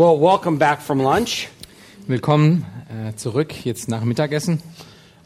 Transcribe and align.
Well, 0.00 0.18
welcome 0.18 0.56
back 0.56 0.80
from 0.80 0.98
lunch. 0.98 1.48
Willkommen 2.06 2.64
äh, 2.88 3.14
zurück 3.16 3.52
jetzt 3.66 3.90
nach 3.90 4.02
Mittagessen. 4.02 4.62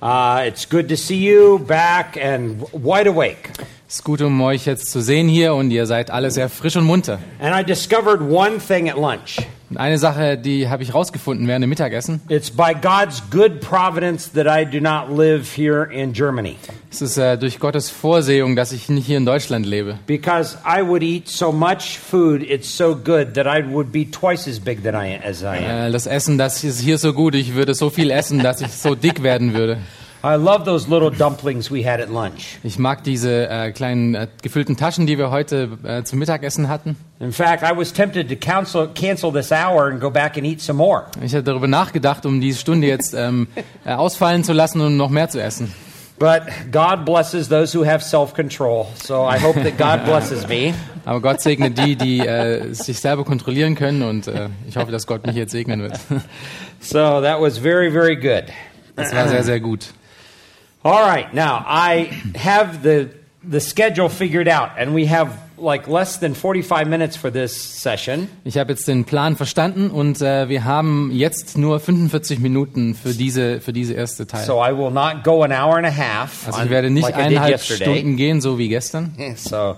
Uh, 0.02 0.40
it's 0.48 0.68
good 0.68 0.88
to 0.88 0.96
see 0.96 1.14
you 1.14 1.60
back 1.60 2.16
and 2.20 2.60
wide 2.72 3.08
awake. 3.08 3.50
Es 3.86 3.94
ist 3.94 4.04
gut, 4.04 4.20
um 4.20 4.40
euch 4.42 4.66
jetzt 4.66 4.90
zu 4.90 5.00
sehen 5.00 5.28
hier 5.28 5.54
und 5.54 5.70
ihr 5.70 5.86
seid 5.86 6.10
alle 6.10 6.32
sehr 6.32 6.48
frisch 6.48 6.74
und 6.74 6.86
munter. 6.86 7.20
And 7.38 7.54
I 7.54 7.62
discovered 7.64 8.20
one 8.20 8.58
thing 8.58 8.90
at 8.90 8.96
lunch. 8.96 9.38
Und 9.74 9.80
eine 9.80 9.98
Sache, 9.98 10.38
die 10.38 10.68
habe 10.68 10.84
ich 10.84 10.94
rausgefunden 10.94 11.48
während 11.48 11.64
dem 11.64 11.68
Mittagessen. 11.68 12.20
It's 12.28 12.48
by 12.48 12.74
God's 12.80 13.20
good 13.28 13.60
providence 13.60 14.30
that 14.30 14.46
I 14.46 14.64
do 14.64 14.80
not 14.80 15.10
live 15.10 15.56
here 15.56 15.92
in 15.92 16.12
Germany. 16.12 16.54
Es 16.92 17.02
ist 17.02 17.16
äh, 17.16 17.36
durch 17.36 17.58
Gottes 17.58 17.90
Vorsehung, 17.90 18.54
dass 18.54 18.70
ich 18.70 18.88
nicht 18.88 19.04
hier 19.04 19.16
in 19.16 19.26
Deutschland 19.26 19.66
lebe. 19.66 19.98
Because 20.06 20.56
I 20.64 20.80
would 20.80 21.02
eat 21.02 21.28
so 21.28 21.50
much 21.50 21.98
food, 21.98 22.40
it's 22.42 22.68
so 22.68 22.94
good 22.94 23.34
that 23.34 23.46
I 23.46 23.68
would 23.68 23.90
be 23.90 24.08
twice 24.08 24.46
as 24.46 24.60
big 24.60 24.84
than 24.84 24.94
I, 24.94 25.18
as 25.20 25.42
I 25.42 25.46
am. 25.46 25.88
Äh, 25.88 25.90
das 25.90 26.06
Essen, 26.06 26.38
das 26.38 26.62
ist 26.62 26.78
hier 26.78 26.98
so 26.98 27.12
gut, 27.12 27.34
ich 27.34 27.56
würde 27.56 27.74
so 27.74 27.90
viel 27.90 28.12
essen, 28.12 28.38
dass 28.38 28.60
ich 28.60 28.70
so 28.70 28.94
dick 28.94 29.24
werden 29.24 29.54
würde. 29.54 29.78
I 30.24 30.36
love 30.36 30.64
those 30.64 30.88
little 30.88 31.10
dumplings 31.10 31.70
we 31.70 31.84
had 31.84 32.00
at 32.00 32.08
lunch. 32.08 32.58
Ich 32.62 32.78
mag 32.78 33.04
diese 33.04 33.46
äh, 33.46 33.72
kleinen 33.72 34.14
äh, 34.14 34.26
gefüllten 34.40 34.74
Taschen, 34.74 35.06
die 35.06 35.18
wir 35.18 35.30
heute 35.30 35.76
äh, 35.84 36.02
zum 36.02 36.18
Mittagessen 36.18 36.68
hatten. 36.70 36.96
In 37.20 37.30
fact, 37.30 37.62
I 37.62 37.76
was 37.76 37.92
tempted 37.92 38.30
to 38.30 38.36
cancel, 38.36 38.88
cancel 38.88 39.30
this 39.30 39.52
hour 39.52 39.90
and 39.90 40.00
go 40.00 40.10
back 40.10 40.38
and 40.38 40.46
eat 40.46 40.62
some 40.62 40.78
more. 40.78 41.04
Ich 41.20 41.34
habe 41.34 41.44
darüber 41.44 41.68
nachgedacht, 41.68 42.24
um 42.24 42.40
diese 42.40 42.58
Stunde 42.58 42.86
jetzt 42.86 43.12
ähm, 43.12 43.48
äh, 43.84 43.92
ausfallen 43.92 44.44
zu 44.44 44.54
lassen 44.54 44.80
und 44.80 44.96
noch 44.96 45.10
mehr 45.10 45.28
zu 45.28 45.42
essen. 45.42 45.74
But 46.18 46.44
God 46.72 47.04
blesses 47.04 47.50
those 47.50 47.78
who 47.78 47.84
have 47.84 48.02
self-control. 48.02 48.86
So 49.04 49.28
I 49.28 49.38
hope 49.38 49.62
that 49.62 49.76
God 49.76 50.06
blesses 50.10 50.48
me. 50.48 50.72
Aber 51.04 51.20
Gott 51.20 51.42
segnet 51.42 51.76
die, 51.76 51.96
die 51.96 52.20
äh, 52.20 52.72
sich 52.72 52.98
selber 52.98 53.24
kontrollieren 53.24 53.74
können 53.74 54.02
und 54.02 54.26
äh, 54.28 54.48
ich 54.66 54.78
hoffe, 54.78 54.90
dass 54.90 55.06
Gott 55.06 55.26
mich 55.26 55.36
jetzt 55.36 55.52
segnen 55.52 55.82
wird. 55.82 56.00
So 56.80 57.20
that 57.20 57.42
was 57.42 57.58
very, 57.58 57.92
very 57.92 58.16
good. 58.16 58.44
Das 58.96 59.14
war 59.14 59.28
sehr, 59.28 59.44
sehr 59.44 59.60
gut. 59.60 59.88
All 60.86 61.00
right, 61.00 61.32
now 61.32 61.64
I 61.66 62.10
have 62.34 62.82
the 62.82 63.08
the 63.42 63.58
schedule 63.58 64.10
figured 64.10 64.48
out, 64.48 64.72
and 64.76 64.94
we 64.94 65.06
have 65.06 65.30
like 65.56 65.88
less 65.88 66.18
than 66.18 66.34
45 66.34 66.86
minutes 66.86 67.16
for 67.16 67.30
this 67.30 67.56
session. 67.56 68.28
Ich 68.44 68.58
habe 68.58 68.72
jetzt 68.72 68.86
den 68.86 69.06
Plan 69.06 69.34
verstanden 69.34 69.90
und 69.90 70.20
äh, 70.20 70.50
wir 70.50 70.64
haben 70.64 71.10
jetzt 71.10 71.56
nur 71.56 71.80
45 71.80 72.38
Minuten 72.38 72.94
für 72.94 73.14
diese 73.14 73.62
für 73.62 73.72
diese 73.72 73.94
erste 73.94 74.26
Teil. 74.26 74.44
So 74.44 74.62
I 74.62 74.76
will 74.76 74.90
not 74.90 75.24
go 75.24 75.42
an 75.42 75.52
hour 75.52 75.78
and 75.78 75.86
a 75.86 75.90
half. 75.90 76.46
Also 76.48 76.64
ich 76.64 76.68
werde 76.68 76.90
nicht 76.90 77.04
like 77.04 77.16
eineinhalb. 77.16 77.62
Stunden 77.62 78.16
gehen, 78.16 78.42
so 78.42 78.58
wie 78.58 78.68
gestern. 78.68 79.14
So, 79.36 79.76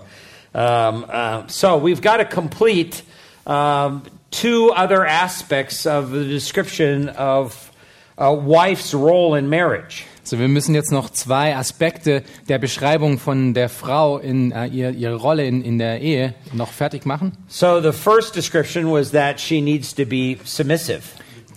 um, 0.53 1.05
uh, 1.05 1.43
so 1.47 1.81
we've 1.81 2.01
got 2.01 2.17
to 2.17 2.25
complete 2.25 3.03
um, 3.45 4.01
two 4.31 4.73
other 4.75 5.05
aspects 5.05 5.85
of 5.85 6.11
the 6.11 6.25
description 6.25 7.07
of 7.09 7.71
a 8.17 8.33
wife's 8.33 8.93
role 8.93 9.37
in 9.37 9.47
marriage. 9.47 10.05
Also 10.27 10.39
wir 10.39 10.49
müssen 10.49 10.75
jetzt 10.75 10.91
noch 10.91 11.09
zwei 11.09 11.55
Aspekte 11.55 12.21
der 12.49 12.59
Beschreibung 12.59 13.17
von 13.17 13.53
der 13.53 13.69
Frau 13.69 14.17
in 14.17 14.51
äh, 14.51 14.65
ihr, 14.65 14.89
ihre 14.91 15.15
Rolle 15.15 15.45
in, 15.45 15.61
in 15.61 15.77
der 15.77 16.01
Ehe 16.01 16.33
noch 16.51 16.73
fertig 16.73 17.05
machen. 17.05 17.31
So 17.47 17.79
the 17.81 17.93
first 17.93 18.35
description 18.35 18.91
was 18.91 19.11
that 19.11 19.39
she 19.39 19.61
needs 19.61 19.95
to 19.95 20.05
be 20.05 20.35
submissive. 20.43 20.99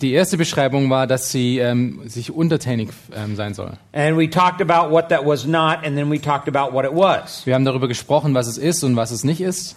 Die 0.01 0.13
erste 0.13 0.37
Beschreibung 0.37 0.89
war, 0.89 1.05
dass 1.05 1.33
sie 1.33 1.59
ähm, 1.59 2.03
sich 2.05 2.31
untertänig 2.31 2.91
ähm, 3.13 3.35
sein 3.35 3.53
soll. 3.53 3.73
And 3.91 4.17
we 4.17 4.29
talked 4.29 4.61
about 4.61 4.89
what 4.89 5.09
that 5.09 5.25
was 5.25 5.45
not, 5.45 5.83
and 5.83 5.97
then 5.97 6.09
we 6.09 6.17
talked 6.17 6.47
about 6.47 6.73
what 6.73 6.85
it 6.85 6.93
was. 6.93 7.45
Wir 7.45 7.55
haben 7.55 7.65
darüber 7.65 7.89
gesprochen, 7.89 8.33
was 8.33 8.47
es 8.47 8.57
ist 8.57 8.85
und 8.85 8.95
was 8.95 9.11
es 9.11 9.25
nicht 9.25 9.41
ist. 9.41 9.75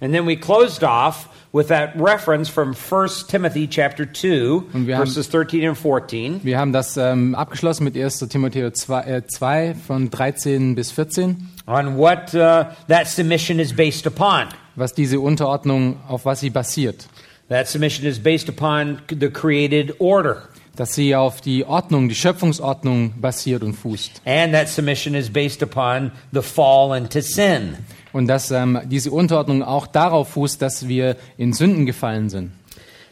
And 0.00 0.14
then 0.14 0.24
we 0.24 0.36
closed 0.36 0.84
off 0.84 1.28
with 1.56 1.68
that 1.68 1.94
reference 1.96 2.48
from 2.50 2.74
1 2.74 3.28
Timothy 3.28 3.66
chapter 3.66 4.04
2, 4.04 4.62
Und 4.74 4.86
wir 4.86 4.96
haben- 4.98 5.06
verses 5.06 5.30
13 5.30 5.66
and 5.68 5.78
14. 5.78 6.40
Wir 6.44 6.58
haben 6.58 6.72
das 6.72 6.96
ähm, 6.98 7.34
abgeschlossen 7.34 7.84
mit 7.84 7.96
1. 7.96 8.18
Timotheus 8.28 8.74
2, 8.74 9.00
äh, 9.04 9.26
2 9.26 9.74
von 9.86 10.10
13 10.10 10.74
bis 10.74 10.90
14, 10.90 11.48
On 11.66 11.96
what 11.96 12.34
uh, 12.34 12.64
that 12.88 13.06
submission 13.08 13.58
is 13.58 13.74
based 13.74 14.06
upon. 14.06 14.48
was 14.76 14.92
diese 14.92 15.18
Unterordnung, 15.18 15.96
auf 16.06 16.26
was 16.26 16.40
sie 16.40 16.50
basiert. 16.50 17.06
That 17.48 17.66
submission 17.68 18.04
is 18.06 18.18
based 18.18 18.48
upon 18.48 18.98
the 19.08 19.30
created 19.30 19.94
order. 19.98 20.42
Dass 20.76 20.94
sie 20.94 21.16
auf 21.16 21.40
die 21.40 21.64
Ordnung, 21.64 22.08
die 22.08 22.14
Schöpfungsordnung 22.14 23.14
basiert 23.20 23.62
und 23.62 23.74
fußt. 23.74 24.22
And 24.24 24.52
that 24.52 24.68
submission 24.68 25.14
is 25.14 25.30
based 25.30 25.62
upon 25.62 26.12
the 26.32 26.42
fall 26.42 26.96
into 26.96 27.20
sin. 27.20 27.76
Und 28.12 28.28
dass 28.28 28.50
ähm, 28.50 28.80
diese 28.84 29.10
Unterordnung 29.10 29.62
auch 29.62 29.86
darauf 29.86 30.30
fußt, 30.30 30.60
dass 30.60 30.86
wir 30.88 31.16
in 31.36 31.52
Sünden 31.52 31.86
gefallen 31.86 32.28
sind. 32.30 32.52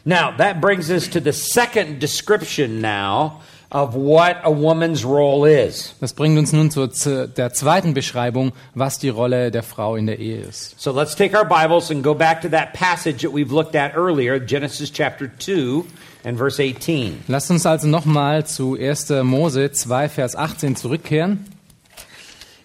Now, 0.07 0.31
that 0.37 0.61
brings 0.61 0.91
us 0.91 1.09
to 1.09 1.19
the 1.19 1.31
second 1.31 1.99
description 1.99 2.79
now 2.79 3.41
of 3.75 3.93
what 3.93 4.37
a 4.45 4.49
woman's 4.49 5.03
role 5.03 5.43
is. 5.43 5.93
Das 5.99 6.13
bringt 6.13 6.37
uns 6.39 6.53
nun 6.53 6.71
zur, 6.71 6.91
zu 6.91 7.27
der 7.27 7.51
zweiten 7.51 7.93
Beschreibung, 7.93 8.53
was 8.73 8.99
die 8.99 9.09
Rolle 9.09 9.51
der 9.51 9.63
Frau 9.63 9.97
in 9.97 10.05
der 10.05 10.17
Ehe 10.17 10.39
ist. 10.39 10.79
So 10.79 10.93
let's 10.93 11.13
take 11.13 11.35
our 11.35 11.43
Bibles 11.43 11.91
and 11.91 12.01
go 12.01 12.13
back 12.13 12.41
to 12.43 12.49
that 12.49 12.73
passage 12.73 13.21
that 13.23 13.33
we've 13.33 13.51
looked 13.51 13.75
at 13.75 13.93
earlier, 13.93 14.39
Genesis 14.39 14.89
chapter 14.89 15.27
2 15.27 15.85
and 16.23 16.37
verse 16.37 16.57
18. 16.57 17.25
Lasst 17.27 17.51
uns 17.51 17.65
also 17.65 17.87
nochmal 17.87 18.45
zu 18.47 18.77
1. 18.77 19.25
Mose 19.25 19.69
2, 19.73 20.07
Vers 20.07 20.35
18 20.37 20.77
zurückkehren. 20.77 21.39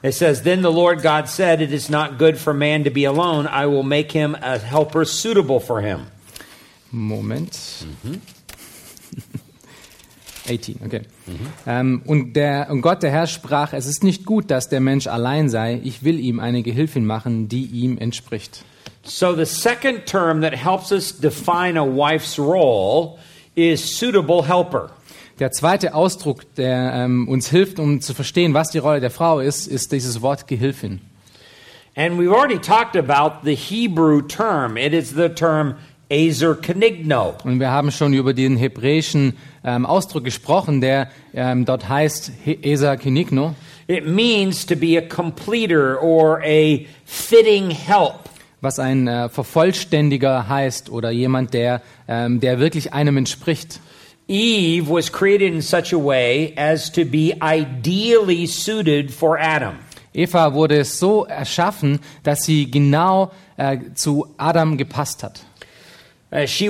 It 0.05 0.15
says, 0.15 0.43
Then 0.43 0.63
the 0.63 0.71
Lord 0.71 1.03
God 1.03 1.29
said, 1.29 1.61
It 1.61 1.73
is 1.73 1.91
not 1.91 2.19
good 2.19 2.39
for 2.39 2.55
man 2.55 2.85
to 2.85 2.91
be 2.91 3.05
alone. 3.05 3.49
I 3.49 3.67
will 3.67 3.83
make 3.83 4.13
him 4.13 4.37
a 4.41 4.59
helper 4.59 5.05
suitable 5.05 5.59
for 5.59 5.81
him. 5.81 6.07
Moment. 6.93 7.51
Mm-hmm. 7.51 8.15
18, 10.51 10.81
okay. 10.85 11.03
Ähm, 11.67 12.03
und, 12.05 12.35
der, 12.35 12.69
und 12.71 12.81
Gott, 12.81 13.03
der 13.03 13.11
Herr, 13.11 13.27
sprach, 13.27 13.73
es 13.73 13.87
ist 13.87 14.03
nicht 14.03 14.27
gut, 14.27 14.51
dass 14.51 14.69
der 14.69 14.81
Mensch 14.81 15.07
allein 15.07 15.49
sei. 15.49 15.81
Ich 15.85 16.03
will 16.03 16.19
ihm 16.19 16.41
eine 16.41 16.63
Gehilfin 16.63 17.07
machen, 17.07 17.49
die 17.49 17.65
ihm 17.65 17.99
entspricht. 17.99 18.65
So 19.03 19.35
the 19.35 19.47
second 19.47 20.07
term 20.07 20.43
that 20.43 20.55
helps 20.55 20.93
us 20.93 21.19
define 21.19 21.79
a 21.79 21.85
wife's 21.85 22.39
role 22.39 23.19
is 23.55 23.99
suitable 23.99 24.47
helper. 24.47 24.91
Der 25.39 25.51
zweite 25.53 25.95
Ausdruck, 25.95 26.55
der 26.57 26.93
ähm, 26.95 27.27
uns 27.27 27.49
hilft, 27.49 27.79
um 27.79 28.03
zu 28.03 28.13
verstehen, 28.13 28.53
was 28.53 28.69
die 28.71 28.79
Rolle 28.79 29.01
der 29.01 29.11
Frau 29.11 29.41
ist, 29.41 29.67
ist 29.67 29.91
dieses 29.91 30.21
Wort 30.21 30.47
Gehilfin. 30.47 31.01
And 31.97 32.19
we've 32.19 32.33
already 32.33 32.59
talked 32.59 32.95
about 32.95 33.45
the 33.45 33.55
Hebrew 33.55 34.21
term. 34.23 34.77
It 34.77 34.93
is 34.93 35.15
the 35.15 35.31
term 35.31 35.77
azer 36.11 36.55
kenigno. 36.57 37.35
Und 37.45 37.61
wir 37.61 37.71
haben 37.71 37.91
schon 37.91 38.13
über 38.15 38.35
den 38.35 38.57
hebräischen 38.57 39.37
ähm, 39.65 39.87
Ausdruck 39.87 40.25
gesprochen, 40.25 40.81
der 40.81 41.09
ähm, 41.35 41.65
dort 41.65 41.89
heißt 41.89 42.33
He- 42.45 42.59
Esa 42.63 42.97
Kinigno. 42.97 43.55
It 43.87 44.07
means 44.07 44.65
to 44.67 44.77
be 44.77 44.97
a 44.99 45.01
completer 45.03 46.01
or 46.03 46.41
a 46.45 46.79
fitting 47.05 47.71
help. 47.71 48.29
was 48.63 48.79
ein 48.79 49.09
äh, 49.09 49.29
Vervollständiger 49.31 50.47
heißt 50.49 50.91
oder 50.91 51.11
jemand, 51.11 51.55
der, 51.55 51.81
ähm, 52.07 52.41
der 52.41 52.59
wirklich 52.61 52.93
einem 52.93 53.17
entspricht. 53.17 53.81
Eve 54.29 54.89
was 54.91 55.11
created 55.11 55.53
in 55.55 55.63
such 55.63 55.93
a 55.93 55.97
way 55.97 56.53
as 56.57 56.93
to 56.93 57.05
be 57.05 57.35
ideally 57.43 58.47
suited 58.47 59.11
for 59.11 59.39
Adam. 59.41 59.75
Eva 60.13 60.53
wurde 60.55 60.85
so 60.85 61.25
erschaffen, 61.25 62.01
dass 62.23 62.45
sie 62.45 62.71
genau 62.71 63.31
äh, 63.57 63.79
zu 63.95 64.27
Adam 64.37 64.77
gepasst 64.77 65.23
hat. 65.23 65.41
Sie 66.33 66.69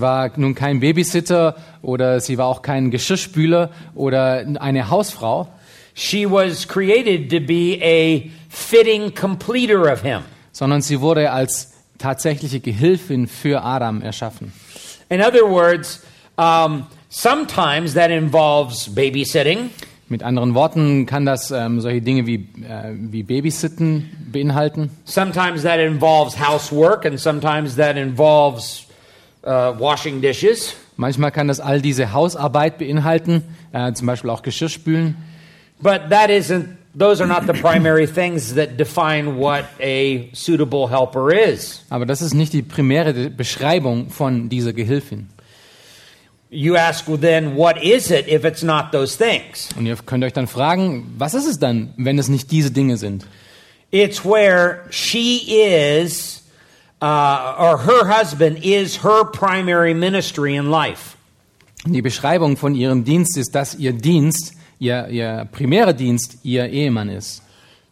war 0.00 0.30
nun 0.36 0.54
kein 0.54 0.80
Babysitter 0.80 1.56
oder 1.82 2.20
sie 2.20 2.38
war 2.38 2.46
auch 2.46 2.62
kein 2.62 2.90
Geschirrspüler 2.90 3.70
oder 3.94 4.44
eine 4.60 4.90
Hausfrau, 4.90 5.48
She 5.94 6.30
was 6.30 6.66
created 6.66 7.30
to 7.30 7.40
be 7.40 7.78
a 7.82 8.22
fitting 8.48 9.14
completer 9.14 9.92
of 9.92 10.02
him. 10.02 10.20
sondern 10.52 10.80
sie 10.82 11.00
wurde 11.00 11.30
als 11.30 11.72
tatsächliche 11.98 12.60
Gehilfin 12.60 13.26
für 13.26 13.62
Adam 13.62 14.02
erschaffen. 14.02 14.52
In 15.10 15.20
other 15.20 15.46
words, 15.48 16.00
um, 16.36 16.86
sometimes 17.10 17.94
that 17.94 18.10
involves 18.10 18.88
babysitting. 18.94 19.70
Mit 20.12 20.22
anderen 20.22 20.54
Worten 20.54 21.06
kann 21.06 21.24
das 21.24 21.50
ähm, 21.52 21.80
solche 21.80 22.02
Dinge 22.02 22.26
wie, 22.26 22.34
äh, 22.34 22.92
wie 22.94 23.22
Babysitten 23.22 24.10
beinhalten. 24.30 24.90
Sometimes 25.06 25.62
that 25.62 25.78
involves 25.78 26.38
housework, 26.38 27.06
and 27.06 27.18
sometimes 27.18 27.76
that 27.76 27.96
involves 27.96 28.84
uh, 29.42 29.72
washing 29.78 30.20
dishes. 30.20 30.74
Manchmal 30.98 31.30
kann 31.30 31.48
das 31.48 31.60
all 31.60 31.80
diese 31.80 32.12
Hausarbeit 32.12 32.76
beinhalten, 32.76 33.42
äh, 33.72 33.94
zum 33.94 34.06
Beispiel 34.06 34.28
auch 34.28 34.42
Geschirrspülen. 34.42 35.16
But 35.80 36.10
that 36.10 36.28
isn't, 36.28 36.76
those 36.94 37.24
are 37.24 37.26
not 37.26 37.46
the 37.46 37.58
primary 37.58 38.06
things 38.06 38.54
that 38.54 38.78
define 38.78 39.38
what 39.38 39.64
a 39.80 40.28
suitable 40.34 40.90
helper 40.90 41.32
is. 41.32 41.86
Aber 41.88 42.04
das 42.04 42.20
ist 42.20 42.34
nicht 42.34 42.52
die 42.52 42.60
primäre 42.60 43.30
Beschreibung 43.30 44.10
von 44.10 44.50
dieser 44.50 44.74
Gehilfin. 44.74 45.30
You 46.54 46.76
ask, 46.76 47.08
well, 47.08 47.16
then, 47.16 47.56
what 47.56 47.82
is 47.82 48.10
it 48.10 48.28
if 48.28 48.44
it's 48.44 48.62
not 48.62 48.92
those 48.92 49.16
things? 49.16 49.70
Und 49.74 49.86
ihr 49.86 49.96
könnt 49.96 50.22
euch 50.22 50.34
dann 50.34 50.46
fragen, 50.46 51.14
was 51.16 51.32
ist 51.32 51.46
es 51.46 51.58
dann, 51.58 51.94
wenn 51.96 52.18
es 52.18 52.28
nicht 52.28 52.50
diese 52.50 52.70
Dinge 52.70 52.98
sind? 52.98 53.26
It's 53.90 54.22
where 54.22 54.82
she 54.90 55.38
is, 55.48 56.42
uh, 57.00 57.56
or 57.58 57.86
her 57.86 58.06
husband 58.06 58.62
is 58.62 59.02
her 59.02 59.24
primary 59.24 59.94
ministry 59.94 60.56
in 60.56 60.66
life. 60.66 61.16
Die 61.86 62.02
Beschreibung 62.02 62.58
von 62.58 62.74
ihrem 62.74 63.04
Dienst 63.04 63.38
ist, 63.38 63.54
dass 63.54 63.74
ihr 63.74 63.94
Dienst, 63.94 64.52
ihr, 64.78 65.08
ihr 65.08 65.48
primärer 65.50 65.94
Dienst, 65.94 66.36
ihr 66.42 66.68
Ehemann 66.68 67.08
ist. 67.08 67.42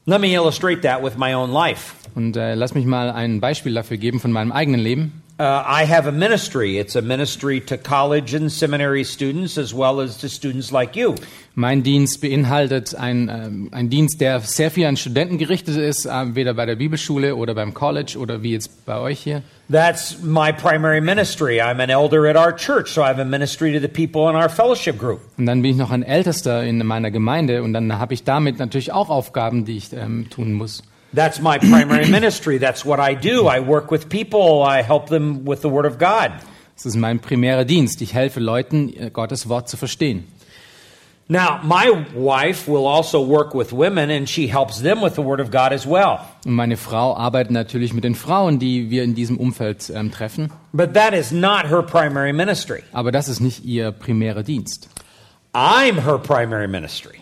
Let 0.04 0.20
me 0.20 0.34
illustrate 0.34 0.82
that 0.82 1.02
with 1.02 1.16
my 1.16 1.32
own 1.32 1.50
life. 1.50 1.94
Und 2.14 2.36
äh, 2.36 2.54
lass 2.54 2.74
mich 2.74 2.84
mal 2.84 3.10
ein 3.10 3.40
Beispiel 3.40 3.72
dafür 3.72 3.96
geben 3.96 4.20
von 4.20 4.32
meinem 4.32 4.52
eigenen 4.52 4.80
Leben. 4.80 5.19
Uh, 5.40 5.64
I 5.64 5.86
have 5.86 6.06
a 6.06 6.12
ministry. 6.12 6.76
It's 6.76 6.96
a 6.96 7.00
ministry 7.00 7.62
to 7.62 7.78
college 7.78 8.34
and 8.34 8.52
seminary 8.52 9.04
students 9.04 9.56
as 9.56 9.72
well 9.72 10.02
as 10.02 10.18
to 10.18 10.28
students 10.28 10.70
like 10.70 10.94
you. 10.94 11.14
Mein 11.54 11.82
Dienst 11.82 12.20
beinhaltet 12.20 12.94
ein, 12.94 13.30
ähm, 13.30 13.68
ein 13.72 13.88
Dienst, 13.88 14.20
der 14.20 14.40
sehr 14.40 14.70
viel 14.70 14.84
an 14.84 14.98
Studenten 14.98 15.38
gerichtet 15.38 15.78
ist, 15.78 16.04
äh, 16.04 16.34
weder 16.34 16.52
bei 16.52 16.66
der 16.66 16.76
Bibelschule 16.76 17.36
oder 17.36 17.54
beim 17.54 17.72
College 17.72 18.18
oder 18.18 18.42
wie 18.42 18.52
jetzt 18.52 18.84
bei 18.84 18.98
euch 18.98 19.20
hier. 19.20 19.42
That's 19.72 20.18
my 20.22 20.52
primary 20.52 21.00
ministry. 21.00 21.58
I'm 21.58 21.82
an 21.82 21.88
elder 21.88 22.26
at 22.26 22.36
our 22.36 22.54
church, 22.54 22.88
so 22.88 23.00
I 23.00 23.06
have 23.06 23.18
a 23.18 23.24
ministry 23.24 23.72
to 23.72 23.80
the 23.80 23.88
people 23.88 24.28
in 24.28 24.36
our 24.36 24.50
fellowship 24.50 24.98
group. 24.98 25.20
Und 25.38 25.46
dann 25.46 25.62
bin 25.62 25.70
ich 25.70 25.78
noch 25.78 25.90
ein 25.90 26.02
Ältester 26.02 26.64
in 26.64 26.86
meiner 26.86 27.10
Gemeinde 27.10 27.62
und 27.62 27.72
dann 27.72 27.98
habe 27.98 28.12
ich 28.12 28.24
damit 28.24 28.58
natürlich 28.58 28.92
auch 28.92 29.08
Aufgaben, 29.08 29.64
die 29.64 29.78
ich 29.78 29.90
ähm, 29.94 30.28
tun 30.28 30.52
muss. 30.52 30.82
That's 31.12 31.40
my 31.40 31.58
primary 31.58 32.08
ministry. 32.10 32.58
That's 32.58 32.84
what 32.84 33.00
I 33.00 33.14
do. 33.14 33.46
I 33.46 33.60
work 33.60 33.90
with 33.90 34.08
people. 34.08 34.62
I 34.62 34.82
help 34.82 35.08
them 35.08 35.44
with 35.44 35.62
the 35.62 35.68
Word 35.68 35.86
of 35.86 35.98
God. 35.98 36.32
Das 36.76 36.86
ist 36.86 36.96
mein 36.96 37.18
primärer 37.18 37.64
Dienst. 37.64 38.00
Ich 38.00 38.14
helfe 38.14 38.40
Leuten, 38.40 38.92
äh, 38.94 39.10
Gottes 39.10 39.48
Wort 39.48 39.68
zu 39.68 39.76
verstehen. 39.76 40.24
Now, 41.28 41.60
my 41.62 42.06
wife 42.12 42.66
will 42.66 42.88
also 42.88 43.20
work 43.24 43.54
with 43.54 43.72
women, 43.72 44.10
and 44.10 44.28
she 44.28 44.48
helps 44.48 44.80
them 44.80 45.00
with 45.00 45.14
the 45.14 45.22
Word 45.22 45.40
of 45.40 45.52
God 45.52 45.72
as 45.72 45.86
well. 45.86 46.18
Und 46.44 46.54
meine 46.54 46.76
Frau 46.76 47.16
arbeitet 47.16 47.52
natürlich 47.52 47.92
mit 47.92 48.02
den 48.02 48.16
Frauen, 48.16 48.58
die 48.58 48.90
wir 48.90 49.04
in 49.04 49.14
diesem 49.14 49.36
Umfeld 49.36 49.92
ähm, 49.94 50.10
treffen. 50.10 50.50
But 50.72 50.94
that 50.94 51.12
is 51.12 51.30
not 51.30 51.68
her 51.68 51.82
primary 51.82 52.32
ministry. 52.32 52.82
Aber 52.92 53.12
das 53.12 53.28
ist 53.28 53.38
nicht 53.38 53.64
ihr 53.64 53.92
primärer 53.92 54.42
Dienst. 54.42 54.88
I'm 55.52 56.02
her 56.02 56.18
primary 56.18 56.66
ministry. 56.66 57.18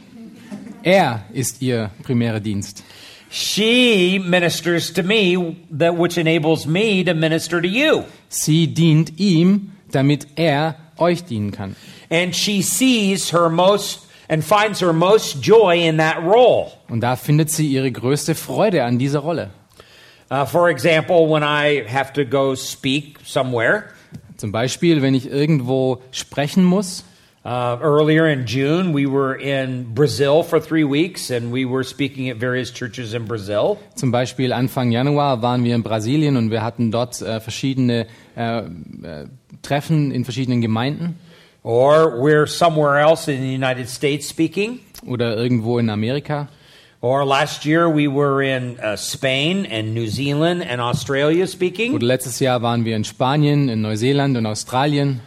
Er 0.82 1.24
ist 1.34 1.60
ihr 1.60 1.90
primärer 2.02 2.40
Dienst. 2.40 2.82
She 3.30 4.18
ministers 4.18 4.92
to 4.92 5.02
me, 5.02 5.56
that 5.70 5.96
which 5.96 6.16
enables 6.16 6.66
me 6.66 7.04
to 7.04 7.14
minister 7.14 7.60
to 7.60 7.68
you. 7.68 8.04
Sie 8.28 8.66
dient 8.66 9.18
ihm, 9.18 9.72
damit 9.90 10.26
er 10.36 10.76
euch 10.98 11.24
dienen 11.24 11.50
kann. 11.50 11.76
And 12.10 12.34
she 12.34 12.62
sees 12.62 13.30
her 13.30 13.50
most 13.50 14.06
and 14.28 14.42
finds 14.42 14.80
her 14.80 14.92
most 14.92 15.42
joy 15.42 15.78
in 15.78 15.98
that 15.98 16.22
role. 16.22 16.72
Und 16.88 17.00
da 17.00 17.16
findet 17.16 17.50
sie 17.50 17.66
ihre 17.66 17.90
größte 17.92 18.34
Freude 18.34 18.84
an 18.84 18.98
dieser 18.98 19.20
Rolle. 19.20 19.50
Uh, 20.30 20.44
for 20.44 20.68
example, 20.68 21.26
when 21.28 21.42
I 21.42 21.84
have 21.86 22.12
to 22.14 22.24
go 22.24 22.54
speak 22.54 23.18
somewhere, 23.24 23.84
Zum 24.38 24.52
Beispiel, 24.52 25.02
wenn 25.02 25.14
ich 25.14 25.28
irgendwo 25.28 26.00
sprechen 26.12 26.62
muss. 26.62 27.02
Uh, 27.48 27.78
earlier 27.80 28.26
in 28.26 28.46
June, 28.46 28.92
we 28.92 29.06
were 29.06 29.34
in 29.34 29.94
Brazil 29.94 30.42
for 30.42 30.60
three 30.60 30.84
weeks 30.84 31.30
and 31.30 31.50
we 31.50 31.64
were 31.64 31.82
speaking 31.82 32.28
at 32.28 32.36
various 32.36 32.70
churches 32.70 33.14
in 33.14 33.24
Brazil. 33.26 33.78
Zum 33.94 34.10
Beispiel 34.12 34.52
Anfang 34.52 34.92
Januar 34.92 35.40
waren 35.40 35.64
wir 35.64 35.74
in 35.74 35.82
Brasilien 35.82 36.36
und 36.36 36.50
wir 36.50 36.62
hatten 36.62 36.90
dort 36.90 37.22
äh, 37.22 37.40
verschiedene 37.40 38.06
äh, 38.36 38.58
äh, 38.58 38.64
Treffen 39.62 40.10
in 40.10 40.24
verschiedenen 40.24 40.60
Gemeinden 40.60 41.16
Or 41.64 42.20
we're 42.20 42.46
somewhere 42.46 42.98
else 42.98 43.28
in 43.28 43.42
the 43.42 43.52
United 43.52 43.88
States 43.88 44.28
speaking. 44.28 44.80
oder 45.06 45.36
irgendwo 45.36 45.78
in 45.78 45.90
Amerika. 45.90 46.48
Or 47.00 47.24
last 47.24 47.64
year, 47.64 47.88
we 47.88 48.08
were 48.08 48.42
in 48.42 48.76
uh, 48.80 48.96
Spain 48.96 49.64
and 49.70 49.94
New 49.94 50.08
Zealand 50.08 50.62
and 50.62 50.80
Australia 50.80 51.46
speaking. 51.46 51.94
Oder 51.94 52.06
letztes 52.06 52.40
Jahr 52.40 52.60
waren 52.62 52.84
wir 52.84 52.96
in 52.96 53.04
Spanien, 53.04 53.68
in 53.68 53.82
Neuseeland 53.82 54.36
und 54.36 54.46
Australien. 54.46 55.20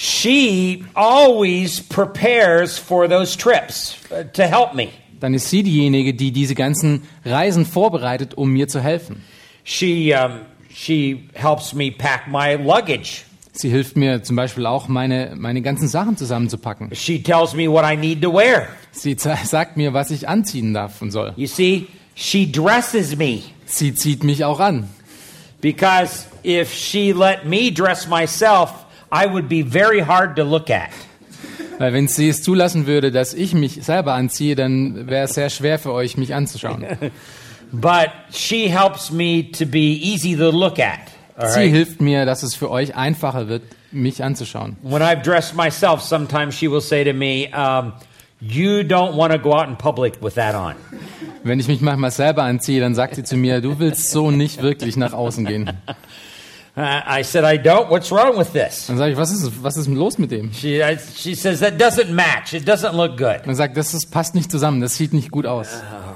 She 0.00 0.84
always 0.94 1.80
prepares 1.80 2.78
for 2.78 3.08
those 3.08 3.34
trips 3.36 3.96
uh, 4.12 4.22
to 4.34 4.46
help 4.46 4.72
me. 4.74 4.90
Dann 5.18 5.34
ist 5.34 5.50
sie 5.50 5.64
diejenige, 5.64 6.14
die 6.14 6.30
diese 6.30 6.54
ganzen 6.54 7.02
Reisen 7.24 7.66
vorbereitet, 7.66 8.34
um 8.34 8.52
mir 8.52 8.68
zu 8.68 8.80
helfen. 8.80 9.24
She, 9.64 10.14
um, 10.14 10.42
she 10.72 11.28
helps 11.34 11.74
me 11.74 11.90
pack 11.90 12.28
my 12.28 12.54
luggage. 12.54 13.24
Sie 13.50 13.70
hilft 13.70 13.96
mir 13.96 14.22
zum 14.22 14.36
Beispiel 14.36 14.66
auch, 14.66 14.86
meine, 14.86 15.34
meine 15.36 15.62
ganzen 15.62 15.88
Sachen 15.88 16.16
zusammenzupacken. 16.16 16.94
She 16.94 17.20
tells 17.20 17.52
me 17.54 17.66
what 17.68 17.84
I 17.84 17.96
need 17.96 18.22
to 18.22 18.32
wear. 18.32 18.68
Sie 18.92 19.16
sagt 19.18 19.76
mir, 19.76 19.94
was 19.94 20.12
ich 20.12 20.28
anziehen 20.28 20.74
darf 20.74 21.02
und 21.02 21.10
soll. 21.10 21.32
You 21.36 21.48
see, 21.48 21.88
she 22.14 22.46
dresses 22.48 23.16
me 23.16 23.40
Sie 23.66 23.92
zieht 23.96 24.22
mich 24.22 24.44
auch 24.44 24.60
an. 24.60 24.88
because 25.60 26.28
if 26.44 26.72
she 26.72 27.12
let 27.12 27.44
me 27.46 27.72
dress 27.72 28.06
myself, 28.06 28.70
I 29.12 29.26
would 29.26 29.48
be 29.48 29.62
very 29.62 30.00
hard 30.00 30.36
to 30.36 30.44
look 30.44 30.70
at. 30.70 30.90
Weil 31.78 31.92
wenn 31.92 32.08
sie 32.08 32.28
es 32.28 32.42
zulassen 32.42 32.86
würde, 32.86 33.12
dass 33.12 33.34
ich 33.34 33.54
mich 33.54 33.84
selber 33.84 34.14
anziehe, 34.14 34.56
dann 34.56 35.06
wäre 35.08 35.24
es 35.24 35.34
sehr 35.34 35.48
schwer 35.48 35.78
für 35.78 35.92
euch, 35.92 36.16
mich 36.16 36.34
anzuschauen. 36.34 36.84
But 37.72 38.10
she 38.32 38.68
helps 38.68 39.10
me 39.10 39.50
to 39.52 39.66
be 39.66 39.78
easy 40.00 40.36
to 40.36 40.50
look 40.50 40.78
at. 40.78 40.98
all 41.36 41.48
Sie 41.50 41.60
right? 41.60 41.70
hilft 41.70 42.00
mir, 42.00 42.24
dass 42.26 42.42
es 42.42 42.54
für 42.54 42.70
euch 42.70 42.96
einfacher 42.96 43.48
wird, 43.48 43.62
mich 43.92 44.24
anzuschauen. 44.24 44.76
When 44.82 45.02
I've 45.02 45.22
dressed 45.22 45.54
myself, 45.54 46.02
sometimes 46.02 46.54
she 46.54 46.68
will 46.68 46.80
say 46.80 47.04
to 47.04 47.12
me, 47.12 47.48
um, 47.54 47.92
You 48.40 48.84
don't 48.84 49.16
want 49.16 49.32
to 49.32 49.38
go 49.38 49.52
out 49.52 49.68
in 49.68 49.76
public 49.76 50.22
with 50.22 50.34
that 50.34 50.54
on. 50.54 50.76
Wenn 51.42 51.58
ich 51.58 51.66
mich 51.66 51.80
manchmal 51.80 52.12
selber 52.12 52.44
anziehe, 52.44 52.80
dann 52.80 52.94
sagt 52.94 53.16
sie 53.16 53.24
zu 53.24 53.36
mir, 53.36 53.60
du 53.60 53.80
willst 53.80 54.12
so 54.12 54.30
nicht 54.30 54.62
wirklich 54.62 54.96
nach 54.96 55.12
außen 55.12 55.44
gehen. 55.44 55.70
Uh, 56.78 57.02
I 57.04 57.22
said, 57.24 57.42
I 57.42 57.58
don't. 57.58 57.90
What's 57.90 58.12
wrong 58.12 58.38
with 58.38 58.52
this? 58.52 58.86
Dann 58.86 58.98
sage 58.98 59.10
ich, 59.10 59.18
was 59.18 59.32
ist, 59.32 59.64
was 59.64 59.76
ist 59.76 59.88
los 59.88 60.16
mit 60.16 60.30
dem? 60.30 60.52
She, 60.52 60.80
I, 60.80 60.96
she 60.96 61.34
says, 61.34 61.58
That 61.58 61.76
doesn't 61.76 62.08
match. 62.10 62.54
It 62.54 62.68
doesn't 62.68 62.92
look 62.92 63.16
good. 63.16 63.40
Dann 63.44 63.56
sagt, 63.56 63.76
das 63.76 63.94
ist, 63.94 64.12
passt 64.12 64.36
nicht 64.36 64.48
zusammen, 64.48 64.80
das 64.80 64.94
sieht 64.94 65.12
nicht 65.12 65.32
gut 65.32 65.44
aus. 65.44 65.66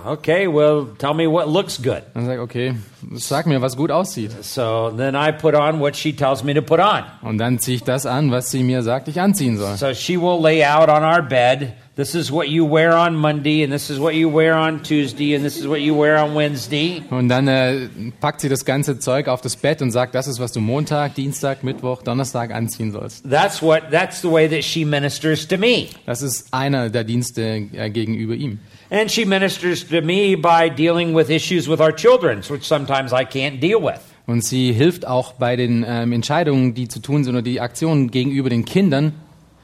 Okay, 0.07 0.47
well, 0.47 0.87
tell 0.99 1.14
me 1.14 1.28
what 1.28 1.49
looks 1.49 1.83
good. 1.83 2.02
Dann 2.14 2.26
sage 2.26 2.37
ich, 2.37 2.40
okay, 2.40 2.75
sag 3.14 3.47
mir, 3.47 3.61
was 3.61 3.76
gut 3.76 3.90
aussieht. 3.90 4.31
So 4.45 4.92
then 4.97 5.16
I 5.16 5.33
put 5.33 5.57
on 5.57 5.81
what 5.81 5.97
she 5.97 6.14
tells 6.14 6.45
me 6.45 6.54
to 6.54 6.62
put 6.62 6.78
on. 6.78 7.02
Und 7.23 7.38
dann 7.38 7.59
ziehe 7.59 7.78
ich 7.78 7.83
das 7.83 8.07
an, 8.07 8.31
was 8.31 8.52
sie 8.52 8.62
mir 8.62 8.85
sagt, 8.85 9.09
ich 9.09 9.21
anziehen 9.21 9.59
soll. 9.59 9.76
So 9.76 9.92
she 9.95 10.16
will 10.16 10.40
lay 10.40 10.64
out 10.64 10.88
on 10.88 11.02
our 11.02 11.23
bed. 11.23 11.73
This 11.95 12.15
is 12.15 12.33
what 12.33 12.49
you 12.49 12.65
wear 12.65 12.97
on 12.97 13.15
Monday, 13.15 13.63
and 13.63 13.71
this 13.71 13.91
is 13.91 14.01
what 14.01 14.15
you 14.15 14.31
wear 14.31 14.55
on 14.55 14.83
Tuesday, 14.83 15.35
and 15.35 15.45
this 15.45 15.59
is 15.59 15.69
what 15.69 15.83
you 15.83 15.95
wear 15.95 16.17
on 16.17 16.35
Wednesday. 16.35 17.03
Und 17.11 17.29
dann 17.29 17.47
äh, 17.49 17.89
packt 18.19 18.41
sie 18.41 18.49
das 18.49 18.65
ganze 18.65 18.99
Zeug 18.99 19.29
auf 19.29 19.43
das 19.43 19.57
Bett 19.57 19.83
und 19.83 19.91
sagt, 19.91 20.15
das 20.15 20.27
ist, 20.27 20.41
was 20.41 20.53
du 20.53 20.61
Montag, 20.61 21.17
Dienstag, 21.17 21.63
Mittwoch, 21.63 22.03
Donnerstag 22.03 22.51
anziehen 22.51 22.93
sollst. 22.93 23.29
That's 23.29 23.61
what. 23.61 23.91
That's 23.91 24.23
the 24.23 24.33
way 24.33 24.49
that 24.49 24.65
she 24.65 24.87
ministers 24.87 25.47
to 25.49 25.59
me. 25.59 25.89
Das 26.07 26.23
ist 26.23 26.49
einer 26.55 26.89
der 26.89 27.05
Dienste 27.05 27.69
äh, 27.75 27.91
gegenüber 27.91 28.33
ihm. 28.37 28.59
And 28.89 29.11
she 29.11 29.27
ministers 29.27 29.87
to 29.87 30.01
me 30.01 30.35
by 30.35 30.71
dealing 30.75 31.15
with 31.15 31.29
issues 31.29 31.69
with 31.69 31.81
our 31.81 31.95
children, 31.95 32.43
which 32.49 32.65
sometimes 32.65 33.13
I 33.13 33.27
can't 33.27 33.61
deal 33.61 33.83
with. 33.83 34.01
Und 34.27 34.43
sie 34.43 34.73
hilft 34.73 35.07
auch 35.07 35.35
bei 35.35 35.57
den 35.57 35.85
ähm, 35.87 36.13
Entscheidungen, 36.13 36.73
die 36.73 36.89
zu 36.89 37.01
tun 37.01 37.23
sind 37.23 37.35
oder 37.35 37.43
die 37.43 37.61
Aktionen 37.61 38.11
gegenüber 38.11 38.49
den 38.49 38.65
Kindern. 38.65 39.13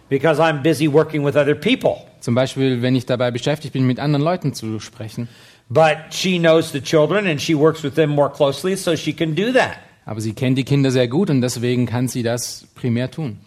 Because 0.08 0.40
I'm 0.40 0.62
busy 0.62 0.88
working 0.88 1.24
with 1.24 1.36
other 1.36 1.54
people. 1.54 1.96
Zum 2.20 2.34
Beispiel, 2.34 2.82
wenn 2.82 2.96
ich 2.96 3.06
dabei 3.06 3.30
beschäftigt 3.30 3.72
bin, 3.72 3.86
mit 3.86 4.00
anderen 4.00 4.24
Leuten 4.24 4.54
zu 4.54 4.80
sprechen. 4.80 5.28
But 5.68 5.96
she 6.10 6.38
knows 6.38 6.72
the 6.72 6.80
children 6.80 7.26
and 7.26 7.40
she 7.40 7.54
works 7.54 7.82
with 7.82 7.94
them 7.94 8.10
more 8.10 8.30
closely, 8.30 8.76
so 8.76 8.96
she 8.96 9.12
can 9.12 9.34
do 9.34 9.52
that. 9.52 9.76
Aber 10.06 10.20
sie 10.20 10.32
kennt 10.32 10.56
die 10.56 10.64
Kinder 10.64 10.90
sehr 10.90 11.06
gut 11.06 11.28
und 11.28 11.42
deswegen 11.42 11.84
kann 11.84 12.08
sie 12.08 12.22
das 12.22 12.66
primär 12.74 13.10
tun. 13.10 13.38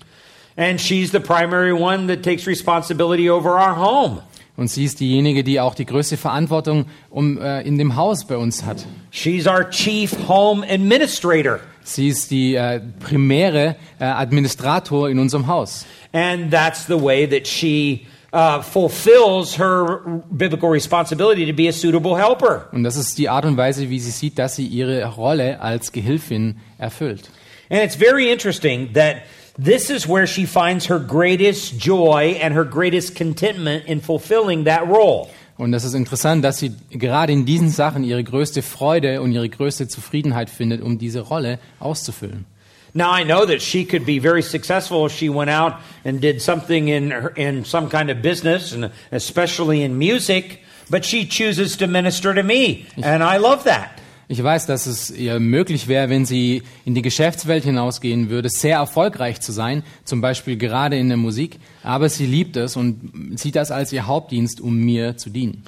And 0.55 0.79
she's 0.79 1.11
the 1.11 1.19
primary 1.19 1.71
one 1.71 2.07
that 2.07 2.23
takes 2.23 2.45
responsibility 2.45 3.29
over 3.29 3.55
our 3.55 3.75
home. 3.75 4.21
Und 4.57 4.67
sie 4.67 4.85
ist 4.85 4.99
diejenige, 4.99 5.43
die 5.43 5.59
auch 5.59 5.73
die 5.73 5.85
größte 5.85 6.17
Verantwortung 6.17 6.85
um, 7.09 7.41
äh, 7.41 7.61
in 7.61 7.79
dem 7.79 7.95
Haus 7.95 8.25
bei 8.25 8.37
uns 8.37 8.63
hat. 8.63 8.85
She's 9.09 9.47
our 9.47 9.67
chief 9.69 10.15
home 10.27 10.63
administrator. 10.69 11.61
Sie 11.83 12.09
ist 12.09 12.29
die 12.29 12.53
äh, 12.53 12.79
primäre 12.99 13.75
äh, 13.99 14.03
Administrator 14.03 15.09
in 15.09 15.17
unserem 15.17 15.47
Haus. 15.47 15.85
And 16.13 16.51
that's 16.51 16.85
the 16.85 16.97
way 16.97 17.25
that 17.25 17.47
she 17.47 18.07
uh, 18.33 18.61
fulfills 18.61 19.55
her 19.55 19.99
biblical 20.35 20.69
responsibility 20.69 21.45
to 21.45 21.53
be 21.53 21.67
a 21.67 21.73
suitable 21.73 22.15
helper. 22.15 22.67
Und 22.71 22.83
das 22.83 22.97
ist 22.97 23.17
die 23.17 23.29
Art 23.29 23.45
und 23.45 23.57
Weise, 23.57 23.89
wie 23.89 23.99
sie 23.99 24.11
sieht, 24.11 24.37
dass 24.37 24.55
sie 24.55 24.65
ihre 24.65 25.05
Rolle 25.05 25.61
als 25.61 25.91
Gehilfin 25.91 26.57
erfüllt. 26.77 27.29
And 27.69 27.81
it's 27.81 27.95
very 27.95 28.29
interesting 28.31 28.93
that 28.93 29.23
this 29.57 29.89
is 29.89 30.07
where 30.07 30.27
she 30.27 30.45
finds 30.45 30.89
her 30.89 30.99
greatest 30.99 31.77
joy 31.77 32.37
and 32.41 32.53
her 32.53 32.65
greatest 32.65 33.15
contentment 33.15 33.85
in 33.85 34.01
fulfilling 34.01 34.65
that 34.65 34.87
role. 34.87 35.29
Und 35.57 35.71
das 35.71 35.83
ist 35.83 35.93
interessant, 35.93 36.43
dass 36.43 36.57
sie 36.57 36.71
gerade 36.89 37.31
in 37.31 37.45
diesen 37.45 37.69
Sachen 37.69 38.03
ihre 38.03 38.23
größte 38.23 38.61
Freude 38.63 39.21
und 39.21 39.31
ihre 39.31 39.47
größte 39.47 39.87
Zufriedenheit 39.87 40.49
findet, 40.49 40.81
um 40.81 40.97
diese 40.97 41.21
Rolle 41.21 41.59
auszufüllen. 41.79 42.45
Now 42.93 43.11
I 43.11 43.23
know 43.23 43.45
that 43.45 43.61
she 43.61 43.85
could 43.85 44.05
be 44.05 44.19
very 44.19 44.41
successful 44.41 45.05
if 45.05 45.13
she 45.13 45.29
went 45.29 45.49
out 45.49 45.75
and 46.03 46.19
did 46.19 46.41
something 46.41 46.87
in 46.89 47.11
her, 47.11 47.29
in 47.37 47.63
some 47.63 47.87
kind 47.89 48.09
of 48.11 48.21
business 48.21 48.73
and 48.73 48.91
especially 49.11 49.81
in 49.83 49.97
music, 49.97 50.59
but 50.89 51.05
she 51.05 51.25
chooses 51.25 51.77
to 51.77 51.87
minister 51.87 52.33
to 52.33 52.43
me, 52.43 52.85
and 53.01 53.23
I 53.23 53.37
love 53.37 53.63
that. 53.63 53.91
Ich 54.27 54.41
weiß, 54.41 54.65
dass 54.65 54.87
es 54.87 55.09
ihr 55.11 55.39
möglich 55.41 55.87
wäre, 55.89 56.09
wenn 56.09 56.25
sie 56.25 56.63
in 56.85 56.95
die 56.95 57.01
Geschäftswelt 57.01 57.65
hinausgehen 57.65 58.29
würde, 58.29 58.49
sehr 58.49 58.77
erfolgreich 58.77 59.41
zu 59.41 59.51
sein, 59.51 59.83
zum 60.05 60.21
Beispiel 60.21 60.55
gerade 60.57 60.97
in 60.97 61.09
der 61.09 61.17
Musik, 61.17 61.59
aber 61.83 62.07
sie 62.07 62.25
liebt 62.25 62.55
es 62.55 62.77
und 62.77 63.33
sieht 63.35 63.55
das 63.57 63.71
als 63.71 63.91
ihr 63.91 64.07
Hauptdienst, 64.07 64.61
um 64.61 64.77
mir 64.77 65.17
zu 65.17 65.29
dienen. 65.29 65.63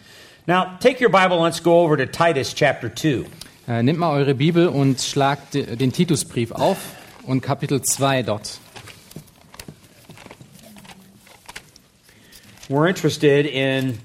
Now, 0.46 0.66
take 0.82 1.02
your 1.04 1.10
Bible, 1.12 1.42
let's 1.44 1.62
go 1.62 1.84
over 1.84 1.98
to 1.98 2.06
Titus 2.06 2.54
chapter 2.54 2.94
2. 2.94 3.26
Äh, 3.68 3.84
nehmt 3.84 4.00
mal 4.00 4.12
eure 4.14 4.34
Bibel 4.36 4.68
und 4.68 5.00
schlagt 5.02 5.54
de- 5.54 5.76
den 5.78 5.92
Titusbrief 5.94 6.52
auf 6.52 6.78
und 7.26 7.42
Kapitel 7.42 7.82
2 7.82 8.24
dort. 8.24 8.60
We're 12.70 12.88
interested 12.88 13.46
in 13.46 14.00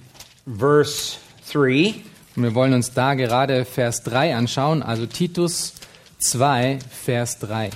verse 0.46 1.18
3. 1.50 1.94
Und 2.36 2.42
wir 2.42 2.54
wollen 2.54 2.74
uns 2.74 2.92
da 2.92 3.14
gerade 3.14 3.64
Vers 3.64 4.02
3 4.02 4.34
anschauen, 4.34 4.82
also 4.82 5.06
Titus 5.06 5.74
2, 6.18 6.78
Vers 6.90 7.38
3. 7.38 7.66
It 7.66 7.72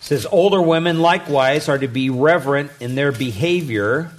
says, 0.00 0.26
Older 0.26 0.60
women 0.60 1.00
likewise 1.00 1.68
are 1.68 1.78
to 1.78 1.88
be 1.88 2.10
reverent 2.10 2.70
in 2.80 2.96
their 2.96 3.12
behavior 3.12 4.10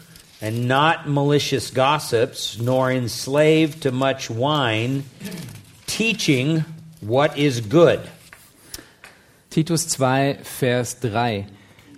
and 0.42 0.68
not 0.68 1.08
malicious 1.08 1.72
gossips, 1.72 2.60
nor 2.60 2.92
enslaved 2.92 3.84
to 3.84 3.92
much 3.92 4.30
wine, 4.30 5.04
teaching 5.88 6.66
what 7.02 7.38
is 7.38 7.62
good. 7.62 8.00
Titus 9.54 9.88
2, 9.88 10.40
Vers 10.42 11.00
3. 11.02 11.46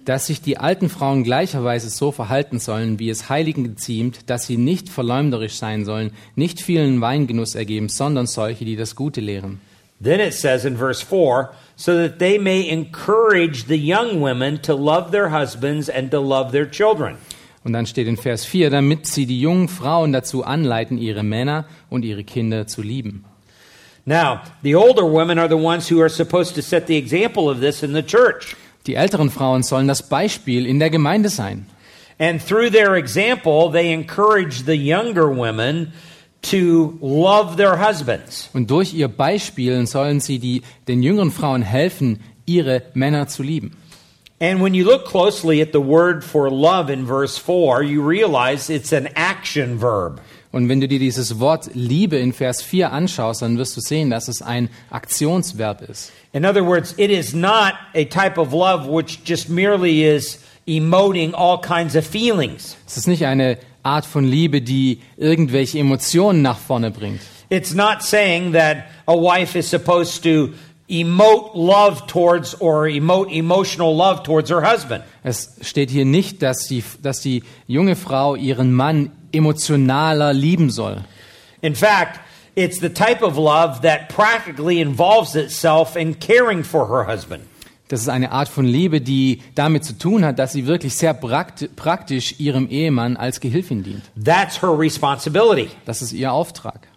Dass 0.03 0.27
sich 0.27 0.41
die 0.41 0.57
alten 0.57 0.89
Frauen 0.89 1.23
gleicherweise 1.23 1.89
so 1.89 2.11
verhalten 2.11 2.59
sollen, 2.59 2.99
wie 2.99 3.09
es 3.09 3.29
Heiligen 3.29 3.63
geziemt, 3.63 4.29
dass 4.29 4.45
sie 4.45 4.57
nicht 4.57 4.89
verleumderisch 4.89 5.53
sein 5.53 5.85
sollen, 5.85 6.11
nicht 6.35 6.59
vielen 6.59 6.99
Weingenuss 6.99 7.55
ergeben, 7.55 7.87
sondern 7.87 8.27
solche, 8.27 8.65
die 8.65 8.75
das 8.75 8.97
Gute 8.97 9.21
lehren. 9.21 9.61
Then 10.03 10.19
it 10.19 10.33
says 10.33 10.65
in 10.65 10.75
verse 10.75 11.01
4 11.01 11.51
so 11.77 11.93
that 11.93 12.19
they 12.19 12.37
may 12.37 12.67
encourage 12.67 13.67
the 13.69 13.77
young 13.77 14.19
women 14.19 14.61
to 14.63 14.75
love 14.75 15.11
their 15.11 15.31
husbands 15.31 15.89
and 15.89 16.11
to 16.11 16.19
love 16.19 16.51
their 16.51 16.69
children. 16.69 17.15
Und 17.63 17.71
dann 17.71 17.85
steht 17.85 18.07
in 18.07 18.17
Vers 18.17 18.43
4, 18.43 18.69
damit 18.69 19.07
sie 19.07 19.25
die 19.25 19.39
jungen 19.39 19.69
Frauen 19.69 20.11
dazu 20.11 20.43
anleiten, 20.43 20.97
ihre 20.97 21.23
Männer 21.23 21.67
und 21.89 22.03
ihre 22.03 22.25
Kinder 22.25 22.67
zu 22.67 22.81
lieben. 22.81 23.23
Now, 24.05 24.43
the 24.61 24.75
older 24.75 25.05
women 25.05 25.39
are 25.39 25.47
the 25.47 25.57
ones 25.57 25.89
who 25.89 25.99
are 25.99 26.09
supposed 26.09 26.55
to 26.55 26.61
set 26.61 26.85
the 26.85 26.95
example 26.95 27.49
of 27.49 27.59
this 27.59 27.81
in 27.81 27.93
the 27.93 28.03
church. 28.03 28.55
Die 28.85 28.95
älteren 28.95 29.31
Frauen 29.31 29.63
sollen 29.63 29.87
das 29.87 30.03
Beispiel 30.03 30.67
in 30.67 30.79
der 30.79 30.91
Gemeinde 30.91 31.29
sein. 31.29 31.65
And 32.19 32.39
through 32.39 32.69
their 32.69 32.95
example, 32.95 33.71
they 33.71 33.91
encourage 33.91 34.65
the 34.65 34.77
younger 34.77 35.27
women 35.27 35.91
to 36.43 36.97
love 37.01 37.57
their 37.57 37.77
husbands. 37.77 38.49
Und 38.53 38.69
durch 38.69 38.93
ihr 38.93 39.07
Beispiel 39.07 39.85
sollen 39.87 40.19
sie 40.19 40.37
die, 40.37 40.61
den 40.87 41.01
jüngeren 41.01 41.31
Frauen 41.31 41.63
helfen, 41.63 42.19
ihre 42.45 42.83
Männer 42.93 43.27
zu 43.27 43.41
lieben. 43.41 43.75
And 44.39 44.61
when 44.61 44.73
you 44.73 44.85
look 44.85 45.05
closely 45.05 45.61
at 45.61 45.71
the 45.71 45.81
word 45.81 46.23
for 46.23 46.51
love 46.51 46.91
in 46.91 47.07
verse 47.07 47.37
4, 47.37 47.81
you 47.83 48.07
realize 48.07 48.69
it's 48.69 48.93
an 48.93 49.07
action 49.15 49.79
verb. 49.79 50.21
Und 50.55 50.69
wenn 50.69 50.79
du 50.79 50.87
dir 50.87 50.99
dieses 50.99 51.41
Wort 51.41 51.71
Liebe 51.73 52.15
in 52.15 52.31
Vers 52.31 52.61
4 52.61 52.93
anschaust, 52.93 53.41
dann 53.41 53.57
wirst 53.57 53.75
du 53.75 53.81
sehen, 53.81 54.09
dass 54.09 54.29
es 54.29 54.41
ein 54.41 54.69
Aktionsverb 54.89 55.81
ist. 55.81 56.13
In 56.31 56.45
other 56.45 56.65
words, 56.65 56.93
it 56.95 57.11
is 57.11 57.33
not 57.33 57.73
a 57.93 58.05
type 58.05 58.39
of 58.39 58.53
love 58.53 58.87
which 58.87 59.19
just 59.25 59.49
merely 59.49 60.05
is 60.05 60.39
emoting 60.65 61.33
all 61.33 61.59
kinds 61.59 61.97
of 61.97 62.07
feelings. 62.07 62.77
Es 62.87 62.95
ist 62.95 63.09
nicht 63.09 63.25
eine 63.25 63.57
Art 63.83 64.05
von 64.05 64.23
Liebe, 64.23 64.61
die 64.61 65.01
irgendwelche 65.17 65.77
Emotionen 65.77 66.41
nach 66.41 66.57
vorne 66.57 66.89
bringt. 66.89 67.19
It's 67.49 67.73
not 67.73 68.01
saying 68.01 68.53
that 68.53 68.85
a 69.07 69.13
wife 69.13 69.59
is 69.59 69.69
supposed 69.69 70.23
to 70.23 70.53
emote 70.89 71.51
love 71.55 72.05
towards 72.07 72.59
or 72.61 72.87
emote 72.87 73.31
emotional 73.31 73.95
love 73.95 74.23
towards 74.23 74.49
her 74.49 74.61
husband. 74.61 75.03
Es 75.23 75.57
steht 75.61 75.89
hier 75.89 76.05
nicht, 76.05 76.41
dass 76.41 76.67
die, 76.67 76.83
dass 77.01 77.21
die 77.21 77.43
junge 77.67 77.95
Frau 77.95 78.35
ihren 78.35 78.73
Mann 78.73 79.11
emotionaler 79.31 80.33
lieben 80.33 80.69
soll. 80.69 81.03
In 81.61 81.75
fact, 81.75 82.19
it's 82.55 82.79
the 82.79 82.89
type 82.89 83.23
of 83.23 83.37
love 83.37 83.81
that 83.81 84.09
practically 84.09 84.79
involves 84.79 85.35
itself 85.35 85.95
in 85.95 86.19
caring 86.19 86.63
for 86.63 86.87
her 86.87 87.07
husband. 87.07 87.43
Das 87.87 88.01
ist 88.01 88.09
eine 88.09 88.31
Art 88.31 88.49
von 88.49 88.65
Liebe, 88.65 88.99
die 88.99 89.41
damit 89.53 89.85
zu 89.85 89.97
tun 89.97 90.25
hat, 90.25 90.39
dass 90.39 90.53
sie 90.53 90.65
wirklich 90.65 90.95
sehr 90.95 91.13
prakt 91.13 91.69
praktisch 91.75 92.39
ihrem 92.39 92.67
Ehemann 92.67 93.15
als 93.15 93.39
Gehilfin 93.39 93.83
dient. 93.83 94.01
That's 94.23 94.61
her 94.61 94.77
responsibility. 94.77 95.69
Das 95.85 96.01
ist 96.01 96.11
ihr 96.11 96.31
Auftrag. 96.31 96.87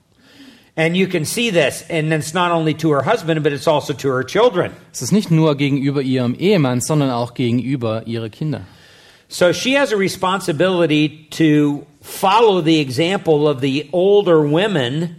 And 0.79 0.97
you 0.97 1.09
can 1.09 1.25
see 1.25 1.51
this, 1.51 1.85
and 1.91 2.13
it's 2.13 2.33
not 2.33 2.53
only 2.53 2.73
to 2.75 2.93
her 2.93 3.03
husband, 3.03 3.43
but 3.43 3.53
it's 3.53 3.67
also 3.67 3.93
to 3.95 4.09
her 4.11 4.25
children. 4.25 4.71
Es 4.93 5.03
ist 5.03 5.11
nicht 5.11 5.29
nur 5.29 5.57
gegenüber 5.57 6.03
ihrem 6.03 6.37
Ehemann, 6.39 6.81
sondern 6.81 7.11
auch 7.11 7.35
gegenüber 7.35 8.05
ihre 8.07 8.31
Kinder. 8.31 8.61
So 9.27 9.53
she 9.53 9.77
has 9.77 9.93
a 9.93 9.97
responsibility 9.97 11.27
to 11.31 11.85
follow 12.01 12.63
the 12.63 12.81
example 12.81 13.49
of 13.49 13.61
the 13.61 13.89
older 13.91 14.39
women 14.41 15.17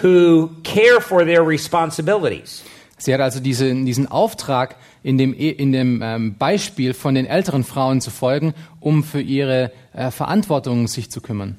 who 0.00 0.50
care 0.62 1.00
for 1.00 1.24
their 1.24 1.42
responsibilities. 1.44 2.62
Sie 2.96 3.12
hat 3.12 3.20
also 3.20 3.40
diese, 3.40 3.74
diesen 3.84 4.06
Auftrag, 4.06 4.76
in 5.02 5.18
dem, 5.18 5.34
E- 5.34 5.50
in 5.50 5.72
dem 5.72 6.02
ähm, 6.04 6.36
Beispiel 6.38 6.94
von 6.94 7.16
den 7.16 7.26
älteren 7.26 7.64
Frauen 7.64 8.00
zu 8.00 8.10
folgen, 8.12 8.54
um 8.78 9.02
für 9.02 9.20
ihre 9.20 9.72
äh, 9.92 10.12
Verantwortung 10.12 10.86
sich 10.86 11.10
zu 11.10 11.20
kümmern. 11.20 11.56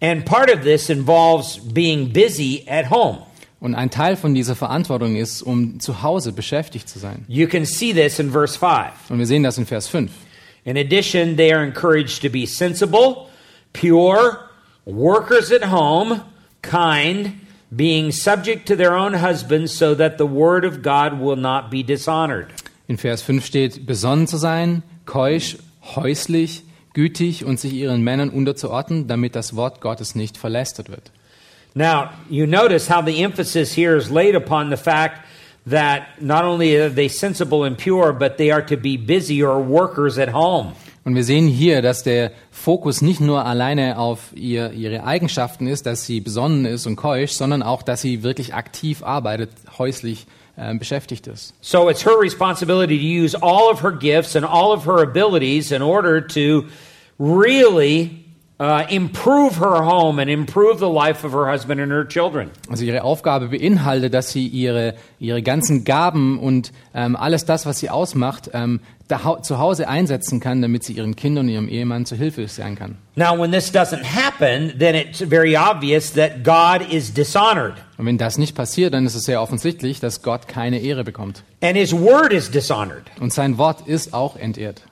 And 0.00 0.24
part 0.24 0.50
of 0.50 0.62
this 0.62 0.90
involves 0.90 1.58
being 1.58 2.12
busy 2.12 2.64
at 2.68 2.90
home. 2.90 3.18
Und 3.58 3.74
ein 3.74 3.90
Teil 3.90 4.16
von 4.16 4.34
dieser 4.34 4.54
Verantwortung 4.54 5.16
ist, 5.16 5.42
um 5.42 5.80
zu 5.80 6.02
Hause 6.02 6.32
beschäftigt 6.32 6.88
zu 6.88 6.98
sein. 6.98 7.24
You 7.26 7.46
can 7.46 7.64
see 7.64 7.92
this 7.92 8.18
in 8.18 8.30
verse 8.30 8.58
5. 8.58 9.10
Und 9.10 9.18
wir 9.18 9.26
sehen 9.26 9.42
das 9.42 9.56
in 9.56 9.66
Vers 9.66 9.88
5. 9.88 10.10
In 10.64 10.76
addition, 10.76 11.36
they 11.36 11.52
are 11.52 11.64
encouraged 11.64 12.20
to 12.22 12.28
be 12.28 12.44
sensible, 12.44 13.28
pure, 13.72 14.50
workers 14.84 15.50
at 15.50 15.70
home, 15.70 16.20
kind, 16.60 17.40
being 17.74 18.12
subject 18.12 18.66
to 18.66 18.76
their 18.76 18.94
own 18.94 19.14
husbands, 19.14 19.72
so 19.72 19.94
that 19.94 20.18
the 20.18 20.26
word 20.26 20.64
of 20.64 20.82
God 20.82 21.18
will 21.18 21.36
not 21.36 21.70
be 21.70 21.82
dishonored. 21.82 22.48
In 22.88 22.98
Vers 22.98 23.22
5 23.22 23.44
steht, 23.44 23.86
besonnen 23.86 24.26
zu 24.26 24.36
sein, 24.36 24.82
keusch, 25.06 25.56
häuslich, 25.94 26.62
gütig 26.96 27.44
und 27.44 27.60
sich 27.60 27.74
ihren 27.74 28.02
Männern 28.02 28.30
unterzuordnen, 28.30 29.06
damit 29.06 29.36
das 29.36 29.54
Wort 29.54 29.82
Gottes 29.82 30.14
nicht 30.14 30.38
verlästert 30.38 30.88
wird. 30.88 31.12
Now, 31.74 32.08
you 32.30 32.46
notice 32.46 32.88
how 32.88 33.04
the 33.04 33.22
emphasis 33.22 33.76
here 33.76 33.98
is 33.98 34.08
laid 34.10 34.34
upon 34.34 34.70
the 34.70 34.78
fact 34.78 35.20
that 35.68 36.04
not 36.22 36.42
only 36.42 36.74
are 36.80 36.90
they 36.90 37.06
sensible 37.06 37.66
and 37.66 37.76
pure, 37.76 38.14
but 38.14 38.38
they 38.38 38.50
are 38.50 38.64
to 38.64 38.78
be 38.78 38.96
busy 38.96 39.44
or 39.44 39.60
workers 39.60 40.18
at 40.18 40.32
home. 40.32 40.72
Und 41.04 41.14
wir 41.14 41.22
sehen 41.22 41.46
hier, 41.48 41.82
dass 41.82 42.02
der 42.02 42.32
Fokus 42.50 43.02
nicht 43.02 43.20
nur 43.20 43.44
alleine 43.44 43.98
auf 43.98 44.30
ihr, 44.34 44.72
ihre 44.72 45.04
Eigenschaften 45.04 45.66
ist, 45.66 45.84
dass 45.84 46.06
sie 46.06 46.20
besonnen 46.20 46.64
ist 46.64 46.86
und 46.86 46.96
keusch, 46.96 47.32
sondern 47.32 47.62
auch, 47.62 47.82
dass 47.82 48.00
sie 48.00 48.22
wirklich 48.22 48.54
aktiv 48.54 49.02
arbeitet, 49.02 49.50
häuslich 49.76 50.22
äh, 50.22 50.45
Äh, 50.58 50.74
beschäftigt 50.74 51.26
ist. 51.26 51.52
So 51.60 51.90
it's 51.90 52.06
her 52.06 52.18
responsibility 52.18 52.96
to 52.96 53.04
use 53.04 53.34
all 53.34 53.70
of 53.70 53.82
her 53.82 53.92
gifts 53.92 54.36
and 54.36 54.46
all 54.46 54.72
of 54.72 54.86
her 54.86 55.02
abilities 55.02 55.70
in 55.70 55.82
order 55.82 56.26
to 56.28 56.68
really 57.18 58.24
uh, 58.58 58.82
improve 58.88 59.58
her 59.60 59.84
home 59.84 60.18
and 60.20 60.30
improve 60.30 60.78
the 60.78 60.88
life 60.88 61.24
of 61.26 61.32
her 61.32 61.50
husband 61.52 61.80
and 61.80 61.92
her 61.92 62.06
children. 62.06 62.50
Also 62.70 62.84
ihre 62.84 63.02
Aufgabe 63.04 63.48
beinhaltet, 63.48 64.14
dass 64.14 64.30
sie 64.30 64.46
ihre, 64.46 64.94
ihre 65.18 65.42
ganzen 65.42 65.84
Gaben 65.84 66.38
und 66.38 66.72
ähm, 66.94 67.16
alles 67.16 67.44
das, 67.44 67.66
was 67.66 67.78
sie 67.78 67.90
ausmacht, 67.90 68.50
ähm, 68.54 68.80
da, 69.08 69.40
zu 69.42 69.58
Hause 69.58 69.88
einsetzen 69.88 70.40
kann, 70.40 70.62
damit 70.62 70.82
sie 70.82 70.94
ihren 70.94 71.14
Kindern 71.14 71.46
und 71.46 71.52
ihrem 71.52 71.68
Ehemann 71.68 72.06
zu 72.06 72.16
Hilfe 72.16 72.48
sein 72.48 72.74
kann. 72.76 72.96
Now, 73.14 73.38
when 73.38 73.52
this 73.52 73.72
doesn't 73.72 74.02
happen, 74.02 74.72
then 74.78 74.94
it's 74.96 75.20
very 75.20 75.56
obvious 75.56 76.12
that 76.14 76.42
God 76.42 76.80
is 76.92 77.12
dishonored 77.14 77.74
Und 77.98 78.06
wenn 78.06 78.18
das 78.18 78.36
nicht 78.36 78.56
passiert, 78.56 78.94
dann 78.94 79.06
ist 79.06 79.14
es 79.14 79.22
sehr 79.24 79.40
offensichtlich, 79.42 80.00
dass 80.00 80.22
Gott 80.22 80.48
keine 80.48 80.80
Ehre 80.80 81.04
bekommt. 81.04 81.44
and 81.62 81.76
his 81.76 81.92
word 81.92 82.32
is 82.32 82.50
dishonored. 82.50 83.04
Und 83.20 83.32
sein 83.32 83.58
Wort 83.58 83.86
ist 83.86 84.12
auch 84.14 84.34
entehrt. 84.36 84.82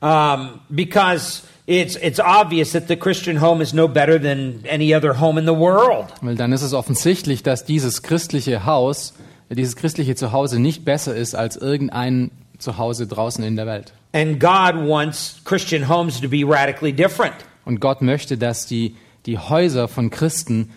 um, 0.00 0.60
because 0.68 1.42
it's, 1.68 1.96
it's 1.96 2.18
obvious 2.18 2.72
that 2.72 2.88
the 2.88 2.96
Christian 2.96 3.36
home 3.36 3.60
is 3.60 3.74
no 3.74 3.86
better 3.86 4.18
than 4.18 4.64
any 4.66 4.94
other 4.94 5.20
home 5.20 5.38
in 5.38 5.44
the 5.44 5.54
world. 5.54 6.06
Weil 6.22 6.34
dann 6.34 6.52
ist 6.52 6.62
es 6.62 6.72
offensichtlich, 6.72 7.42
dass 7.42 7.64
dieses 7.64 8.02
christliche 8.02 8.64
Haus, 8.64 9.12
dieses 9.50 9.76
christliche 9.76 10.14
Zuhause 10.14 10.58
nicht 10.58 10.86
besser 10.86 11.14
ist 11.14 11.34
als 11.34 11.56
irgendein 11.56 12.30
Zuhause 12.58 13.06
draußen 13.06 13.44
in 13.44 13.56
der 13.56 13.66
Welt. 13.66 13.92
And 14.12 14.40
God 14.40 14.88
wants 14.88 15.42
Christian 15.44 15.88
homes 15.88 16.20
to 16.20 16.28
be 16.28 16.42
radically 16.42 16.92
different. 16.92 17.34
Und 17.66 17.80
Gott 17.80 18.00
möchte, 18.00 18.38
dass 18.38 18.66
die, 18.66 18.96
die 19.26 19.36
Häuser 19.36 19.88
von 19.88 20.08
Christen 20.08 20.70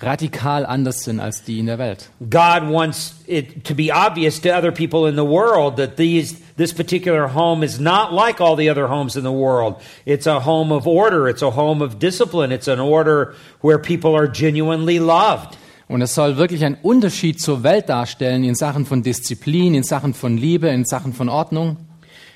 radikal 0.00 0.64
anders 0.64 1.04
sind 1.04 1.20
als 1.20 1.42
die 1.42 1.58
in 1.58 1.66
der 1.66 1.78
Welt. 1.78 2.08
God 2.20 2.72
wants 2.72 3.16
it 3.26 3.64
to 3.64 3.74
be 3.74 3.90
obvious 3.92 4.40
to 4.40 4.48
other 4.48 4.72
people 4.72 5.08
in 5.08 5.16
the 5.16 5.26
world 5.26 5.76
that 5.76 5.96
these, 5.96 6.36
this 6.58 6.72
particular 6.72 7.28
home 7.28 7.62
is 7.62 7.80
not 7.80 8.12
like 8.12 8.40
all 8.40 8.56
the 8.56 8.68
other 8.68 8.88
homes 8.88 9.16
in 9.16 9.22
the 9.22 9.32
world. 9.32 9.80
It's 10.04 10.26
a 10.26 10.40
home 10.40 10.72
of 10.72 10.86
order, 10.86 11.28
it's 11.28 11.40
a 11.40 11.50
home 11.50 11.80
of 11.80 11.98
discipline, 11.98 12.52
it's 12.52 12.68
an 12.68 12.80
order 12.80 13.34
where 13.62 13.78
people 13.78 14.14
are 14.14 14.28
genuinely 14.28 14.98
loved. 14.98 15.56
Und 15.88 16.02
es 16.02 16.14
soll 16.14 16.36
wirklich 16.36 16.64
einen 16.64 16.76
Unterschied 16.82 17.40
zur 17.40 17.62
Welt 17.62 17.88
darstellen 17.88 18.44
in 18.44 18.54
Sachen 18.54 18.84
von 18.84 19.02
Disziplin, 19.02 19.74
in 19.74 19.84
Sachen 19.84 20.12
von 20.12 20.36
Liebe, 20.36 20.68
in 20.68 20.84
Sachen 20.84 21.14
von 21.14 21.30
Ordnung. 21.30 21.78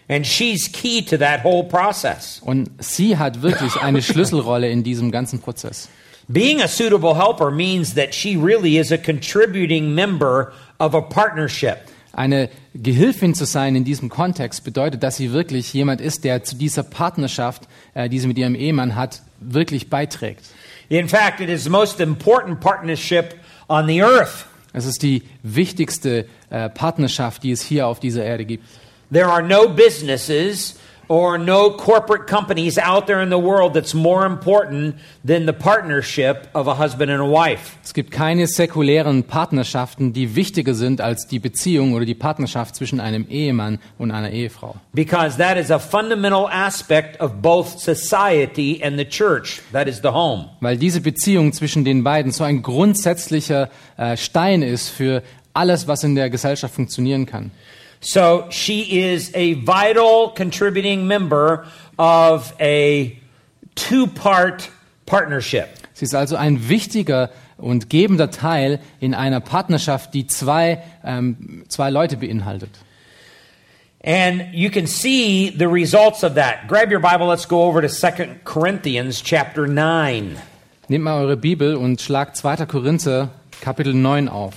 And 0.09 0.27
she's 0.27 0.69
key 0.69 1.03
to 1.03 1.19
that 1.19 1.45
whole 1.45 1.65
process. 1.65 2.41
Und 2.45 2.71
sie 2.79 3.19
hat 3.19 3.43
wirklich 3.43 3.77
eine 3.83 4.01
Schlüsselrolle 4.03 4.71
in 4.71 4.83
diesem 4.83 5.11
ganzen 5.11 5.41
Prozess. 5.41 5.89
Being 6.29 6.63
a 6.63 6.69
suitable 6.69 7.15
helper 7.15 7.51
means 7.51 7.95
that 7.95 8.15
she 8.15 8.37
really 8.37 8.79
is 8.79 8.93
a 8.93 8.99
contributing 8.99 9.95
member 9.95 10.53
of 10.79 10.95
a 10.95 11.03
partnership. 11.03 11.89
Eine 12.13 12.51
Gehilfin 12.75 13.35
zu 13.35 13.47
sein 13.47 13.75
in 13.75 13.85
diesem 13.85 14.09
Kontext 14.09 14.65
bedeutet, 14.65 15.03
dass 15.03 15.17
sie 15.17 15.33
wirklich 15.33 15.73
jemand 15.73 16.01
ist, 16.01 16.25
der 16.25 16.45
zu 16.45 16.57
dieser 16.57 16.83
Partnerschaft, 16.83 17.63
äh, 17.95 18.09
die 18.09 18.19
sie 18.19 18.27
mit 18.27 18.39
ihrem 18.39 18.55
Ehemann 18.55 18.97
hat, 18.97 19.23
wirklich 19.41 19.89
beiträgt. 19.89 20.45
In 20.89 21.09
fact, 21.09 21.41
it 21.41 21.49
is 21.49 21.65
the 21.65 21.71
most 21.71 22.01
important 22.01 22.61
partnership 22.61 23.35
on 23.69 23.87
the 23.87 24.03
earth. 24.03 24.47
Es 24.75 24.85
ist 24.87 25.03
die 25.03 25.23
wichtigste 25.43 26.27
äh, 26.51 26.69
Partnerschaft, 26.69 27.43
die 27.43 27.51
es 27.51 27.63
hier 27.63 27.87
auf 27.87 28.01
dieser 28.01 28.25
Erde 28.25 28.45
gibt. 28.45 28.65
There 29.11 29.27
are 29.27 29.43
no 29.43 29.69
businesses 29.69 30.77
or 31.09 31.39
no 31.39 31.71
corporate 31.71 32.27
companies 32.27 32.79
out 32.79 33.07
there 33.07 33.23
in 33.23 33.31
the 33.31 33.39
world 33.39 33.75
that's 33.75 33.95
more 33.95 34.27
important 34.27 34.97
than 35.25 35.47
the 35.47 35.53
partnership 35.53 36.49
of 36.55 36.69
a 36.69 36.75
husband 36.75 37.11
and 37.11 37.21
a 37.21 37.27
wife. 37.27 37.77
Es 37.85 37.95
gibt 37.95 38.11
keine 38.11 38.47
säkulären 38.47 39.25
Partnerschaften, 39.25 40.13
die 40.13 40.35
wichtiger 40.35 40.75
sind 40.75 41.01
als 41.01 41.27
die 41.27 41.39
Beziehung 41.39 41.95
oder 41.95 42.05
die 42.05 42.15
Partnerschaft 42.15 42.77
zwischen 42.77 43.01
einem 43.01 43.27
Ehemann 43.29 43.79
und 43.99 44.11
einer 44.11 44.31
Ehefrau. 44.31 44.77
Because 44.93 45.37
that 45.39 45.57
is 45.57 45.71
a 45.71 45.79
fundamental 45.79 46.49
aspect 46.51 47.21
of 47.21 47.33
both 47.43 47.79
society 47.79 48.81
and 48.83 48.99
the 48.99 49.05
church. 49.05 49.61
That 49.73 49.89
is 49.89 50.01
the 50.03 50.09
home. 50.09 50.49
Weil 50.61 50.77
diese 50.77 51.01
Beziehung 51.01 51.53
zwischen 51.53 51.85
den 51.85 52.05
beiden 52.05 52.33
so 52.33 52.45
ein 52.45 52.63
grundsätzlicher 52.63 53.69
äh, 53.97 54.17
Stein 54.17 54.63
ist 54.63 54.89
für 54.89 55.23
alles, 55.55 55.87
was 55.87 56.05
in 56.05 56.15
der 56.15 56.31
Gesellschaft 56.31 56.75
funktionieren 56.75 57.27
kann. 57.27 57.51
So 58.03 58.47
she 58.51 59.01
is 59.01 59.31
a 59.35 59.55
vital 59.55 60.31
contributing 60.35 61.07
member 61.07 61.67
of 61.99 62.53
a 62.61 63.17
two 63.77 64.09
part 64.09 64.69
partnership. 65.07 65.69
Sie 65.95 66.05
ist 66.05 66.15
also 66.15 66.35
ein 66.35 66.69
wichtiger 66.69 67.31
und 67.59 67.89
gebender 67.89 68.31
Teil 68.33 68.81
in 68.99 69.15
einer 69.15 69.39
Partnerschaft, 69.39 70.15
die 70.15 70.27
zwei, 70.27 70.83
ähm, 71.05 71.65
zwei 71.69 71.91
Leute 71.91 72.17
beinhaltet. 72.17 72.71
And 74.05 74.53
you 74.53 74.69
can 74.69 74.89
see 74.89 75.55
the 75.57 75.69
results 75.69 76.25
of 76.25 76.35
that. 76.35 76.67
Grab 76.67 76.91
your 76.91 76.99
Bible, 76.99 77.29
let's 77.29 77.47
go 77.47 77.63
over 77.63 77.81
to 77.81 77.89
2 77.89 78.41
Corinthians 78.43 79.23
chapter 79.23 79.69
9. 79.69 80.37
Nehmt 80.89 81.05
mal 81.05 81.23
eure 81.23 81.37
Bibel 81.37 81.77
und 81.77 82.01
schlagt 82.01 82.37
2. 82.37 82.67
Korinther 82.67 83.31
Kapitel 83.61 83.95
9 83.95 84.29
auf. 84.29 84.55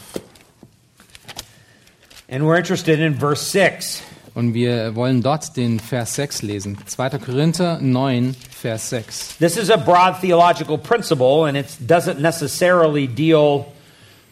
And 2.27 2.43
we're 2.43 2.57
interested 2.57 2.99
in 2.99 3.13
verse 3.13 3.41
6. 3.51 4.01
Und 4.33 4.53
wir 4.53 4.95
wollen 4.95 5.21
dort 5.21 5.55
den 5.55 5.79
Vers 5.79 6.15
6 6.15 6.41
lesen. 6.41 6.77
2. 6.85 7.19
Korinther 7.19 7.79
9, 7.79 8.35
Vers 8.49 8.89
6. 8.89 9.37
This 9.37 9.57
is 9.57 9.69
a 9.69 9.77
broad 9.77 10.19
theological 10.19 10.77
principle, 10.77 11.45
and 11.45 11.55
it 11.55 11.67
doesn't 11.79 12.19
necessarily 12.19 13.07
deal 13.07 13.71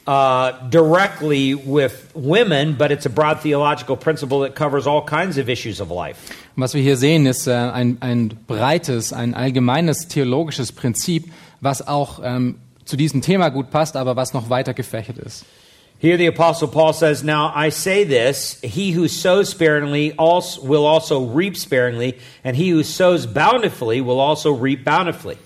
uh, 0.07 0.51
directly 0.69 1.53
with 1.53 2.11
women, 2.15 2.75
but 2.77 2.91
it's 2.91 3.05
a 3.05 3.09
broad 3.09 3.41
theological 3.41 3.95
principle 3.95 4.41
that 4.41 4.55
covers 4.55 4.87
all 4.87 5.05
kinds 5.05 5.37
of 5.37 5.47
issues 5.47 5.79
of 5.79 5.89
life. 5.89 6.33
Was 6.57 6.73
wir 6.73 6.81
hier 6.81 6.97
sehen, 6.97 7.25
ist 7.25 7.47
äh, 7.47 7.53
ein, 7.53 7.97
ein 8.01 8.33
breites, 8.47 9.13
ein 9.13 9.33
allgemeines 9.33 10.07
theologisches 10.07 10.71
Prinzip, 10.71 11.31
was 11.61 11.87
auch 11.87 12.19
ähm, 12.23 12.55
zu 12.85 12.97
diesem 12.97 13.21
Thema 13.21 13.49
gut 13.49 13.69
passt, 13.69 13.95
aber 13.95 14.15
was 14.15 14.33
noch 14.33 14.49
weiter 14.49 14.73
gefächert 14.73 15.19
ist. 15.19 15.45
Here 16.03 16.17
the 16.17 16.27
apostle 16.27 16.67
Paul 16.67 16.91
says, 16.91 17.23
"Now 17.23 17.53
I 17.55 17.71
say 17.71 18.03
this: 18.03 18.57
He 18.61 18.91
who 18.91 19.07
sows 19.07 19.51
sparingly 19.51 20.13
also 20.17 20.61
will 20.61 20.85
also 20.85 21.33
reap 21.33 21.55
sparingly, 21.55 22.15
and 22.43 22.57
he 22.57 22.71
who 22.71 22.83
sows 22.83 23.25
bountifully 23.25 24.01
will 24.01 24.19
also 24.19 24.51
reap 24.51 24.83
bountifully." 24.83 25.37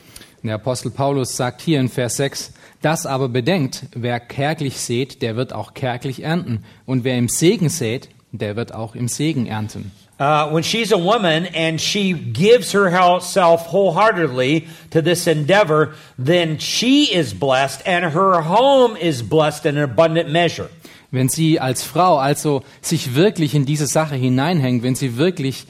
Der 0.41 0.55
Apostel 0.55 0.89
Paulus 0.89 1.35
sagt 1.37 1.61
hier 1.61 1.79
in 1.79 1.89
Vers 1.89 2.17
6, 2.17 2.53
das 2.81 3.05
aber 3.05 3.29
bedenkt, 3.29 3.85
wer 3.93 4.19
kärglich 4.19 4.79
sät, 4.79 5.21
der 5.21 5.35
wird 5.35 5.53
auch 5.53 5.75
kärglich 5.75 6.23
ernten. 6.23 6.63
Und 6.87 7.03
wer 7.03 7.19
im 7.19 7.27
Segen 7.27 7.69
sät, 7.69 8.09
der 8.31 8.55
wird 8.55 8.73
auch 8.73 8.95
im 8.95 9.09
Segen 9.09 9.45
ernten. 9.45 9.91
Uh, 10.19 10.49
when 10.49 10.63
she's 10.63 10.91
a 10.91 10.97
woman 10.97 11.45
and 11.47 11.79
she 11.79 12.11
gives 12.11 12.71
herself 12.71 13.67
wholeheartedly 13.67 14.67
to 14.89 14.99
this 14.99 15.27
endeavor, 15.27 15.93
then 16.17 16.57
she 16.57 17.13
is 17.13 17.35
blessed 17.35 17.83
and 17.85 18.03
her 18.03 18.41
home 18.41 18.97
is 18.97 19.21
blessed 19.21 19.67
in 19.67 19.77
an 19.77 19.83
abundant 19.83 20.29
measure. 20.29 20.69
Wenn 21.11 21.29
sie 21.29 21.59
als 21.59 21.83
Frau 21.83 22.17
also 22.17 22.63
sich 22.81 23.15
wirklich 23.15 23.53
in 23.53 23.65
diese 23.65 23.85
Sache 23.87 24.15
hineinhängt, 24.15 24.83
wenn 24.83 24.95
sie 24.95 25.17
wirklich, 25.17 25.65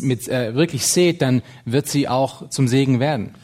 mit, 0.00 0.26
äh, 0.28 0.54
wirklich 0.54 0.86
sät, 0.86 1.22
dann 1.22 1.42
wird 1.64 1.86
sie 1.86 2.08
auch 2.08 2.48
zum 2.48 2.68
Segen 2.68 3.00
werden. 3.00 3.34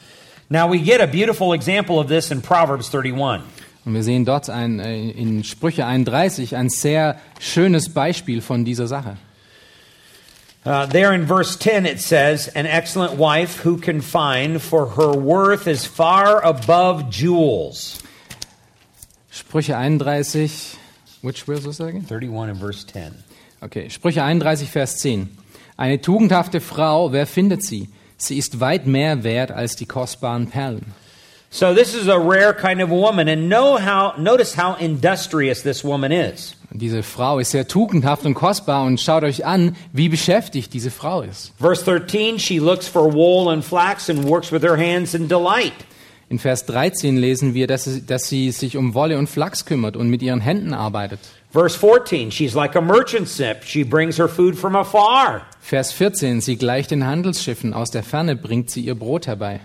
Now 0.49 0.67
we 0.67 0.79
get 0.79 1.01
a 1.01 1.05
beautiful 1.05 1.53
example 1.53 1.99
of 1.99 2.07
this 2.07 2.31
in 2.31 2.41
Proverbs 2.41 2.93
31. 2.93 3.43
Und 3.85 3.93
wir 3.93 4.03
sehen 4.03 4.25
dort 4.25 4.49
ein, 4.49 4.79
äh, 4.79 5.11
in 5.11 5.43
Sprüche 5.43 5.85
31 5.85 6.55
ein 6.55 6.69
sehr 6.69 7.17
schönes 7.39 7.89
Beispiel 7.93 8.41
von 8.41 8.65
dieser 8.65 8.87
Sache. 8.87 9.17
Uh, 10.67 10.85
there 10.85 11.13
in 11.13 11.23
verse 11.23 11.55
10 11.55 11.85
it 11.85 12.01
says, 12.01 12.49
An 12.49 12.65
excellent 12.65 13.13
wife 13.13 13.55
who 13.55 13.77
can 13.77 14.01
find, 14.01 14.61
for 14.61 14.85
her 14.85 15.13
worth 15.13 15.65
is 15.65 15.85
far 15.85 16.43
above 16.43 17.09
jewels. 17.09 18.03
Sprüche 19.31 19.71
31, 19.71 20.49
which 21.21 21.43
verse 21.43 21.65
was 21.65 21.77
that 21.77 21.85
again? 21.85 22.01
31 22.01 22.49
and 22.49 22.59
verse 22.59 22.83
10. 22.83 23.15
Okay, 23.63 23.85
Sprüche 23.85 24.21
31, 24.21 24.69
Vers 24.69 24.99
10. 24.99 25.29
Eine 25.77 25.99
tugendhafte 25.99 26.59
Frau, 26.59 27.13
wer 27.13 27.25
findet 27.25 27.63
sie? 27.63 27.87
Sie 28.17 28.37
ist 28.37 28.59
weit 28.59 28.85
mehr 28.85 29.23
wert 29.23 29.51
als 29.51 29.77
die 29.77 29.85
kostbaren 29.85 30.47
Perlen. 30.47 30.93
So 31.49 31.73
this 31.73 31.93
is 31.93 32.07
a 32.07 32.19
rare 32.19 32.53
kind 32.53 32.81
of 32.81 32.89
woman, 32.89 33.29
and 33.29 33.47
know 33.47 33.77
how, 33.77 34.15
notice 34.17 34.53
how 34.53 34.73
industrious 34.73 35.61
this 35.61 35.81
woman 35.81 36.11
is. 36.11 36.55
Diese 36.79 37.01
Frau 37.01 37.39
ist 37.39 37.51
sehr 37.51 37.67
tugendhaft 37.67 38.25
und 38.25 38.35
kostbar 38.35 38.85
und 38.85 39.01
schaut 39.01 39.23
euch 39.23 39.45
an, 39.45 39.75
wie 39.93 40.09
beschäftigt 40.09 40.73
diese 40.73 40.91
Frau 40.91 41.21
ist. 41.21 41.53
Verse 41.59 41.83
13, 41.83 42.37
she 42.37 42.59
looks 42.59 42.87
for 42.87 43.11
wool 43.11 43.51
and 43.51 43.65
flax 43.65 44.09
and 44.09 44.23
works 44.27 44.51
with 44.51 44.61
her 44.61 44.77
hands 44.77 45.13
in 45.13 45.27
delight. 45.27 45.73
In 46.29 46.39
Vers 46.39 46.65
13 46.65 47.17
lesen 47.17 47.53
wir, 47.53 47.67
dass 47.67 47.85
sie, 47.85 48.05
dass 48.05 48.27
sie 48.27 48.51
sich 48.51 48.77
um 48.77 48.93
Wolle 48.93 49.17
und 49.17 49.27
Flachs 49.27 49.65
kümmert 49.65 49.95
und 49.95 50.09
mit 50.09 50.21
ihren 50.21 50.41
Händen 50.41 50.73
arbeitet. 50.73 51.19
Verse 51.51 51.79
14, 51.79 52.31
she's 52.31 52.53
like 52.53 52.75
a 52.75 52.81
merchant 52.81 53.27
ship. 53.29 53.63
She 53.63 53.83
brings 53.83 54.19
her 54.19 54.27
food 54.27 54.55
from 54.55 54.75
afar. 54.75 55.43
Vers 55.61 55.93
14, 55.93 56.41
sie 56.41 56.57
gleicht 56.57 56.91
den 56.91 57.07
Handelsschiffen, 57.07 57.73
aus 57.73 57.89
der 57.89 58.03
Ferne 58.03 58.35
bringt 58.35 58.69
sie 58.69 58.81
ihr 58.81 58.95
Brot 58.95 59.25
herbei. 59.25 59.61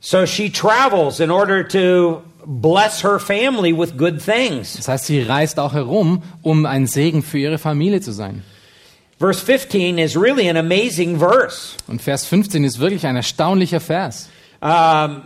So 0.00 0.24
she 0.24 0.48
travels 0.48 1.18
in 1.18 1.30
order 1.30 1.66
to 1.66 2.22
bless 2.46 3.02
her 3.02 3.18
family 3.18 3.72
with 3.72 3.96
good 3.96 4.20
things. 4.20 4.76
Das 4.76 4.88
heißt, 4.88 5.06
sie 5.06 5.22
reist 5.22 5.58
auch 5.58 5.72
herum, 5.72 6.22
um 6.42 6.66
ein 6.66 6.86
Segen 6.86 7.22
für 7.22 7.38
ihre 7.38 7.58
Familie 7.58 8.00
zu 8.00 8.12
sein. 8.12 8.42
Verse 9.18 9.40
15 9.44 9.98
is 9.98 10.16
really 10.16 10.48
an 10.48 10.56
amazing 10.56 11.18
verse. 11.18 11.74
Und 11.88 12.00
Vers 12.00 12.24
15 12.26 12.62
ist 12.62 12.78
wirklich 12.78 13.04
ein 13.04 13.16
erstaunlicher 13.16 13.80
Vers. 13.80 14.28
Um, 14.60 15.22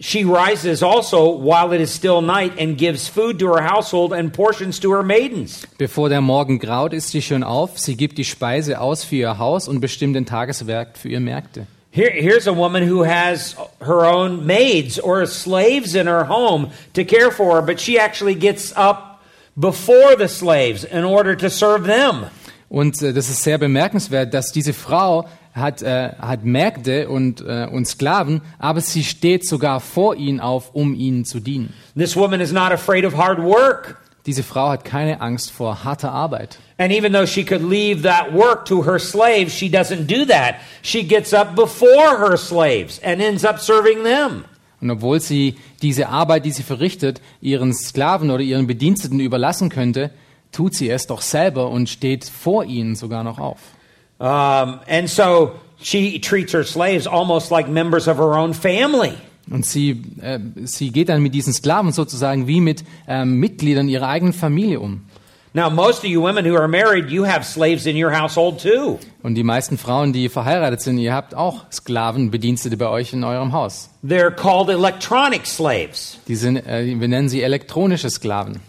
she 0.00 0.24
rises 0.24 0.82
also 0.82 1.38
while 1.38 1.74
it 1.74 1.80
is 1.80 1.94
still 1.94 2.22
night 2.22 2.58
and 2.58 2.78
gives 2.78 3.06
food 3.06 3.38
to 3.38 3.54
her 3.54 3.62
household 3.62 4.14
and 4.14 4.32
portions 4.32 4.80
to 4.80 4.90
her 4.94 5.02
maidens. 5.02 5.66
Bevor 5.76 6.08
der 6.08 6.22
Morgen 6.22 6.58
graut, 6.58 6.94
ist 6.94 7.10
sie 7.10 7.20
schon 7.20 7.42
auf, 7.42 7.78
sie 7.78 7.96
gibt 7.96 8.16
die 8.16 8.24
Speise 8.24 8.80
aus 8.80 9.04
für 9.04 9.16
ihr 9.16 9.38
Haus 9.38 9.68
und 9.68 9.80
bestimmt 9.80 10.16
den 10.16 10.24
Tageswerk 10.24 10.96
für 10.96 11.10
ihr 11.10 11.20
Märkte. 11.20 11.66
Here, 11.94 12.10
here's 12.10 12.48
a 12.48 12.52
woman 12.52 12.82
who 12.82 13.04
has 13.04 13.54
her 13.80 14.04
own 14.04 14.46
maids 14.46 14.98
or 14.98 15.24
slaves 15.26 15.94
in 15.94 16.08
her 16.08 16.24
home 16.24 16.72
to 16.94 17.04
care 17.04 17.30
for 17.30 17.54
her, 17.54 17.62
but 17.62 17.78
she 17.78 18.00
actually 18.00 18.34
gets 18.34 18.72
up 18.76 19.22
before 19.56 20.16
the 20.16 20.26
slaves 20.26 20.82
in 20.82 21.04
order 21.04 21.36
to 21.36 21.48
serve 21.48 21.86
them. 21.86 22.26
Und 22.68 23.00
äh, 23.00 23.12
das 23.12 23.30
ist 23.30 23.44
sehr 23.44 23.58
bemerkenswert, 23.58 24.34
dass 24.34 24.50
diese 24.50 24.72
Frau 24.72 25.28
hat, 25.54 25.82
äh, 25.82 26.10
hat 26.18 26.44
Mägde 26.44 27.08
und, 27.08 27.40
äh, 27.42 27.68
und 27.70 27.86
Sklaven, 27.86 28.40
aber 28.58 28.80
sie 28.80 29.04
steht 29.04 29.46
sogar 29.46 29.78
vor 29.78 30.16
ihnen 30.16 30.40
auf, 30.40 30.74
um 30.74 30.96
ihnen 30.96 31.24
zu 31.24 31.38
dienen. 31.38 31.72
This 31.96 32.16
woman 32.16 32.40
is 32.40 32.50
not 32.50 32.72
afraid 32.72 33.04
of 33.04 33.16
hard 33.16 33.38
work. 33.38 33.98
Diese 34.26 34.42
Frau 34.42 34.70
hat 34.70 34.84
keine 34.84 35.20
Angst 35.20 35.50
vor 35.50 35.84
harter 35.84 36.12
Arbeit. 36.12 36.58
And 36.78 36.92
even 36.92 37.12
though 37.12 37.26
she 37.26 37.44
could 37.44 37.62
leave 37.62 38.02
that 38.02 38.32
work 38.32 38.64
to 38.66 38.84
her 38.84 38.98
slaves, 38.98 39.52
she 39.52 39.68
doesn't 39.68 40.06
do 40.06 40.24
that. 40.24 40.56
She 40.82 41.02
gets 41.02 41.34
up 41.34 41.54
before 41.54 42.18
her 42.18 42.36
slaves 42.36 42.98
and 43.00 43.20
ends 43.20 43.44
up 43.44 43.60
serving 43.60 44.02
them. 44.02 44.44
Und 44.80 44.90
obwohl 44.90 45.20
sie 45.20 45.56
diese 45.82 46.08
Arbeit, 46.08 46.44
die 46.44 46.50
sie 46.52 46.62
verrichtet, 46.62 47.20
ihren 47.40 47.72
Sklaven 47.72 48.30
oder 48.30 48.42
ihren 48.42 48.66
Bediensteten 48.66 49.20
überlassen 49.20 49.68
könnte, 49.68 50.10
tut 50.52 50.74
sie 50.74 50.90
es 50.90 51.06
doch 51.06 51.20
selber 51.20 51.68
und 51.68 51.88
steht 51.88 52.24
vor 52.24 52.64
ihnen 52.64 52.94
sogar 52.94 53.24
noch 53.24 53.38
auf. 53.38 53.58
Um, 54.18 54.80
and 54.86 55.08
so 55.08 55.52
she 55.80 56.18
treats 56.18 56.52
her 56.52 56.64
slaves 56.64 57.06
almost 57.06 57.50
like 57.50 57.68
members 57.68 58.08
of 58.08 58.16
her 58.16 58.34
own 58.38 58.54
family. 58.54 59.14
Und 59.50 59.66
sie, 59.66 60.02
äh, 60.20 60.38
sie 60.64 60.90
geht 60.90 61.08
dann 61.08 61.22
mit 61.22 61.34
diesen 61.34 61.52
Sklaven 61.52 61.92
sozusagen 61.92 62.46
wie 62.46 62.60
mit 62.60 62.84
ähm, 63.06 63.38
Mitgliedern 63.38 63.88
ihrer 63.88 64.08
eigenen 64.08 64.32
Familie 64.32 64.80
um. 64.80 65.02
Now, 65.56 65.70
most 65.70 65.98
of 65.98 66.06
you 66.06 66.20
women 66.20 66.44
who 66.44 66.56
are 66.56 66.66
married, 66.66 67.10
you 67.10 67.24
have 67.24 67.44
slaves 67.44 67.86
in 67.86 67.96
your 67.96 68.10
household 68.10 68.60
too. 68.60 68.98
Und 69.22 69.36
die 69.36 69.44
meisten 69.44 69.78
Frauen, 69.78 70.12
die 70.12 70.28
verheiratet 70.28 70.80
sind, 70.80 70.98
ihr 70.98 71.14
habt 71.14 71.32
auch 71.32 71.70
Sklaven, 71.70 72.32
Bedienstete 72.32 72.76
bei 72.76 72.88
euch 72.88 73.12
in 73.12 73.22
eurem 73.22 73.52
Haus. 73.52 73.88
They're 74.04 74.32
called 74.32 74.68
electronic 74.68 75.46
slaves. 75.46 76.18
Die 76.26 76.34
sind, 76.34 76.56
äh, 76.66 76.98
wir 76.98 77.06
nennen 77.06 77.28
sie 77.28 77.42
elektronische 77.42 78.10
Sklaven. 78.10 78.60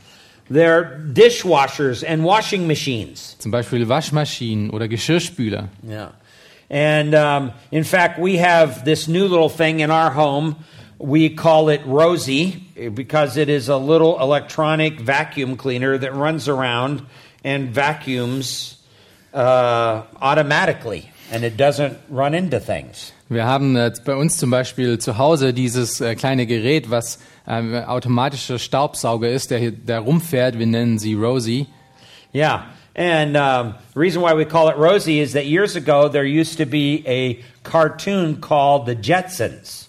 They're 0.52 1.00
dishwashers 1.12 2.04
and 2.04 2.24
washing 2.24 2.68
machines. 2.68 3.36
Zum 3.40 3.50
Beispiel 3.50 3.90
Waschmaschinen 3.90 4.70
oder 4.70 4.88
Geschirrspüler. 4.88 5.70
Yeah. 5.90 6.14
And 6.70 7.14
um, 7.14 7.52
in 7.72 7.84
fact, 7.84 8.20
we 8.20 8.38
have 8.38 8.86
this 8.86 9.08
new 9.08 9.28
little 9.28 9.50
thing 9.50 9.80
in 9.80 9.92
our 9.92 10.12
home. 10.12 10.56
We 10.98 11.30
call 11.30 11.70
it 11.70 11.82
Rosie 11.86 12.64
because 12.94 13.38
it 13.38 13.50
is 13.50 13.70
a 13.70 13.78
little 13.78 14.20
electronic 14.20 15.00
vacuum 15.00 15.58
cleaner 15.58 15.98
that 15.98 16.14
runs 16.14 16.48
around 16.48 17.06
and 17.44 17.70
vacuums 17.70 18.82
uh, 19.34 20.04
automatically, 20.22 21.12
and 21.32 21.44
it 21.44 21.58
doesn't 21.58 21.98
run 22.10 22.34
into 22.34 22.60
things. 22.60 23.12
Wir 23.28 23.46
haben 23.46 23.76
äh, 23.76 23.92
bei 24.06 24.16
uns 24.16 24.38
zum 24.38 24.52
Beispiel 24.52 25.00
zu 25.00 25.18
Hause 25.18 25.54
dieses 25.54 26.00
äh, 26.00 26.16
kleine 26.16 26.46
Gerät, 26.46 26.92
was 26.92 27.20
äh, 27.48 27.84
automatischer 27.84 28.60
Staubsauger 28.60 29.30
ist, 29.30 29.50
der, 29.50 29.72
der 29.72 30.00
rumfährt. 30.00 30.60
Wir 30.60 30.68
nennen 30.68 31.00
sie 31.00 31.16
Rosie. 31.16 31.68
Yeah. 32.34 32.66
And 32.96 33.36
um, 33.36 33.76
the 33.94 34.00
reason 34.00 34.22
why 34.22 34.34
we 34.34 34.46
call 34.46 34.70
it 34.70 34.78
Rosie 34.78 35.20
is 35.20 35.34
that 35.34 35.46
years 35.46 35.76
ago 35.76 36.08
there 36.08 36.24
used 36.24 36.58
to 36.58 36.66
be 36.66 37.04
a 37.06 37.44
cartoon 37.64 38.40
called 38.40 38.86
The 38.86 38.96
Jetsons. 38.96 39.86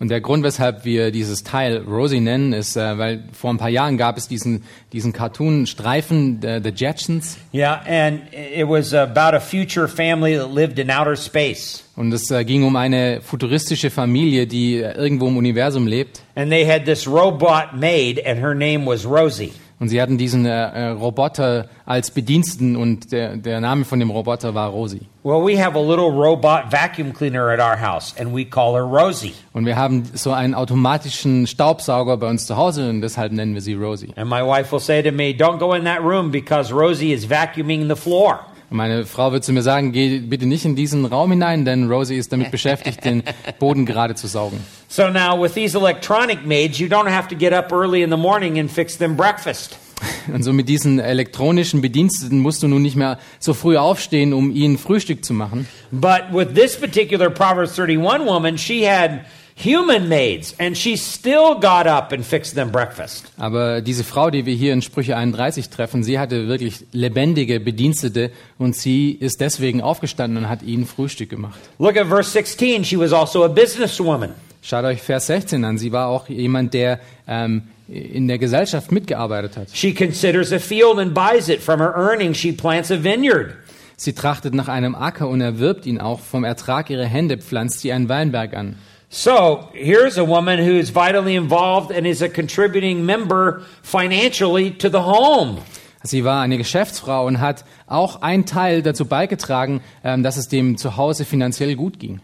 Und 0.00 0.10
der 0.12 0.20
Grund, 0.20 0.44
weshalb 0.44 0.84
wir 0.84 1.10
dieses 1.10 1.42
Teil 1.42 1.78
Rosie 1.78 2.20
nennen, 2.20 2.52
ist, 2.52 2.76
äh, 2.76 2.98
weil 2.98 3.24
vor 3.32 3.50
ein 3.50 3.58
paar 3.58 3.68
Jahren 3.68 3.98
gab 3.98 4.16
es 4.16 4.28
diesen, 4.28 4.62
diesen 4.92 5.12
Cartoon-Streifen, 5.12 6.38
The, 6.40 6.60
The 6.62 6.70
Jetsons. 6.70 7.36
Yeah, 7.52 7.82
and 7.84 8.22
it 8.32 8.68
was 8.68 8.94
about 8.94 9.34
a 9.34 9.40
future 9.40 9.88
family 9.88 10.36
that 10.36 10.54
lived 10.54 10.78
in 10.78 10.88
outer 10.88 11.16
space. 11.16 11.82
Und 11.96 12.12
es 12.12 12.30
äh, 12.30 12.44
ging 12.44 12.62
um 12.62 12.76
eine 12.76 13.20
futuristische 13.22 13.90
Familie, 13.90 14.46
die 14.46 14.76
äh, 14.76 14.92
irgendwo 14.92 15.26
im 15.26 15.36
Universum 15.36 15.88
lebt. 15.88 16.22
And 16.36 16.48
they 16.48 16.64
had 16.64 16.84
this 16.84 17.08
robot 17.08 17.74
maid, 17.74 18.24
and 18.24 18.40
her 18.40 18.54
name 18.54 18.86
was 18.86 19.04
Rosie. 19.04 19.52
Und 19.80 19.88
sie 19.90 20.02
hatten 20.02 20.18
diesen 20.18 20.44
äh, 20.44 20.50
äh, 20.50 20.88
Roboter 20.88 21.68
als 21.86 22.10
Bediensteten 22.10 22.76
und 22.76 23.12
der, 23.12 23.36
der 23.36 23.60
Name 23.60 23.84
von 23.84 24.00
dem 24.00 24.10
Roboter 24.10 24.54
war 24.54 24.70
Rosie. 24.70 25.02
Well, 25.22 25.44
we 25.44 25.56
have 25.62 25.76
a 25.76 25.80
little 25.80 26.10
robot 26.10 26.72
vacuum 26.72 27.12
cleaner 27.12 27.50
at 27.50 27.60
our 27.60 27.76
house, 27.80 28.14
and 28.18 28.34
we 28.34 28.44
call 28.44 28.74
her 28.74 28.84
Rosie. 28.84 29.34
Und 29.52 29.66
wir 29.66 29.76
haben 29.76 30.04
so 30.14 30.32
einen 30.32 30.54
automatischen 30.54 31.46
Staubsauger 31.46 32.16
bei 32.16 32.28
uns 32.28 32.46
zu 32.46 32.56
Hause 32.56 32.88
und 32.88 33.02
deshalb 33.02 33.32
nennen 33.32 33.54
wir 33.54 33.60
sie 33.60 33.74
Rosie. 33.74 34.12
And 34.16 34.28
my 34.28 34.42
wife 34.42 34.72
will 34.72 34.80
say 34.80 35.02
to 35.02 35.12
me, 35.12 35.32
Don't 35.32 35.58
go 35.58 35.74
in 35.74 35.84
that 35.84 36.02
room 36.02 36.30
because 36.30 36.72
Rosie 36.72 37.12
is 37.12 37.26
vacuuming 37.28 37.88
the 37.88 37.96
floor. 37.96 38.40
Meine 38.70 39.06
Frau 39.06 39.32
wird 39.32 39.44
zu 39.44 39.52
mir 39.52 39.62
sagen, 39.62 39.92
geh 39.92 40.18
bitte 40.18 40.44
nicht 40.44 40.66
in 40.66 40.76
diesen 40.76 41.06
Raum 41.06 41.30
hinein, 41.30 41.64
denn 41.64 41.90
Rosie 41.90 42.16
ist 42.16 42.32
damit 42.32 42.50
beschäftigt, 42.52 43.04
den 43.04 43.22
Boden 43.58 43.86
gerade 43.86 44.14
zu 44.14 44.26
saugen. 44.26 44.58
So 44.88 45.08
now, 45.08 45.40
with 45.40 45.54
these 45.54 45.76
electronic 45.76 46.44
maids, 46.44 46.78
you 46.78 46.86
don't 46.86 47.10
have 47.10 47.28
to 47.28 47.34
get 47.34 47.52
up 47.52 47.72
early 47.72 48.02
in 48.02 48.10
the 48.10 48.16
morning 48.16 48.58
and 48.58 48.70
fix 48.70 48.96
them 48.96 49.16
breakfast. 49.16 49.78
Und 50.32 50.42
so 50.42 50.52
mit 50.52 50.68
diesen 50.68 50.98
elektronischen 50.98 51.80
Bediensteten 51.80 52.40
musst 52.40 52.62
du 52.62 52.68
nun 52.68 52.82
nicht 52.82 52.96
mehr 52.96 53.18
so 53.38 53.54
früh 53.54 53.76
aufstehen, 53.76 54.32
um 54.32 54.54
ihnen 54.54 54.78
Frühstück 54.78 55.24
zu 55.24 55.32
machen. 55.32 55.66
But 55.90 56.24
with 56.32 56.54
this 56.54 56.76
particular 56.76 57.30
Proverbs 57.30 57.78
31 57.78 58.26
woman, 58.26 58.58
she 58.58 58.86
had 58.86 59.24
human 59.62 60.08
maids, 60.08 60.54
and 60.58 60.76
she 60.76 60.96
still 60.96 61.54
got 61.54 61.86
up 61.86 62.12
and 62.12 62.24
fixed 62.24 62.54
them 62.54 62.70
breakfast. 62.70 63.26
Aber 63.38 63.80
diese 63.80 64.04
Frau, 64.04 64.30
die 64.30 64.46
wir 64.46 64.54
hier 64.54 64.72
in 64.72 64.82
Sprüche 64.82 65.16
31 65.16 65.68
treffen, 65.70 66.02
sie 66.02 66.18
hatte 66.18 66.48
wirklich 66.48 66.84
lebendige 66.92 67.60
Bedienstete 67.60 68.30
und 68.58 68.76
sie 68.76 69.12
ist 69.12 69.40
deswegen 69.40 69.80
aufgestanden 69.80 70.44
und 70.44 70.48
hat 70.48 70.62
ihnen 70.62 70.86
Frühstück 70.86 71.30
gemacht. 71.30 71.58
Look 71.78 71.96
at 71.96 72.06
verse 72.06 72.30
16. 72.30 72.84
She 72.84 72.98
was 72.98 73.12
also 73.12 73.44
a 73.44 73.48
businesswoman. 73.48 74.34
Schaut 74.62 74.84
euch 74.84 75.00
Vers 75.00 75.26
16 75.28 75.64
an. 75.64 75.78
Sie 75.78 75.92
war 75.92 76.08
auch 76.08 76.28
jemand, 76.28 76.74
der 76.74 77.00
ähm, 77.26 77.62
in 77.88 78.28
der 78.28 78.38
Gesellschaft 78.38 78.92
mitgearbeitet 78.92 79.56
hat. 79.56 79.68
She 79.72 79.94
considers 79.94 80.52
a 80.52 80.58
field 80.58 80.98
and 80.98 81.14
buys 81.14 81.48
it. 81.48 81.60
From 81.60 81.80
her 81.80 81.94
earnings, 81.96 82.36
she 82.36 82.52
plants 82.52 82.90
a 82.90 83.02
vineyard. 83.02 83.54
Sie 83.96 84.12
trachtet 84.12 84.54
nach 84.54 84.68
einem 84.68 84.94
Acker 84.94 85.28
und 85.28 85.40
erwirbt 85.40 85.86
ihn 85.86 86.00
auch. 86.00 86.20
Vom 86.20 86.44
Ertrag 86.44 86.90
ihrer 86.90 87.04
Hände 87.04 87.38
pflanzt 87.38 87.80
sie 87.80 87.92
einen 87.92 88.08
Weinberg 88.08 88.54
an. 88.54 88.76
So 89.10 89.70
here's 89.72 90.18
a 90.18 90.24
woman 90.24 90.58
who 90.58 90.76
is 90.78 90.90
vitally 90.90 91.34
involved 91.34 91.90
and 91.90 92.06
is 92.06 92.20
a 92.20 92.28
contributing 92.28 93.06
member 93.06 93.62
financially 93.82 94.70
to 94.72 94.90
the 94.90 95.00
home. 95.00 95.62
Sie 96.02 96.24
war 96.24 96.42
eine 96.42 96.58
Geschäftsfrau 96.58 97.26
und 97.26 97.40
hat 97.40 97.64
auch 97.86 98.20
einen 98.20 98.44
Teil 98.44 98.82
dazu 98.82 99.06
beigetragen, 99.06 99.80
ähm, 100.04 100.22
dass 100.22 100.36
es 100.36 100.48
dem 100.48 100.76
Zuhause 100.76 101.24
finanziell 101.24 101.74
gut 101.74 101.98
ging. 101.98 102.20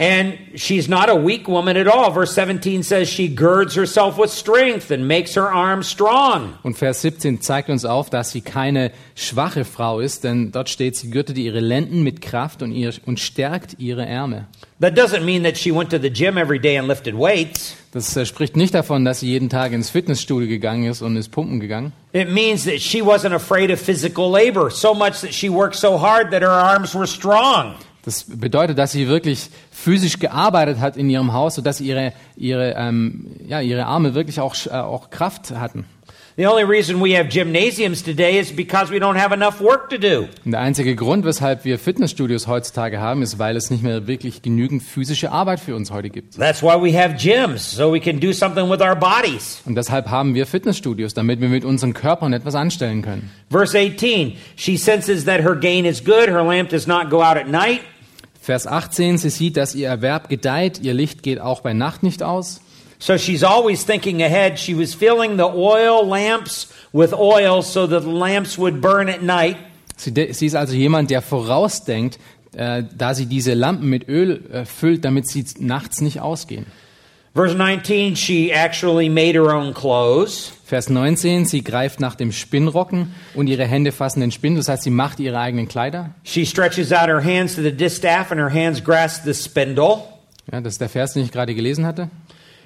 And 0.00 0.38
she's 0.54 0.88
not 0.88 1.10
a 1.10 1.14
weak 1.14 1.46
woman 1.46 1.76
at 1.76 1.86
all. 1.86 2.10
Verse 2.10 2.32
17 2.32 2.82
says 2.82 3.06
she 3.06 3.28
girds 3.28 3.74
herself 3.74 4.16
with 4.16 4.30
strength 4.30 4.90
and 4.90 5.06
makes 5.06 5.34
her 5.34 5.52
arms 5.52 5.88
strong. 5.88 6.54
Und 6.62 6.78
Vers 6.78 7.02
17 7.02 7.42
zeigt 7.42 7.68
uns 7.68 7.84
auf, 7.84 8.08
dass 8.08 8.30
sie 8.30 8.40
keine 8.40 8.92
schwache 9.14 9.66
Frau 9.66 10.00
ist, 10.00 10.24
denn 10.24 10.52
dort 10.52 10.70
steht, 10.70 10.96
sie 10.96 11.10
gürtete 11.10 11.38
ihre 11.42 11.60
Lenden 11.60 12.02
mit 12.02 12.22
Kraft 12.22 12.62
und, 12.62 12.72
ihr, 12.72 12.94
und 13.04 13.20
stärkt 13.20 13.78
ihre 13.78 14.06
Ärmel. 14.06 14.46
That 14.80 14.96
doesn't 14.96 15.20
mean 15.20 15.44
that 15.44 15.58
she 15.58 15.70
went 15.70 15.90
to 15.90 15.98
the 15.98 16.08
gym 16.08 16.38
every 16.38 16.58
day 16.58 16.78
and 16.78 16.88
lifted 16.88 17.14
weights. 17.14 17.76
Das 17.92 18.16
äh, 18.16 18.24
spricht 18.24 18.56
nicht 18.56 18.72
davon, 18.72 19.04
dass 19.04 19.20
sie 19.20 19.28
jeden 19.28 19.50
Tag 19.50 19.72
ins 19.72 19.90
Fitnessstudio 19.90 20.48
gegangen 20.48 20.84
ist 20.84 21.02
und 21.02 21.14
ist 21.16 21.28
pumpen 21.30 21.60
gegangen. 21.60 21.92
It 22.14 22.30
means 22.30 22.64
that 22.64 22.80
she 22.80 23.02
wasn't 23.02 23.34
afraid 23.34 23.70
of 23.70 23.78
physical 23.78 24.32
labor, 24.32 24.70
so 24.70 24.94
much 24.94 25.20
that 25.20 25.34
she 25.34 25.50
worked 25.50 25.76
so 25.76 26.00
hard 26.00 26.30
that 26.30 26.40
her 26.40 26.48
arms 26.48 26.94
were 26.94 27.06
strong. 27.06 27.74
Das 28.02 28.24
bedeutet, 28.24 28.78
dass 28.78 28.92
sie 28.92 29.08
wirklich 29.08 29.50
physisch 29.70 30.18
gearbeitet 30.18 30.80
hat 30.80 30.96
in 30.96 31.10
ihrem 31.10 31.32
Haus, 31.32 31.56
sodass 31.56 31.80
ihre, 31.80 32.12
ihre, 32.36 32.74
ähm, 32.76 33.36
ja, 33.46 33.60
ihre 33.60 33.86
Arme 33.86 34.14
wirklich 34.14 34.40
auch, 34.40 34.54
äh, 34.66 34.70
auch 34.70 35.10
Kraft 35.10 35.50
hatten. 35.50 35.84
The 36.40 36.46
only 36.46 36.64
reason 36.64 37.02
we 37.02 37.12
have 37.18 37.28
gymnasiums 37.28 38.02
today 38.02 38.38
is 38.38 38.50
because 38.50 38.90
we 38.90 38.98
don't 38.98 39.18
have 39.18 39.30
enough 39.30 39.60
work 39.60 39.90
to 39.90 39.98
do. 39.98 40.26
Und 40.42 40.52
der 40.52 40.60
einzige 40.60 40.96
Grund, 40.96 41.26
weshalb 41.26 41.66
wir 41.66 41.78
Fitnessstudios 41.78 42.46
heutzutage 42.46 42.98
haben, 42.98 43.20
ist, 43.20 43.38
weil 43.38 43.56
es 43.56 43.68
nicht 43.68 43.82
mehr 43.82 44.06
wirklich 44.06 44.40
genügend 44.40 44.82
physische 44.82 45.32
Arbeit 45.32 45.60
für 45.60 45.76
uns 45.76 45.90
heute 45.90 46.08
gibt. 46.08 46.38
That's 46.38 46.62
why 46.62 46.80
we 46.80 46.98
have 46.98 47.16
gyms, 47.18 47.70
so 47.70 47.92
we 47.92 48.00
can 48.00 48.20
do 48.20 48.32
something 48.32 48.70
with 48.70 48.80
our 48.80 48.96
bodies. 48.96 49.60
Und 49.66 49.74
deshalb 49.74 50.08
haben 50.08 50.34
wir 50.34 50.46
Fitnessstudios, 50.46 51.12
damit 51.12 51.42
wir 51.42 51.50
mit 51.50 51.66
unseren 51.66 51.92
Körpern 51.92 52.32
etwas 52.32 52.54
anstellen 52.54 53.02
können. 53.02 53.30
Verse 53.50 53.78
18 53.78 54.38
She 54.56 54.78
senses 54.78 55.26
that 55.26 55.42
her 55.42 55.56
gain 55.56 55.84
is 55.84 56.02
good, 56.02 56.28
her 56.28 56.42
lamp 56.42 56.70
does 56.70 56.86
not 56.86 57.10
go 57.10 57.18
out 57.18 57.36
at 57.36 57.48
night. 57.48 57.80
Vers 58.40 58.66
18, 58.66 59.18
sie 59.18 59.28
sieht, 59.28 59.58
dass 59.58 59.74
ihr 59.74 59.88
Erwerb 59.88 60.30
gedeiht, 60.30 60.80
ihr 60.80 60.94
Licht 60.94 61.22
geht 61.22 61.38
auch 61.38 61.60
bei 61.60 61.74
Nacht 61.74 62.02
nicht 62.02 62.22
aus. 62.22 62.62
So 63.00 63.16
she's 63.16 63.42
always 63.42 63.82
thinking 63.82 64.22
ahead. 64.22 64.58
She 64.58 64.74
was 64.74 64.94
filling 64.94 65.38
the 65.38 65.46
oil 65.46 66.06
lamps 66.06 66.70
with 66.92 67.14
oil 67.14 67.62
so 67.62 67.86
that 67.86 68.00
the 68.00 68.10
lamps 68.10 68.58
would 68.58 68.82
burn 68.82 69.08
at 69.08 69.22
night. 69.22 69.56
Sie, 69.96 70.12
sie 70.32 70.46
ist 70.46 70.54
also 70.54 70.74
jemand, 70.74 71.10
der 71.10 71.22
vorausdenkt, 71.22 72.18
äh, 72.54 72.84
da 72.96 73.14
sie 73.14 73.26
diese 73.26 73.54
Lampen 73.54 73.88
mit 73.88 74.06
Öl 74.08 74.44
äh, 74.52 74.64
füllt, 74.64 75.04
damit 75.04 75.28
sie 75.28 75.44
nachts 75.58 76.00
nicht 76.00 76.20
ausgehen. 76.20 76.66
Verse 77.34 77.54
19 77.54 78.16
She 78.16 78.50
actually 78.50 79.08
made 79.08 79.34
her 79.34 79.54
own 79.54 79.72
clothes. 79.72 80.52
Vers 80.64 80.90
19, 80.90 81.46
sie 81.46 81.64
greift 81.64 82.00
nach 82.00 82.14
dem 82.16 82.32
Spinnrocken 82.32 83.14
und 83.34 83.46
ihre 83.46 83.66
Hände 83.66 83.92
fassen 83.92 84.20
den 84.20 84.32
Spinn, 84.32 84.56
das 84.56 84.68
heißt, 84.68 84.82
sie 84.82 84.90
macht 84.90 85.20
ihre 85.20 85.38
eigenen 85.38 85.68
Kleider. 85.68 86.10
She 86.24 86.44
stretches 86.44 86.92
out 86.92 87.08
her 87.08 87.22
hands 87.22 87.54
to 87.54 87.62
the 87.62 87.72
distaff, 87.72 88.30
and 88.30 88.40
her 88.40 88.52
hands 88.52 88.82
grasp 88.82 89.24
the 89.24 89.34
spindle. 89.34 90.02
Ja, 90.52 90.60
das 90.60 90.74
ist 90.74 90.80
der 90.80 90.88
Vers, 90.88 91.14
den 91.14 91.24
ich 91.24 91.32
gerade 91.32 91.54
gelesen 91.54 91.86
hatte. 91.86 92.10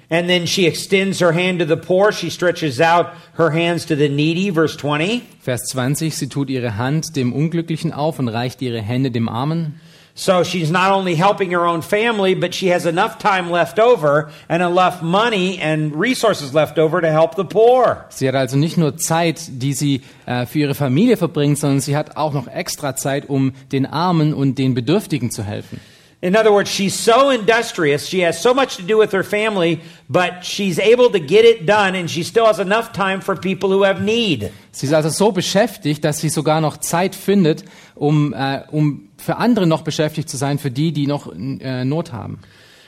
And 0.09 0.29
then 0.29 0.45
she 0.45 0.67
extends 0.67 1.19
her 1.19 1.31
hand 1.31 1.59
to 1.59 1.65
the 1.65 1.77
poor. 1.77 2.11
She 2.11 2.29
stretches 2.29 2.79
out 2.79 3.13
her 3.33 3.51
hands 3.51 3.85
to 3.85 3.95
the 3.95 4.09
needy. 4.09 4.51
Verse 4.51 4.77
20. 4.77 5.23
Vers 5.41 5.63
20, 5.71 6.15
sie 6.15 6.27
tut 6.27 6.49
ihre 6.49 6.77
Hand 6.77 7.15
dem 7.15 7.33
Unglücklichen 7.33 7.91
auf 7.91 8.19
und 8.19 8.27
reicht 8.27 8.61
ihre 8.61 8.81
Hände 8.81 9.11
dem 9.11 9.29
Armen. 9.29 9.79
So 10.17 10.45
she's 10.45 10.71
not 10.71 10.93
only 10.93 11.15
helping 11.15 11.51
her 11.51 11.65
own 11.65 11.81
family, 11.81 12.35
but 12.35 12.53
she 12.53 12.69
has 12.69 12.85
enough 12.85 13.17
time 13.19 13.51
left 13.51 13.79
over 13.79 14.31
and 14.47 14.63
enough 14.63 15.01
money 15.01 15.59
and 15.59 15.93
resources 15.93 16.53
left 16.53 16.79
over 16.79 17.01
to 17.01 17.11
help 17.11 17.35
the 17.35 17.43
poor. 17.43 18.05
Sie 18.09 18.25
hat 18.25 18.33
also 18.33 18.55
nicht 18.55 18.77
nur 18.77 18.95
Zeit, 18.95 19.41
die 19.49 19.73
sie 19.73 20.03
äh, 20.25 20.45
für 20.45 20.59
ihre 20.59 20.73
Familie 20.73 21.17
verbringt, 21.17 21.57
sondern 21.57 21.81
sie 21.81 21.97
hat 21.97 22.15
auch 22.15 22.31
noch 22.31 22.47
extra 22.47 22.95
Zeit, 22.95 23.27
um 23.27 23.51
den 23.73 23.85
Armen 23.85 24.33
und 24.33 24.57
den 24.57 24.73
Bedürftigen 24.73 25.31
zu 25.31 25.43
helfen. 25.43 25.81
In 26.25 26.35
other 26.35 26.51
words, 26.51 26.71
she's 26.71 26.95
so 26.95 27.29
industrious, 27.29 28.07
she 28.07 28.21
has 28.21 28.41
so 28.41 28.51
much 28.51 28.77
to 28.77 28.81
do 28.81 28.97
with 28.97 29.11
her 29.11 29.23
family, 29.23 29.79
but 30.09 30.43
she's 30.43 30.79
able 30.79 31.11
to 31.11 31.19
get 31.19 31.45
it 31.45 31.67
done 31.67 31.93
and 31.93 32.09
she 32.09 32.23
still 32.23 32.47
has 32.47 32.57
enough 32.57 32.91
time 32.93 33.21
for 33.21 33.35
people 33.35 33.69
who 33.69 33.83
have 33.83 34.01
need. 34.01 34.51
Sie 34.71 34.87
ist 34.87 34.93
also 34.93 35.09
so 35.09 35.31
beschäftigt, 35.31 36.03
dass 36.03 36.17
sie 36.17 36.29
sogar 36.29 36.61
noch 36.61 36.77
Zeit 36.77 37.13
findet, 37.13 37.63
um, 37.93 38.33
äh, 38.33 38.63
um 38.71 39.09
für 39.17 39.37
andere 39.37 39.67
noch 39.67 39.83
beschäftigt 39.83 40.27
zu 40.27 40.35
sein, 40.35 40.57
für 40.57 40.71
die, 40.71 40.91
die 40.93 41.05
noch 41.05 41.31
äh, 41.31 41.85
Not 41.85 42.11
haben. 42.11 42.39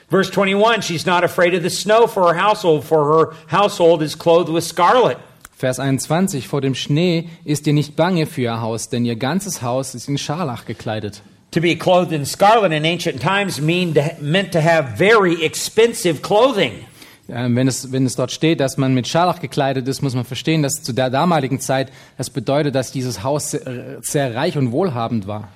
Verse 0.10 0.32
21, 0.32 0.84
she's 0.84 1.06
not 1.06 1.24
afraid 1.24 1.54
of 1.54 1.62
the 1.62 1.70
snow 1.70 2.08
for 2.08 2.34
her 2.34 2.44
household, 2.44 2.84
for 2.84 3.06
her 3.06 3.34
household 3.52 4.02
is 4.02 4.18
clothed 4.18 4.52
with 4.52 4.64
scarlet. 4.64 5.18
Vers 5.56 5.80
21, 5.80 6.48
vor 6.48 6.62
dem 6.62 6.74
Schnee 6.74 7.30
ist 7.46 7.68
ihr 7.68 7.74
nicht 7.74 7.96
bange 7.96 8.26
für 8.26 8.42
ihr 8.42 8.62
Haus, 8.62 8.90
denn 8.90 9.06
ihr 9.06 9.16
ganzes 9.16 9.62
Haus 9.62 9.94
ist 9.94 10.10
in 10.10 10.18
Scharlach 10.18 10.66
gekleidet. 10.66 11.22
To 11.58 11.62
be 11.62 11.76
clothed 11.76 12.12
in 12.12 12.24
scarlet 12.24 12.72
in 12.72 12.86
ancient 12.86 13.20
times 13.20 13.60
mean 13.60 13.96
to, 13.96 14.02
meant 14.22 14.52
to 14.52 14.62
have 14.62 14.96
very 14.96 15.44
expensive 15.44 16.22
clothing. 16.22 16.86
Wenn, 17.26 17.68
es, 17.68 17.92
wenn 17.92 18.06
es 18.06 18.16
dort 18.16 18.32
steht, 18.32 18.60
dass 18.60 18.78
man 18.78 18.94
mit 18.94 19.08
Scharlach 19.08 19.40
gekleidet 19.40 19.88
ist, 19.88 20.04
muss 20.04 20.14
man 20.14 20.24
verstehen, 20.24 20.62
dass 20.62 20.84
zu 20.84 20.94
der 20.94 21.10
damaligen 21.10 21.60
Zeit 21.60 21.92
das 22.16 22.30
bedeutet, 22.30 22.76
dass 22.76 22.92
dieses 22.92 23.24
Haus 23.24 23.50
sehr, 23.50 23.98
sehr 24.02 24.36
reich 24.36 24.56
und 24.56 24.72
wohlhabend 24.72 25.26
war. 25.26 25.48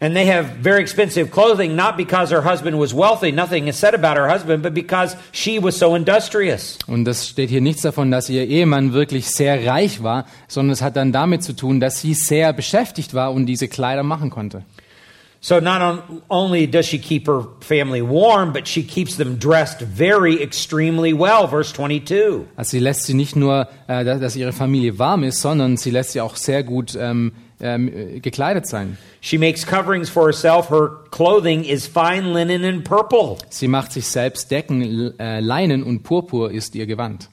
And 0.00 0.14
they 0.14 0.30
have 0.30 0.50
very 0.62 0.82
expensive 0.82 1.30
clothing, 1.30 1.74
not 1.74 1.96
because 1.96 2.30
her 2.30 2.44
husband 2.44 2.78
was 2.78 2.94
wealthy, 2.94 3.32
nothing 3.32 3.68
is 3.68 3.80
said 3.80 3.94
about 3.94 4.20
her 4.20 4.30
husband, 4.30 4.62
but 4.62 4.74
because 4.74 5.16
she 5.32 5.58
was 5.58 5.78
so 5.78 5.96
industrious. 5.96 6.76
Und 6.86 7.06
das 7.06 7.26
steht 7.26 7.48
hier 7.48 7.62
nichts 7.62 7.80
davon, 7.80 8.10
dass 8.10 8.28
ihr 8.28 8.46
Ehemann 8.46 8.92
wirklich 8.92 9.30
sehr 9.30 9.66
reich 9.66 10.02
war, 10.02 10.26
sondern 10.46 10.74
es 10.74 10.82
hat 10.82 10.96
dann 10.96 11.10
damit 11.10 11.42
zu 11.42 11.54
tun, 11.54 11.80
dass 11.80 12.02
sie 12.02 12.12
sehr 12.12 12.52
beschäftigt 12.52 13.14
war 13.14 13.32
und 13.32 13.46
diese 13.46 13.66
Kleider 13.66 14.02
machen 14.02 14.28
konnte. 14.28 14.62
So 15.40 15.60
not 15.60 15.80
on, 15.80 16.22
only 16.28 16.66
does 16.66 16.86
she 16.86 16.98
keep 16.98 17.26
her 17.28 17.44
family 17.60 18.02
warm, 18.02 18.52
but 18.52 18.66
she 18.66 18.82
keeps 18.82 19.16
them 19.16 19.36
dressed 19.38 19.80
very 19.80 20.42
extremely 20.42 21.12
well. 21.12 21.46
Verse 21.46 21.72
22. 21.72 22.48
Also 22.56 22.70
sie 22.70 22.80
lässt 22.80 23.04
sie 23.04 23.14
nicht 23.14 23.36
nur, 23.36 23.68
äh, 23.86 24.04
dass 24.04 24.34
ihre 24.34 24.52
Familie 24.52 24.98
warm 24.98 25.22
ist, 25.22 25.40
sondern 25.40 25.76
sie 25.76 25.90
lässt 25.90 26.12
sie 26.12 26.20
auch 26.20 26.34
sehr 26.34 26.64
gut 26.64 26.96
ähm, 27.00 27.32
ähm, 27.60 27.88
äh, 27.88 28.20
gekleidet 28.20 28.66
sein. 28.66 28.98
She 29.20 29.38
makes 29.38 29.64
coverings 29.64 30.08
for 30.08 30.24
herself. 30.24 30.70
Her 30.70 30.90
clothing 31.10 31.64
is 31.64 31.86
fine 31.86 32.32
linen 32.32 32.64
and 32.64 32.84
purple. 32.84 33.36
Sie 33.48 33.68
macht 33.68 33.92
sich 33.92 34.08
selbst 34.08 34.50
Decken, 34.50 35.18
äh, 35.18 35.40
Leinen 35.40 35.84
und 35.84 36.02
Purpur 36.02 36.50
ist 36.50 36.74
ihr 36.74 36.86
Gewand. 36.86 37.28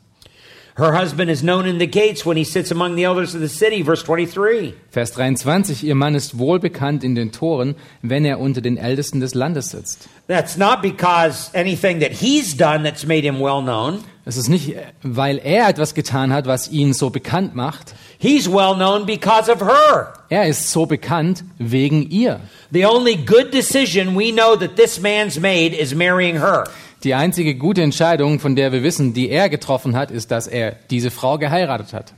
Her 0.77 0.91
husband 0.91 1.31
is 1.31 1.41
known 1.41 1.65
in 1.67 1.77
the 1.77 1.87
gates 1.87 2.25
when 2.25 2.35
he 2.35 2.43
sits 2.43 2.69
among 2.69 2.97
the 2.97 3.05
elders 3.05 3.33
of 3.33 3.39
the 3.39 3.47
city. 3.47 3.81
Verse 3.81 4.03
23. 4.03 4.73
Vers 4.91 5.11
23, 5.11 5.83
ihr 5.83 5.95
Mann 5.95 6.15
ist 6.15 6.37
wohlbekannt 6.37 7.01
in 7.05 7.15
den 7.15 7.31
Toren, 7.31 7.75
wenn 8.01 8.25
er 8.25 8.41
unter 8.41 8.59
den 8.59 8.75
Ältesten 8.75 9.21
des 9.21 9.33
Landes 9.33 9.69
sitzt. 9.69 10.09
That's 10.27 10.57
not 10.57 10.81
because 10.81 11.49
anything 11.53 12.01
that 12.01 12.11
he's 12.11 12.57
done 12.57 12.83
that's 12.83 13.05
made 13.05 13.23
him 13.23 13.39
well 13.39 13.61
known. 13.61 14.03
Es 14.25 14.35
ist 14.35 14.49
nicht, 14.49 14.75
weil 15.01 15.37
er 15.37 15.69
etwas 15.69 15.93
getan 15.93 16.33
hat, 16.33 16.45
was 16.45 16.69
ihn 16.69 16.91
so 16.91 17.09
bekannt 17.09 17.55
macht. 17.55 17.95
He's 18.17 18.49
well 18.49 18.75
known 18.75 19.05
because 19.05 19.49
of 19.49 19.61
her. 19.61 20.11
Er 20.27 20.45
ist 20.45 20.71
so 20.71 20.85
bekannt 20.85 21.45
wegen 21.57 22.09
ihr. 22.09 22.41
The 22.73 22.85
only 22.85 23.15
good 23.15 23.53
decision 23.53 24.13
we 24.13 24.33
know 24.33 24.57
that 24.57 24.75
this 24.75 24.99
man's 24.99 25.39
made 25.39 25.73
is 25.73 25.95
marrying 25.95 26.35
her. 26.41 26.65
Die 27.05 27.13
einzige 27.13 27.53
gute 27.53 27.83
Entscheidung, 27.83 28.39
von 28.39 28.55
der 28.55 28.71
wir 28.71 28.81
wissen, 28.81 29.13
die 29.13 29.29
er 29.29 29.47
getroffen 29.47 29.95
hat, 29.95 30.09
ist, 30.09 30.31
dass 30.31 30.47
er 30.47 30.75
diese 30.89 31.11
Frau 31.11 31.37
geheiratet 31.37 31.93
hat. 31.93 32.13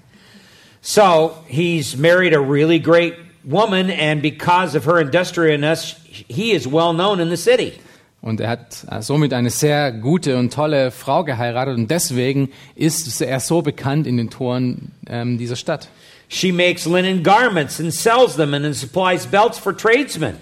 So 0.79 1.33
he's 1.45 1.97
married 1.97 2.33
a 2.33 2.39
really 2.39 2.79
great 2.79 3.15
woman, 3.43 3.91
and 3.91 4.21
because 4.21 4.77
of 4.77 4.85
her 4.85 5.01
industriousness, 5.01 5.97
he 6.29 6.53
is 6.53 6.65
well 6.65 6.93
known 6.93 7.19
in 7.19 7.29
the 7.29 7.35
city. 7.35 7.73
Und 8.21 8.39
er 8.39 8.49
hat 8.49 8.85
äh, 8.89 9.01
somit 9.01 9.33
eine 9.33 9.49
sehr 9.49 9.91
gute 9.91 10.37
und 10.37 10.53
tolle 10.53 10.91
Frau 10.91 11.25
geheiratet 11.25 11.77
und 11.77 11.91
deswegen 11.91 12.49
ist 12.75 13.21
er 13.21 13.41
so 13.41 13.61
bekannt 13.61 14.07
in 14.07 14.15
den 14.15 14.29
Toren 14.29 14.93
ähm, 15.09 15.37
dieser 15.37 15.57
Stadt. 15.57 15.89
She 16.29 16.53
makes 16.53 16.85
linen 16.85 17.23
garments 17.23 17.81
and 17.81 17.93
sells 17.93 18.37
them 18.37 18.53
and 18.53 18.73
supplies 18.73 19.25
belts 19.25 19.57
for 19.57 19.75
tradesmen. 19.75 20.35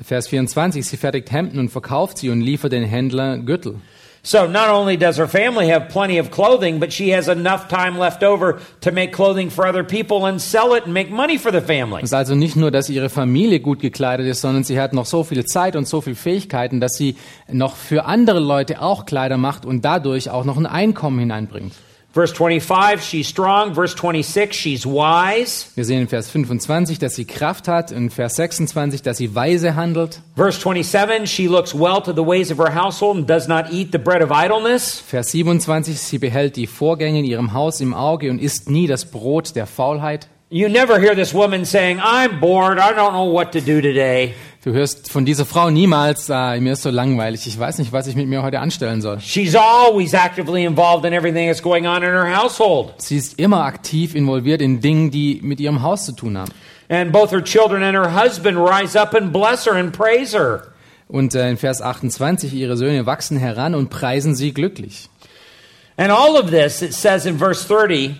Vers 0.00 0.28
24, 0.28 0.86
sie 0.86 0.96
fertigt 0.96 1.30
Hemden 1.32 1.58
und 1.58 1.70
verkauft 1.70 2.18
sie 2.18 2.30
und 2.30 2.40
liefert 2.40 2.72
den 2.72 2.84
Händler 2.84 3.38
Gürtel. 3.38 3.76
So 4.22 4.46
not 4.46 4.68
only 4.68 4.96
does 4.96 5.16
her 5.16 5.28
family 5.28 5.68
have 5.68 5.88
plenty 5.88 6.18
of 6.20 6.30
clothing, 6.30 6.80
but 6.80 6.92
she 6.92 7.14
has 7.14 7.28
enough 7.28 7.68
time 7.68 7.98
left 7.98 8.22
over 8.22 8.58
to 8.80 8.92
make 8.92 9.12
clothing 9.12 9.48
for 9.48 9.66
other 9.66 9.82
people 9.82 10.26
and 10.26 10.40
sell 10.40 10.74
it 10.74 10.84
and 10.84 10.92
make 10.92 11.10
money 11.10 11.38
for 11.38 11.50
the 11.52 11.60
family. 11.60 12.02
Es 12.02 12.10
ist 12.10 12.14
also 12.14 12.34
nicht 12.34 12.56
nur, 12.56 12.70
dass 12.70 12.90
ihre 12.90 13.08
Familie 13.08 13.60
gut 13.60 13.80
gekleidet 13.80 14.26
ist, 14.26 14.40
sondern 14.40 14.64
sie 14.64 14.78
hat 14.80 14.92
noch 14.92 15.06
so 15.06 15.24
viel 15.24 15.44
Zeit 15.46 15.76
und 15.76 15.86
so 15.86 16.00
viel 16.00 16.14
Fähigkeiten, 16.14 16.80
dass 16.80 16.94
sie 16.94 17.16
noch 17.50 17.76
für 17.76 18.04
andere 18.04 18.40
Leute 18.40 18.82
auch 18.82 19.06
Kleider 19.06 19.38
macht 19.38 19.64
und 19.64 19.84
dadurch 19.84 20.30
auch 20.30 20.44
noch 20.44 20.58
ein 20.58 20.66
Einkommen 20.66 21.20
hineinbringt. 21.20 21.72
Verse 22.18 22.32
25, 22.32 23.00
she's 23.00 23.28
strong. 23.28 23.74
Verse 23.74 23.94
26, 23.94 24.52
she's 24.52 24.84
wise. 24.84 25.66
Wir 25.76 25.84
sehen 25.84 26.00
in 26.00 26.08
Vers 26.08 26.28
25, 26.28 26.98
dass 26.98 27.14
sie 27.14 27.24
Kraft 27.24 27.68
hat, 27.68 27.92
in 27.92 28.10
Vers 28.10 28.34
26, 28.34 29.02
dass 29.02 29.18
sie 29.18 29.36
weise 29.36 29.76
handelt. 29.76 30.20
Verse 30.34 30.58
27, 30.58 31.26
she 31.26 31.46
looks 31.46 31.72
well 31.72 32.02
to 32.02 32.12
the 32.12 32.26
ways 32.26 32.50
of 32.50 32.58
her 32.58 32.74
household 32.74 33.18
and 33.18 33.28
does 33.28 33.46
not 33.46 33.70
eat 33.70 33.92
the 33.92 33.98
bread 33.98 34.20
of 34.20 34.32
idleness. 34.32 35.00
Vers 35.00 35.30
27, 35.30 35.94
sie 35.96 36.18
behält 36.18 36.56
die 36.56 36.66
Vorgänge 36.66 37.20
in 37.20 37.24
ihrem 37.24 37.52
Haus 37.52 37.80
im 37.80 37.94
Auge 37.94 38.32
und 38.32 38.40
isst 38.40 38.68
nie 38.68 38.88
das 38.88 39.04
Brot 39.04 39.54
der 39.54 39.68
Faulheit. 39.68 40.26
You 40.50 40.68
never 40.68 40.98
hear 40.98 41.14
this 41.14 41.32
woman 41.32 41.64
saying, 41.64 42.00
I'm 42.00 42.40
bored. 42.40 42.78
I 42.78 42.92
don't 42.94 43.12
know 43.12 43.32
what 43.32 43.52
to 43.52 43.60
do 43.60 43.80
today. 43.80 44.34
Du 44.64 44.72
hörst 44.72 45.12
von 45.12 45.24
dieser 45.24 45.46
Frau 45.46 45.70
niemals, 45.70 46.28
ah, 46.32 46.56
mir 46.58 46.72
ist 46.72 46.82
so 46.82 46.90
langweilig, 46.90 47.46
ich 47.46 47.56
weiß 47.56 47.78
nicht, 47.78 47.92
was 47.92 48.08
ich 48.08 48.16
mit 48.16 48.26
mir 48.26 48.42
heute 48.42 48.58
anstellen 48.58 49.00
soll. 49.00 49.20
She's 49.20 49.54
always 49.54 50.14
actively 50.14 50.64
involved 50.64 51.04
in 51.04 51.12
everything 51.12 51.46
that's 51.46 51.62
going 51.62 51.86
on 51.86 51.98
in 51.98 52.10
her 52.10 52.26
household. 52.26 52.92
Sie 52.98 53.16
ist 53.16 53.38
immer 53.38 53.62
aktiv 53.62 54.16
involviert 54.16 54.60
in 54.60 54.80
Dingen, 54.80 55.12
die 55.12 55.38
mit 55.44 55.60
ihrem 55.60 55.82
Haus 55.82 56.06
zu 56.06 56.12
tun 56.12 56.36
haben. 56.36 56.50
And 56.88 57.12
both 57.12 57.30
her 57.30 57.40
children 57.40 57.84
and 57.84 57.96
her 57.96 58.12
husband 58.12 58.58
rise 58.58 58.98
up 58.98 59.14
and 59.14 59.32
bless 59.32 59.64
her 59.64 59.74
and 59.74 59.92
praise 59.92 60.36
her. 60.36 60.64
Und 61.06 61.36
äh, 61.36 61.50
in 61.50 61.56
Vers 61.56 61.80
28, 61.80 62.52
ihre 62.52 62.76
Söhne 62.76 63.06
wachsen 63.06 63.38
heran 63.38 63.76
und 63.76 63.90
preisen 63.90 64.34
sie 64.34 64.52
glücklich. 64.52 65.08
And 65.96 66.10
all 66.10 66.36
of 66.36 66.50
this, 66.50 66.82
it 66.82 66.94
says 66.94 67.26
in 67.26 67.38
verse 67.38 67.64
30, 67.64 68.16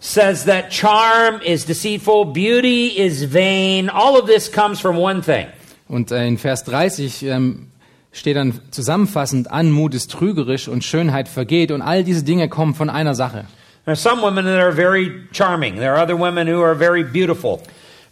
says 0.00 0.46
that 0.46 0.70
charm 0.70 1.42
is 1.44 1.66
deceitful, 1.66 2.32
beauty 2.32 2.86
is 2.86 3.22
vain. 3.24 3.90
All 3.90 4.18
of 4.18 4.26
this 4.26 4.50
comes 4.50 4.80
from 4.80 4.96
one 4.96 5.20
thing. 5.20 5.46
Und 5.88 6.10
äh, 6.10 6.26
in 6.26 6.38
Vers 6.38 6.64
30 6.64 7.24
ähm, 7.24 7.68
steht 8.12 8.36
dann 8.36 8.60
zusammenfassend, 8.70 9.50
Anmut 9.50 9.94
ist 9.94 10.10
trügerisch 10.10 10.68
und 10.68 10.84
Schönheit 10.84 11.28
vergeht 11.28 11.70
und 11.70 11.82
all 11.82 12.04
diese 12.04 12.24
Dinge 12.24 12.48
kommen 12.48 12.74
von 12.74 12.90
einer 12.90 13.14
Sache. 13.14 13.44
There 13.84 13.92
are 13.92 13.96
some 13.96 14.22
women 14.22 14.46
that 14.46 14.60
are 14.60 14.72
very 14.72 15.26
charming. 15.32 15.76
There 15.76 15.92
are 15.92 16.02
other 16.02 16.18
women 16.18 16.48
who 16.48 16.62
are 16.62 16.74
very 16.74 17.04
beautiful. 17.04 17.60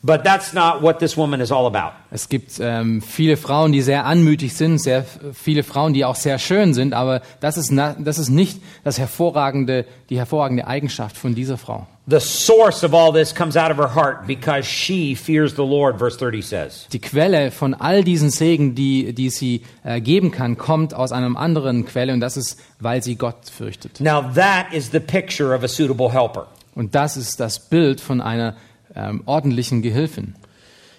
But 0.04 0.24
that's 0.24 0.52
not 0.52 0.82
what 0.82 0.98
this 0.98 1.16
woman 1.16 1.40
is 1.40 1.52
all 1.52 1.64
about. 1.66 1.92
Es 2.10 2.28
gibt 2.28 2.58
ähm, 2.60 3.00
viele 3.02 3.36
Frauen, 3.36 3.70
die 3.70 3.82
sehr 3.82 4.04
anmütig 4.04 4.52
sind, 4.54 4.78
sehr 4.78 5.04
viele 5.32 5.62
Frauen, 5.62 5.92
die 5.94 6.04
auch 6.04 6.16
sehr 6.16 6.40
schön 6.40 6.74
sind, 6.74 6.92
aber 6.92 7.22
das 7.38 7.56
ist, 7.56 7.70
na, 7.70 7.94
das 7.96 8.18
ist 8.18 8.28
nicht 8.28 8.60
das 8.82 8.98
hervorragende, 8.98 9.86
die 10.10 10.18
hervorragende 10.18 10.66
Eigenschaft 10.66 11.16
von 11.16 11.36
dieser 11.36 11.56
Frau. 11.56 11.86
The 12.08 12.18
source 12.18 12.82
of 12.82 12.94
all 12.94 13.12
this 13.12 13.32
comes 13.32 13.56
out 13.56 13.70
of 13.70 13.76
her 13.76 13.94
heart 13.94 14.26
because 14.26 14.64
she 14.64 15.14
fears 15.14 15.54
the 15.54 15.62
Lord, 15.62 16.00
verse 16.00 16.18
30 16.18 16.42
says. 16.42 16.88
Die 16.92 16.98
Quelle 16.98 17.52
von 17.52 17.72
all 17.72 18.02
diesen 18.02 18.30
Segen, 18.30 18.74
die, 18.74 19.12
die 19.12 19.30
sie 19.30 19.62
äh, 19.84 20.00
geben 20.00 20.32
kann, 20.32 20.58
kommt 20.58 20.94
aus 20.94 21.12
einem 21.12 21.36
anderen 21.36 21.86
Quelle 21.86 22.12
und 22.12 22.18
das 22.18 22.36
ist, 22.36 22.58
weil 22.80 23.04
sie 23.04 23.14
Gott 23.14 23.48
fürchtet. 23.56 24.00
Now 24.00 24.24
that 24.34 24.72
is 24.72 24.90
the 24.90 24.98
picture 24.98 25.54
of 25.54 25.62
a 25.62 25.68
suitable 25.68 26.12
helper. 26.12 26.48
Und 26.74 26.96
das 26.96 27.16
ist 27.16 27.38
das 27.38 27.68
Bild 27.68 28.00
von 28.00 28.20
einer 28.20 28.56
ähm, 28.94 29.22
ordentlichen 29.26 29.83
Gehilfin. 29.83 30.35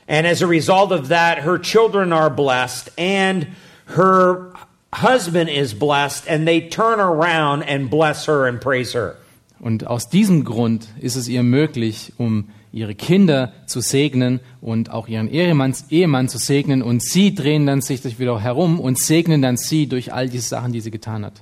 And 0.07 0.27
as 0.27 0.41
a 0.41 0.47
result 0.47 0.91
of 0.91 1.09
that, 1.09 1.43
her 1.43 1.59
children 1.59 2.11
are 2.11 2.29
blessed 2.29 2.91
and 2.97 3.47
her 3.95 4.53
husband 4.93 5.49
is 5.49 5.73
blessed, 5.73 6.27
and 6.27 6.47
they 6.47 6.61
turn 6.61 6.99
around 6.99 7.63
and 7.63 7.89
bless 7.89 8.25
her 8.27 8.45
and 8.45 8.61
praise 8.61 8.93
her. 8.93 9.15
Und 9.59 9.87
aus 9.87 10.09
diesem 10.09 10.43
Grund 10.43 10.87
ist 10.99 11.15
es 11.15 11.27
ihr 11.27 11.41
möglich, 11.41 12.11
um 12.17 12.49
ihre 12.73 12.95
Kinder 12.95 13.53
zu 13.65 13.79
segnen 13.79 14.41
und 14.61 14.89
auch 14.89 15.07
ihren 15.07 15.29
Ehemann, 15.29 15.73
Ehemann 15.89 16.27
zu 16.27 16.37
segnen. 16.37 16.81
Und 16.81 17.01
sie 17.01 17.33
drehen 17.33 17.65
dann 17.65 17.81
sich 17.81 18.19
wieder 18.19 18.41
herum 18.41 18.79
und 18.79 18.99
segnen 18.99 19.41
dann 19.41 19.55
sie 19.55 19.87
durch 19.87 20.11
all 20.11 20.27
diese 20.27 20.49
Sachen, 20.49 20.73
die 20.73 20.81
sie 20.81 20.91
getan 20.91 21.23
hat. 21.23 21.41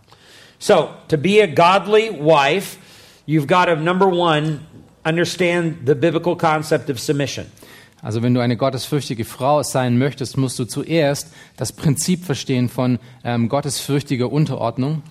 So, 0.60 0.90
to 1.08 1.18
be 1.18 1.42
a 1.42 1.48
godly 1.48 2.12
wife, 2.12 2.78
you've 3.26 3.48
got 3.48 3.66
to, 3.66 3.76
number 3.76 4.06
one, 4.06 4.60
understand 5.06 5.88
the 5.88 5.96
biblical 5.96 6.36
concept 6.36 6.90
of 6.90 7.00
submission. 7.00 7.46
Also 8.02 8.24
wenn 8.24 8.34
du 8.34 8.40
eine 8.40 8.58
gottesfürchtige 8.58 9.26
Frau 9.26 9.62
sein 9.62 9.98
möchtest, 9.98 10.36
musst 10.38 10.58
du 10.58 10.66
zuerst 10.66 11.32
das 11.56 11.72
Prinzip 11.72 12.26
verstehen 12.26 12.68
von 12.68 13.00
ähm, 13.24 13.48
gottesfürchtiger 13.48 14.32
Unterordnung. 14.32 15.04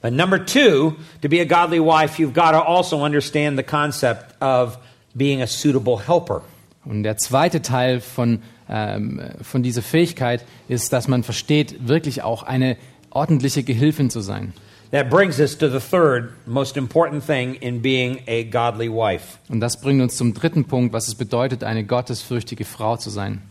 But 0.00 0.12
number 0.12 0.44
two, 0.44 0.94
to 1.22 1.28
be 1.28 1.40
a 1.40 1.44
godly 1.44 1.80
wife, 1.80 2.22
you've 2.22 2.32
got 2.32 2.52
to 2.52 2.60
also 2.60 3.04
understand 3.04 3.58
the 3.58 3.64
concept 3.64 4.40
of 4.40 4.78
being 5.14 5.42
a 5.42 5.46
suitable 5.46 5.98
helper. 6.06 6.42
Und 6.84 7.02
der 7.02 7.16
zweite 7.16 7.62
Teil 7.62 8.00
von, 8.00 8.42
ähm, 8.68 9.20
von 9.42 9.64
dieser 9.64 9.82
Fähigkeit 9.82 10.44
ist, 10.68 10.92
dass 10.92 11.08
man 11.08 11.24
versteht, 11.24 11.88
wirklich 11.88 12.22
auch 12.22 12.44
eine 12.44 12.76
ordentliche 13.10 13.64
Gehilfin 13.64 14.10
zu 14.10 14.20
sein. 14.20 14.52
That 14.92 15.10
brings 15.10 15.40
us 15.40 15.56
to 15.58 15.68
the 15.68 15.80
third 15.80 16.32
most 16.46 16.76
important 16.76 17.24
thing 17.24 17.56
in 17.56 17.82
being 17.82 18.20
a 18.28 18.44
godly 18.44 18.88
wife. 18.88 19.38
Und 19.48 19.60
das 19.60 19.80
bringt 19.80 20.00
uns 20.00 20.16
zum 20.16 20.32
dritten 20.32 20.64
Punkt, 20.64 20.92
was 20.92 21.08
es 21.08 21.16
bedeutet, 21.16 21.64
eine 21.64 21.84
gottesfürchtige 21.84 22.64
Frau 22.64 22.96
zu 22.96 23.10
sein. 23.10 23.42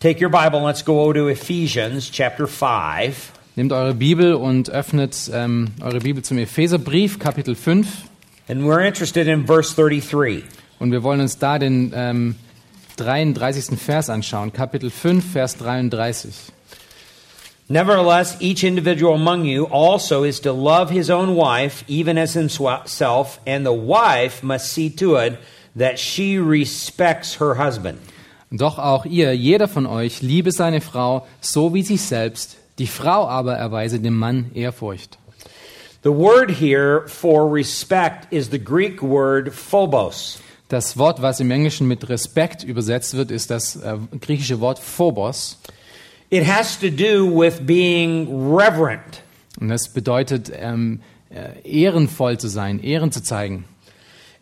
Take 0.00 0.20
your 0.20 0.30
Bible, 0.30 0.58
and 0.58 0.66
let's 0.66 0.84
go 0.84 1.12
to 1.12 1.28
Ephesians 1.28 2.10
chapter 2.10 2.48
5. 2.48 3.32
Nehmt 3.54 3.72
eure 3.72 3.94
Bibel 3.94 4.34
und 4.34 4.70
öffnet 4.70 5.30
ähm, 5.32 5.68
eure 5.80 6.00
Bibel 6.00 6.24
zum 6.24 6.38
Epheserbrief, 6.38 7.18
Kapitel 7.20 7.54
5. 7.54 7.86
And 8.48 8.62
we're 8.62 8.84
interested 8.84 9.28
in 9.28 9.46
verse 9.46 9.74
33. 9.76 10.42
Und 10.80 10.90
wir 10.90 11.04
wollen 11.04 11.20
uns 11.20 11.38
da 11.38 11.60
den 11.60 11.92
ähm, 11.94 12.34
33. 12.96 13.78
Vers 13.78 14.10
anschauen. 14.10 14.52
Kapitel 14.52 14.90
5, 14.90 15.32
Vers 15.32 15.56
33. 15.58 16.32
Nevertheless, 17.72 18.36
each 18.38 18.64
individual 18.64 19.14
among 19.14 19.46
you 19.46 19.64
also 19.64 20.24
is 20.24 20.40
to 20.40 20.52
love 20.52 20.90
his 20.90 21.08
own 21.08 21.34
wife, 21.34 21.84
even 21.88 22.18
as 22.18 22.34
himself, 22.34 23.40
and 23.46 23.64
the 23.64 23.72
wife 23.72 24.42
must 24.42 24.70
see 24.70 24.90
to 24.90 25.16
it 25.16 25.38
that 25.74 25.98
she 25.98 26.38
respects 26.38 27.36
her 27.36 27.54
husband. 27.54 27.98
Doch 28.50 28.78
auch 28.78 29.06
ihr, 29.06 29.32
jeder 29.34 29.68
von 29.68 29.86
euch, 29.86 30.20
liebe 30.20 30.52
seine 30.52 30.82
Frau 30.82 31.26
so 31.40 31.72
wie 31.72 31.82
sich 31.82 32.02
selbst. 32.02 32.58
Die 32.78 32.86
Frau 32.86 33.26
aber 33.26 33.54
erweise 33.54 34.00
dem 34.00 34.18
Mann 34.18 34.50
Ehrfurcht. 34.52 35.16
The 36.02 36.12
word 36.12 36.50
here 36.50 37.08
for 37.08 37.50
respect 37.50 38.30
is 38.30 38.50
the 38.50 38.62
Greek 38.62 39.00
word 39.00 39.50
phobos. 39.50 40.40
Das 40.68 40.98
Wort, 40.98 41.22
was 41.22 41.40
im 41.40 41.50
Englischen 41.50 41.88
mit 41.88 42.06
Respekt 42.10 42.64
übersetzt 42.64 43.14
wird, 43.14 43.30
ist 43.30 43.50
das 43.50 43.76
äh, 43.76 43.96
griechische 44.20 44.60
Wort 44.60 44.78
Phobos. 44.78 45.58
It 46.32 46.46
has 46.46 46.78
to 46.78 46.88
do 46.88 47.26
with 47.26 47.60
being 47.66 48.26
reverent. 48.56 49.20
Und 49.60 49.68
das 49.68 49.92
bedeutet, 49.92 50.50
ähm, 50.54 51.02
äh, 51.28 51.60
ehrenvoll 51.62 52.38
zu 52.38 52.48
sein, 52.48 52.82
Ehren 52.82 53.12
zu 53.12 53.22
zeigen. 53.22 53.66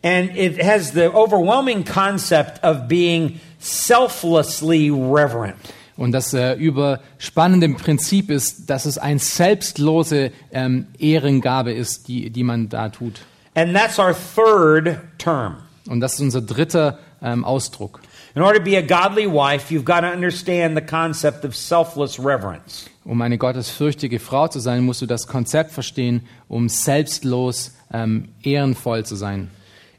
And 0.01 0.33
it 0.33 0.63
has 0.63 0.93
the 0.93 1.09
overwhelming 1.13 1.83
concept 1.83 2.63
of 2.63 2.87
being 2.87 3.41
selflessly 3.59 4.89
reverent. 4.89 5.57
Und 5.97 6.13
das 6.13 6.33
äh, 6.33 6.53
überspannende 6.53 7.67
Prinzip 7.73 8.31
ist, 8.31 8.69
dass 8.69 8.85
es 8.85 8.97
eine 8.97 9.19
selbstlose 9.19 10.31
ähm, 10.53 10.87
Ehrengabe 10.97 11.73
ist, 11.73 12.07
die, 12.07 12.29
die 12.29 12.43
man 12.43 12.69
da 12.69 12.87
tut. 12.87 13.19
And 13.53 13.75
that's 13.75 13.99
our 13.99 14.15
third 14.15 14.97
term. 15.17 15.57
Und 15.89 15.99
das 15.99 16.13
ist 16.13 16.21
unser 16.21 16.41
dritter 16.41 16.99
ähm, 17.21 17.43
Ausdruck. 17.43 17.99
In 18.33 18.41
order 18.41 18.59
to 18.59 18.63
be 18.63 18.77
a 18.77 18.81
godly 18.81 19.27
wife, 19.27 19.71
you've 19.71 19.83
got 19.83 20.01
to 20.01 20.07
understand 20.07 20.77
the 20.77 20.81
concept 20.81 21.43
of 21.43 21.53
selfless 21.53 22.17
reverence. 22.17 22.89
Um 23.03 23.21
eine 23.21 23.37
gottesfürchtige 23.37 24.19
Frau 24.19 24.47
zu 24.47 24.59
sein, 24.59 24.83
musst 24.83 25.01
du 25.01 25.05
das 25.05 25.27
Konzept 25.27 25.71
verstehen, 25.71 26.21
um 26.47 26.69
selbstlos 26.69 27.75
ähm, 27.91 28.29
ehrenvoll 28.41 29.03
zu 29.05 29.15
sein. 29.15 29.49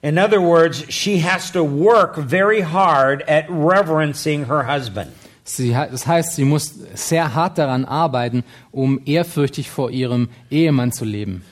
In 0.02 0.18
other 0.18 0.40
words, 0.40 0.84
she 0.88 1.18
has 1.18 1.50
to 1.52 1.62
work 1.62 2.16
very 2.16 2.62
hard 2.62 3.22
at 3.28 3.44
reverencing 3.50 4.46
her 4.46 4.66
husband. 4.66 5.12
Sie, 5.44 5.72
das 5.72 6.06
heißt, 6.06 6.36
sie 6.36 6.44
muss 6.44 6.72
sehr 6.94 7.34
hart 7.34 7.58
daran 7.58 7.84
arbeiten, 7.84 8.44
um 8.70 9.00
ehrfürchtig 9.04 9.68
vor 9.68 9.90
ihrem 9.90 10.28
Ehemann 10.50 10.92
zu 10.92 11.04
leben. 11.04 11.44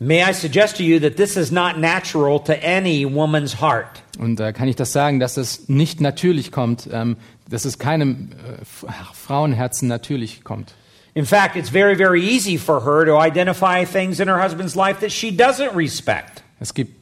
May 0.00 0.22
I 0.22 0.32
suggest 0.32 0.76
to 0.76 0.84
you 0.84 1.00
that 1.00 1.16
this 1.16 1.36
is 1.36 1.50
not 1.50 1.78
natural 1.78 2.38
to 2.44 2.54
any 2.64 3.04
woman's 3.04 3.60
heart. 3.60 4.02
Und 4.18 4.36
da 4.36 4.52
kann 4.52 4.68
ich 4.68 4.76
das 4.76 4.92
sagen, 4.92 5.18
dass 5.18 5.36
es 5.36 5.68
nicht 5.68 6.00
natürlich 6.00 6.52
kommt, 6.52 6.88
ähm, 6.92 7.16
dass 7.50 7.64
es 7.64 7.78
keinem 7.78 8.30
äh, 8.32 8.64
Frauenherzen 9.12 9.88
natürlich 9.88 10.44
kommt. 10.44 10.74
In 11.14 11.24
fact, 11.24 11.56
it's 11.56 11.70
very, 11.70 11.96
very 11.96 12.22
easy 12.22 12.56
for 12.56 12.84
her 12.84 13.04
to 13.04 13.20
identify 13.20 13.84
things 13.84 14.20
in 14.20 14.28
her 14.28 14.40
husband's 14.40 14.76
life 14.76 15.00
that 15.00 15.10
she 15.10 15.30
doesn't 15.30 15.74
respect. 15.74 16.44
Es 16.60 16.74
gibt 16.74 16.98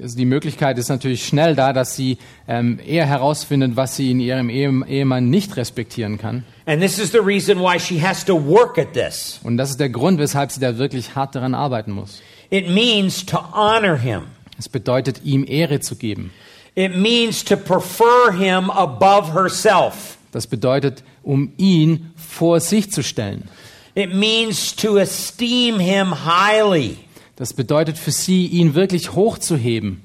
also 0.00 0.16
die 0.16 0.24
Möglichkeit 0.24 0.78
ist 0.78 0.88
natürlich 0.88 1.26
schnell 1.26 1.54
da, 1.54 1.72
dass 1.72 1.96
sie 1.96 2.18
ähm, 2.48 2.78
eher 2.84 3.06
herausfindet, 3.06 3.76
was 3.76 3.96
sie 3.96 4.10
in 4.10 4.20
ihrem 4.20 4.48
Ehe, 4.48 4.72
Ehemann 4.86 5.28
nicht 5.28 5.56
respektieren 5.56 6.18
kann. 6.18 6.44
And 6.64 6.80
this 6.80 6.98
is 6.98 7.12
the 7.12 7.18
reason 7.18 7.58
why 7.58 7.78
she 7.78 8.00
has 8.00 8.24
to 8.24 8.34
work 8.34 8.78
at 8.78 8.92
this. 8.94 9.40
Und 9.42 9.56
das 9.56 9.70
ist 9.70 9.80
der 9.80 9.90
Grund, 9.90 10.18
weshalb 10.18 10.50
sie 10.50 10.60
da 10.60 10.78
wirklich 10.78 11.14
hart 11.14 11.34
daran 11.34 11.54
arbeiten 11.54 11.92
muss. 11.92 12.22
It 12.50 12.68
means 12.68 13.24
to 13.26 13.38
honor 13.52 13.96
him. 13.96 14.22
Es 14.58 14.68
bedeutet, 14.68 15.20
ihm 15.24 15.44
Ehre 15.46 15.80
zu 15.80 15.96
geben. 15.96 16.32
It 16.74 16.96
means 16.96 17.44
to 17.44 17.56
prefer 17.56 18.32
him 18.32 18.70
above 18.70 19.32
herself. 19.32 20.18
Das 20.32 20.46
bedeutet, 20.46 21.02
um 21.22 21.52
ihn 21.56 22.12
vor 22.16 22.60
sich 22.60 22.92
zu 22.92 23.02
stellen. 23.02 23.48
It 23.94 24.14
means 24.14 24.76
to 24.76 24.98
esteem 24.98 25.78
him 25.78 26.24
highly. 26.24 26.98
Das 27.36 27.54
bedeutet 27.54 27.96
für 27.98 28.12
sie, 28.12 28.46
ihn 28.46 28.74
wirklich 28.74 29.12
hochzuheben. 29.12 30.02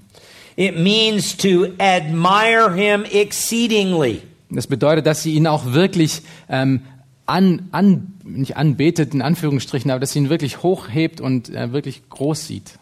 It 0.56 0.78
means 0.78 1.36
to 1.38 1.68
admire 1.78 2.74
him 2.74 3.04
exceedingly. 3.04 4.22
Das 4.50 4.68
bedeutet, 4.68 5.06
dass 5.06 5.24
sie 5.24 5.34
ihn 5.34 5.48
auch 5.48 5.74
wirklich 5.74 6.22
ähm, 6.50 6.82
an, 7.32 7.70
an, 7.72 8.14
nicht 8.24 8.58
anbetet, 8.58 9.14
in 9.14 9.22
Anführungsstrichen, 9.22 9.90
aber 9.92 10.00
dass 10.00 10.12
sie 10.12 10.20
ihn 10.20 10.30
wirklich 10.30 10.64
hochhebt 10.64 11.22
und 11.22 11.50
äh, 11.50 11.72
wirklich 11.74 12.10
groß 12.10 12.48
sieht. 12.48 12.78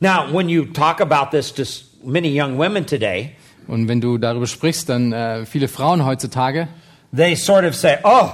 Now, 0.00 0.32
when 0.32 0.48
you 0.48 0.64
talk 0.64 1.00
about 1.00 1.30
this 1.36 1.52
to 1.54 1.62
many 2.04 2.28
young 2.28 2.58
women 2.58 2.86
today, 2.86 3.32
Und 3.66 3.86
wenn 3.88 4.00
du 4.00 4.18
darüber 4.18 4.46
sprichst, 4.46 4.88
dann 4.88 5.12
äh, 5.12 5.44
viele 5.44 5.68
Frauen 5.68 6.04
heutzutage, 6.04 6.68
they 7.14 7.34
sort 7.36 7.64
of 7.64 7.74
say, 7.74 7.98
Oh, 8.04 8.30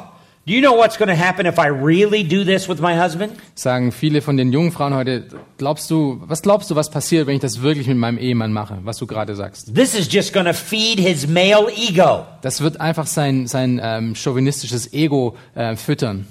do 0.46 0.52
you 0.52 0.60
know 0.60 0.74
what's 0.76 0.98
going 0.98 1.08
to 1.08 1.16
happen 1.16 1.46
if 1.46 1.58
I 1.58 1.68
really 1.68 2.22
do 2.22 2.44
this 2.44 2.68
with 2.68 2.80
my 2.80 2.94
husband? 2.94 3.32
sagen 3.54 3.92
viele 3.92 4.20
von 4.20 4.36
den 4.36 4.52
jungen 4.52 4.72
Frauen 4.72 4.94
heute, 4.94 5.24
glaubst 5.56 5.90
du, 5.90 6.20
was 6.26 6.42
glaubst 6.42 6.70
du, 6.70 6.76
was 6.76 6.90
passiert, 6.90 7.26
wenn 7.26 7.36
ich 7.36 7.40
das 7.40 7.62
wirklich 7.62 7.86
mit 7.86 7.96
meinem 7.96 8.18
Ehemann 8.18 8.52
mache, 8.52 8.78
was 8.82 8.98
du 8.98 9.06
gerade 9.06 9.34
sagst? 9.34 9.74
This 9.74 9.94
is 9.94 10.12
just 10.12 10.32
going 10.32 10.46
to 10.46 10.52
feed 10.52 10.98
his 10.98 11.26
male 11.26 11.70
ego. 11.74 12.26
Das 12.42 12.60
wird 12.60 12.80
einfach 12.80 13.06
sein, 13.06 13.46
sein 13.46 13.80
ähm, 13.82 14.14
chauvinistisches 14.14 14.92
Ego 14.92 15.36
äh, 15.54 15.76
füttern. 15.76 16.26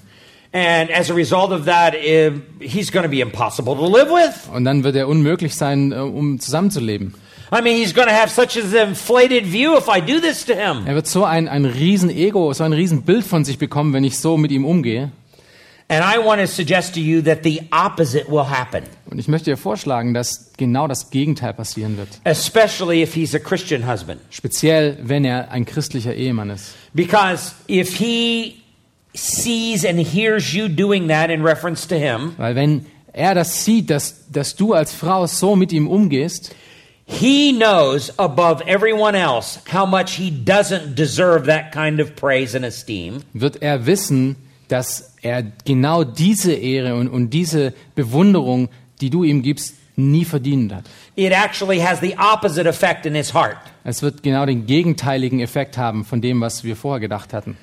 And 0.55 0.91
as 0.91 1.09
a 1.09 1.15
result 1.15 1.51
of 1.51 1.65
that, 1.65 1.95
he's 2.59 2.91
going 2.91 3.03
to 3.03 3.09
be 3.09 3.21
impossible 3.21 3.75
to 3.75 3.87
live 3.87 4.09
with. 4.09 4.47
Und 4.53 4.65
dann 4.65 4.83
wird 4.83 4.95
er 4.95 5.07
unmöglich 5.07 5.55
sein, 5.55 5.91
äh, 5.91 5.95
um 5.95 6.39
zusammenzuleben. 6.39 7.15
I 7.51 7.61
mean, 7.61 7.77
he's 7.77 7.93
going 7.93 8.07
to 8.07 8.13
have 8.13 8.29
such 8.31 8.57
an 8.57 8.73
inflated 8.89 9.45
view 9.45 9.77
if 9.77 9.87
I 9.87 9.99
do 9.99 10.19
this 10.19 10.43
to 10.45 10.53
him. 10.53 10.87
Er 10.87 10.95
wird 10.95 11.07
so 11.07 11.23
ein, 11.23 11.47
ein 11.47 11.65
riesen 11.65 12.09
Ego, 12.09 12.51
so 12.53 12.63
ein 12.63 12.73
riesen 12.73 13.03
Bild 13.03 13.25
von 13.25 13.45
sich 13.45 13.57
bekommen, 13.59 13.93
wenn 13.93 14.03
ich 14.03 14.17
so 14.17 14.37
mit 14.37 14.51
ihm 14.51 14.65
umgehe. 14.65 15.11
And 15.89 16.03
I 16.03 16.17
want 16.17 16.39
to 16.41 16.47
suggest 16.47 16.93
to 16.95 16.99
you 17.01 17.21
that 17.23 17.43
the 17.43 17.61
opposite 17.71 18.27
will 18.31 18.49
happen, 18.49 18.83
Und 19.11 19.19
ich 19.19 19.27
möchte 19.27 19.51
dir 19.51 19.57
vorschlagen, 19.57 20.13
dass 20.13 20.53
genau 20.57 20.87
das 20.87 21.11
Gegenteil 21.11 21.53
passieren 21.53 21.97
wird. 21.97 22.07
especially 22.23 23.03
if 23.03 23.13
he's 23.13 23.35
a 23.35 23.39
Christian 23.39 23.85
husband. 23.87 24.21
Speziell, 24.31 24.97
wenn 25.03 25.25
er 25.25 25.51
ein 25.51 25.65
christlicher 25.65 26.15
Ehemann 26.15 26.49
ist. 26.49 26.73
Because 26.93 27.51
if 27.69 27.97
he 27.97 28.61
sees 29.13 29.85
and 29.85 29.99
hears 29.99 30.53
you 30.53 30.67
doing 30.67 31.07
that 31.09 31.29
in 31.29 31.43
reference 31.45 31.85
to 31.87 31.95
him, 31.95 32.33
Weil 32.37 32.55
wenn 32.55 32.85
er 33.11 33.35
das 33.35 33.63
sieht, 33.65 33.89
dass, 33.91 34.31
dass 34.31 34.55
du 34.55 34.73
als 34.73 34.93
Frau 34.93 35.27
so 35.27 35.55
mit 35.55 35.71
ihm 35.73 35.87
umgehst, 35.87 36.55
he 37.13 37.51
knows 37.53 38.11
above 38.17 38.61
everyone 38.67 39.15
else 39.17 39.59
how 39.71 39.85
much 39.85 40.15
he 40.15 40.29
doesn't 40.31 40.95
deserve 40.95 41.45
that 41.45 41.71
kind 41.71 41.99
of 41.99 42.15
praise 42.15 42.55
and 42.55 42.65
esteem. 42.65 43.21
wird 43.33 43.61
er 43.61 43.85
wissen, 43.85 44.35
dass 44.67 45.13
er 45.21 45.43
genau 45.65 46.03
diese 46.03 46.53
Ehre 46.53 46.95
und, 46.95 47.07
und 47.09 47.29
diese 47.31 47.73
Bewunderung, 47.95 48.69
die 49.01 49.09
du 49.09 49.23
ihm 49.23 49.41
gibst, 49.43 49.75
nie 49.95 50.25
verdient 50.25 50.73
hat. 50.73 50.85
It 51.15 51.31
actually 51.31 51.79
has 51.79 51.99
the 51.99 52.15
opposite 52.17 52.67
effect 52.67 53.05
in 53.05 53.13
his 53.13 53.33
heart. 53.33 53.57
Es 53.83 54.01
wird 54.01 54.23
genau 54.23 54.45
den 54.45 54.65
gegenteiligen 54.65 55.39
Effekt 55.39 55.77
haben 55.77 56.05
von 56.05 56.21
dem, 56.21 56.41
was 56.41 56.63
wir 56.63 56.75
vorher 56.75 56.99
gedacht 56.99 57.33
hatten. 57.33 57.57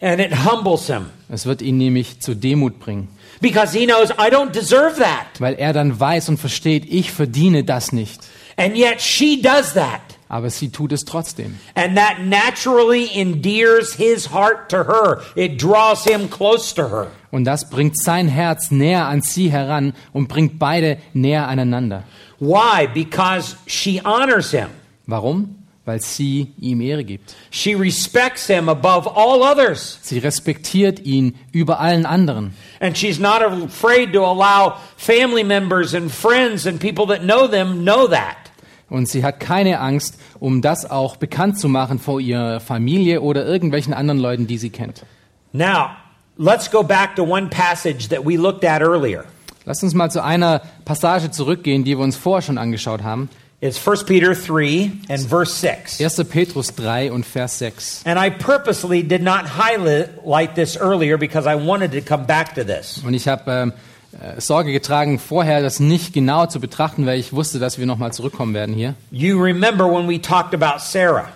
And 0.00 0.20
it 0.20 0.32
humbles 0.44 0.88
him 0.88 1.06
Es 1.30 1.46
wird 1.46 1.62
ihn 1.62 1.78
nämlich 1.78 2.20
zur 2.20 2.34
Demut 2.34 2.78
bringen, 2.80 3.08
because 3.40 3.76
he 3.78 3.86
knows 3.86 4.10
I 4.10 4.28
don't 4.30 4.50
deserve 4.50 4.96
that. 4.98 5.26
weil 5.38 5.54
er 5.54 5.72
dann 5.72 5.98
weiß 5.98 6.28
und 6.28 6.38
versteht, 6.38 6.84
ich 6.86 7.10
verdiene 7.12 7.64
das 7.64 7.92
nicht. 7.92 8.20
And 8.56 8.76
yet 8.76 9.00
she 9.00 9.40
does 9.40 9.74
that. 9.74 10.00
Aber 10.28 10.50
sie 10.50 10.70
tut 10.70 10.92
es 10.92 11.04
trotzdem. 11.04 11.58
And 11.74 11.96
that 11.96 12.20
naturally 12.20 13.08
endears 13.14 13.94
his 13.94 14.26
heart 14.26 14.68
to 14.70 14.84
her. 14.84 15.22
It 15.36 15.58
draws 15.58 16.04
him 16.04 16.28
close 16.28 16.74
to 16.74 16.88
her. 16.88 17.08
Und 17.30 17.44
das 17.44 17.68
bringt 17.68 17.98
sein 17.98 18.28
Herz 18.28 18.70
näher 18.70 19.06
an 19.06 19.22
sie 19.22 19.50
heran 19.50 19.92
und 20.12 20.28
bringt 20.28 20.58
beide 20.58 20.98
näher 21.12 21.46
aneinander. 21.46 22.04
Why? 22.40 22.88
Because 22.92 23.56
she 23.66 24.00
honors 24.04 24.50
him. 24.50 24.70
Warum? 25.06 25.64
weil 25.84 26.00
sie 26.00 26.52
ihm 26.58 26.80
Ehre 26.80 27.04
gibt. 27.04 27.34
She 27.50 27.74
respects 27.74 28.46
him 28.46 28.68
above 28.68 29.06
all 29.06 29.42
others. 29.42 29.98
Sie 30.02 30.18
respektiert 30.18 31.00
ihn 31.00 31.34
über 31.52 31.78
allen 31.80 32.06
anderen. 32.06 32.54
And 32.80 32.96
she's 32.96 33.18
not 33.18 33.42
afraid 33.42 34.12
to 34.14 34.20
allow 34.20 34.78
family 34.96 35.44
members 35.44 35.94
and 35.94 36.10
friends 36.10 36.66
and 36.66 36.80
people 36.80 37.06
that 37.06 37.22
know 37.22 37.46
them 37.46 37.84
know 37.84 38.06
that. 38.08 38.43
Und 38.90 39.08
sie 39.08 39.24
hat 39.24 39.40
keine 39.40 39.80
Angst, 39.80 40.18
um 40.40 40.62
das 40.62 40.90
auch 40.90 41.16
bekannt 41.16 41.58
zu 41.58 41.68
machen 41.68 41.98
vor 41.98 42.20
ihrer 42.20 42.60
Familie 42.60 43.22
oder 43.22 43.46
irgendwelchen 43.46 43.94
anderen 43.94 44.18
Leuten, 44.18 44.46
die 44.46 44.58
sie 44.58 44.70
kennt. 44.70 45.04
Now, 45.52 45.90
let's 46.36 46.70
go 46.70 46.82
back 46.82 47.16
to 47.16 47.22
one 47.22 47.48
passage 47.48 48.08
that 48.08 48.24
we 48.24 48.36
looked 48.36 48.64
at 48.64 48.82
earlier. 48.82 49.24
Lasst 49.64 49.82
uns 49.82 49.94
mal 49.94 50.10
zu 50.10 50.22
einer 50.22 50.60
Passage 50.84 51.30
zurückgehen, 51.30 51.84
die 51.84 51.96
wir 51.96 52.04
uns 52.04 52.16
vorher 52.16 52.42
schon 52.42 52.58
angeschaut 52.58 53.02
haben. 53.02 53.30
It's 53.60 53.78
1 53.78 54.04
Peter 54.04 54.34
3 54.34 54.92
and 55.08 55.26
verse 55.26 55.54
6. 55.54 55.98
1. 55.98 56.24
Petrus 56.28 56.74
3 56.74 57.10
und 57.10 57.24
Vers 57.24 57.58
6. 57.60 58.02
And 58.04 58.18
I 58.18 58.28
purposely 58.28 59.02
did 59.02 59.22
not 59.22 59.56
highlight 59.56 60.54
this 60.54 60.76
earlier 60.76 61.16
because 61.16 61.48
I 61.48 61.54
wanted 61.54 61.92
to 61.92 62.02
come 62.02 62.26
back 62.26 62.54
to 62.56 62.64
this. 62.64 63.00
Und 63.06 63.14
ich 63.14 63.26
habe 63.26 63.50
ähm, 63.50 63.70
äh, 63.70 63.93
Sorge 64.38 64.72
getragen, 64.72 65.18
vorher 65.18 65.62
das 65.62 65.80
nicht 65.80 66.12
genau 66.12 66.46
zu 66.46 66.60
betrachten, 66.60 67.06
weil 67.06 67.18
ich 67.18 67.32
wusste, 67.32 67.58
dass 67.58 67.78
wir 67.78 67.86
nochmal 67.86 68.12
zurückkommen 68.12 68.54
werden 68.54 68.74
hier. 68.74 68.94
You 69.10 69.40
remember 69.40 69.86
when 69.86 70.08
we 70.08 70.20
talked 70.20 70.54
about 70.54 70.80
Sarah 70.80 71.28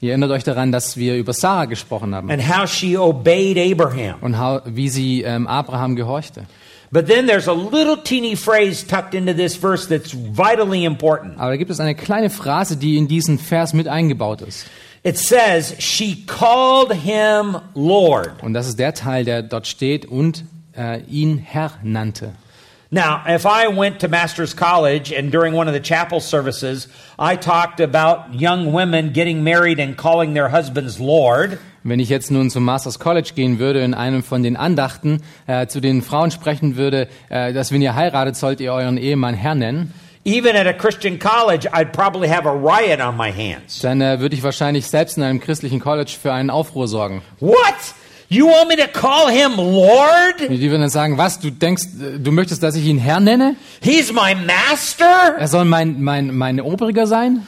Ihr 0.00 0.10
erinnert 0.10 0.30
euch 0.30 0.44
daran, 0.44 0.70
dass 0.70 0.96
wir 0.96 1.16
über 1.16 1.32
Sarah 1.32 1.64
gesprochen 1.64 2.14
haben 2.14 2.30
and 2.30 2.42
how 2.48 2.68
she 2.68 2.96
obeyed 2.96 3.58
Abraham. 3.58 4.14
und 4.20 4.38
how, 4.40 4.62
wie 4.64 4.88
sie 4.88 5.22
ähm, 5.22 5.48
Abraham 5.48 5.96
gehorchte. 5.96 6.44
But 6.90 7.06
then 7.06 7.26
there's 7.26 7.48
a 7.48 7.52
little 7.52 7.96
teeny 8.02 8.34
phrase 8.34 8.86
tucked 8.86 9.14
into 9.14 9.34
this 9.34 9.56
verse 9.56 9.88
that's 9.88 10.14
vitally 10.14 10.84
important. 10.84 11.38
Aber 11.38 11.50
da 11.50 11.56
gibt 11.56 11.70
es 11.70 11.80
eine 11.80 11.94
kleine 11.94 12.30
Phrase, 12.30 12.76
die 12.76 12.96
in 12.96 13.08
diesen 13.08 13.38
Vers 13.38 13.74
mit 13.74 13.88
eingebaut 13.88 14.40
ist. 14.40 14.66
It 15.02 15.18
says, 15.18 15.74
She 15.78 16.24
called 16.26 16.92
him 16.92 17.56
Lord. 17.74 18.42
Und 18.42 18.54
das 18.54 18.68
ist 18.68 18.78
der 18.78 18.94
Teil, 18.94 19.24
der 19.24 19.42
dort 19.42 19.66
steht 19.66 20.06
und 20.06 20.44
äh, 20.78 21.00
ihn 21.08 21.38
Herr 21.38 21.72
nannte. 21.82 22.32
Now, 22.90 23.20
if 23.28 23.44
I 23.44 23.68
went 23.68 24.00
to 24.00 24.08
Master's 24.08 24.56
College 24.56 25.12
and 25.12 25.30
during 25.30 25.54
one 25.54 25.68
of 25.68 25.74
the 25.74 25.80
chapel 25.80 26.20
services, 26.20 26.88
I 27.18 27.36
talked 27.36 27.80
about 27.80 28.32
young 28.32 28.72
women 28.72 29.12
getting 29.12 29.44
married 29.44 29.78
and 29.78 29.94
calling 29.94 30.32
their 30.32 30.48
husbands 30.48 30.98
Lord, 30.98 31.58
Wenn 31.84 32.00
ich 32.00 32.08
jetzt 32.08 32.30
nun 32.30 32.50
zum 32.50 32.64
Masters 32.64 32.98
College 32.98 33.32
gehen 33.34 33.58
würde, 33.58 33.80
in 33.80 33.94
einem 33.94 34.22
von 34.22 34.42
den 34.42 34.56
Andachten 34.56 35.22
äh, 35.46 35.66
zu 35.68 35.80
den 35.80 36.02
Frauen 36.02 36.30
sprechen 36.30 36.76
würde, 36.76 37.08
äh, 37.28 37.52
dass 37.52 37.72
wenn 37.72 37.82
ihr 37.82 37.94
heiratet, 37.94 38.36
sollt 38.36 38.60
ihr 38.60 38.72
euren 38.72 38.96
Ehemann 38.98 39.34
Herr 39.34 39.54
nennen, 39.54 39.92
even 40.24 40.56
at 40.56 40.66
a 40.66 40.72
Christian 40.72 41.18
college, 41.18 41.66
I'd 41.72 41.92
probably 41.92 42.28
have 42.28 42.46
a 42.46 42.52
riot 42.52 43.00
on 43.00 43.16
my 43.16 43.30
hands. 43.32 43.80
dann 43.80 44.00
äh, 44.00 44.20
würde 44.20 44.34
ich 44.34 44.42
wahrscheinlich 44.42 44.86
selbst 44.86 45.16
in 45.16 45.22
einem 45.22 45.40
christlichen 45.40 45.80
College 45.80 46.16
für 46.20 46.32
einen 46.32 46.50
Aufruhr 46.50 46.88
sorgen. 46.88 47.22
What? 47.40 47.56
You 48.30 48.46
want 48.46 48.68
me 48.68 48.76
to 48.76 48.88
call 48.88 49.28
him 49.28 49.56
Lord? 49.56 50.38
Die 50.40 50.70
würden 50.70 50.82
dann 50.82 50.90
sagen, 50.90 51.16
was, 51.16 51.40
du 51.40 51.50
denkst, 51.50 51.84
du 52.18 52.30
möchtest, 52.30 52.62
dass 52.62 52.74
ich 52.74 52.84
ihn 52.84 52.98
Herr 52.98 53.20
nenne? 53.20 53.56
He's 53.80 54.12
my 54.12 54.34
master? 54.34 55.36
Er 55.38 55.48
soll 55.48 55.64
mein, 55.64 56.02
mein, 56.02 56.36
mein 56.36 56.60
Obriger 56.60 57.06
sein? 57.06 57.46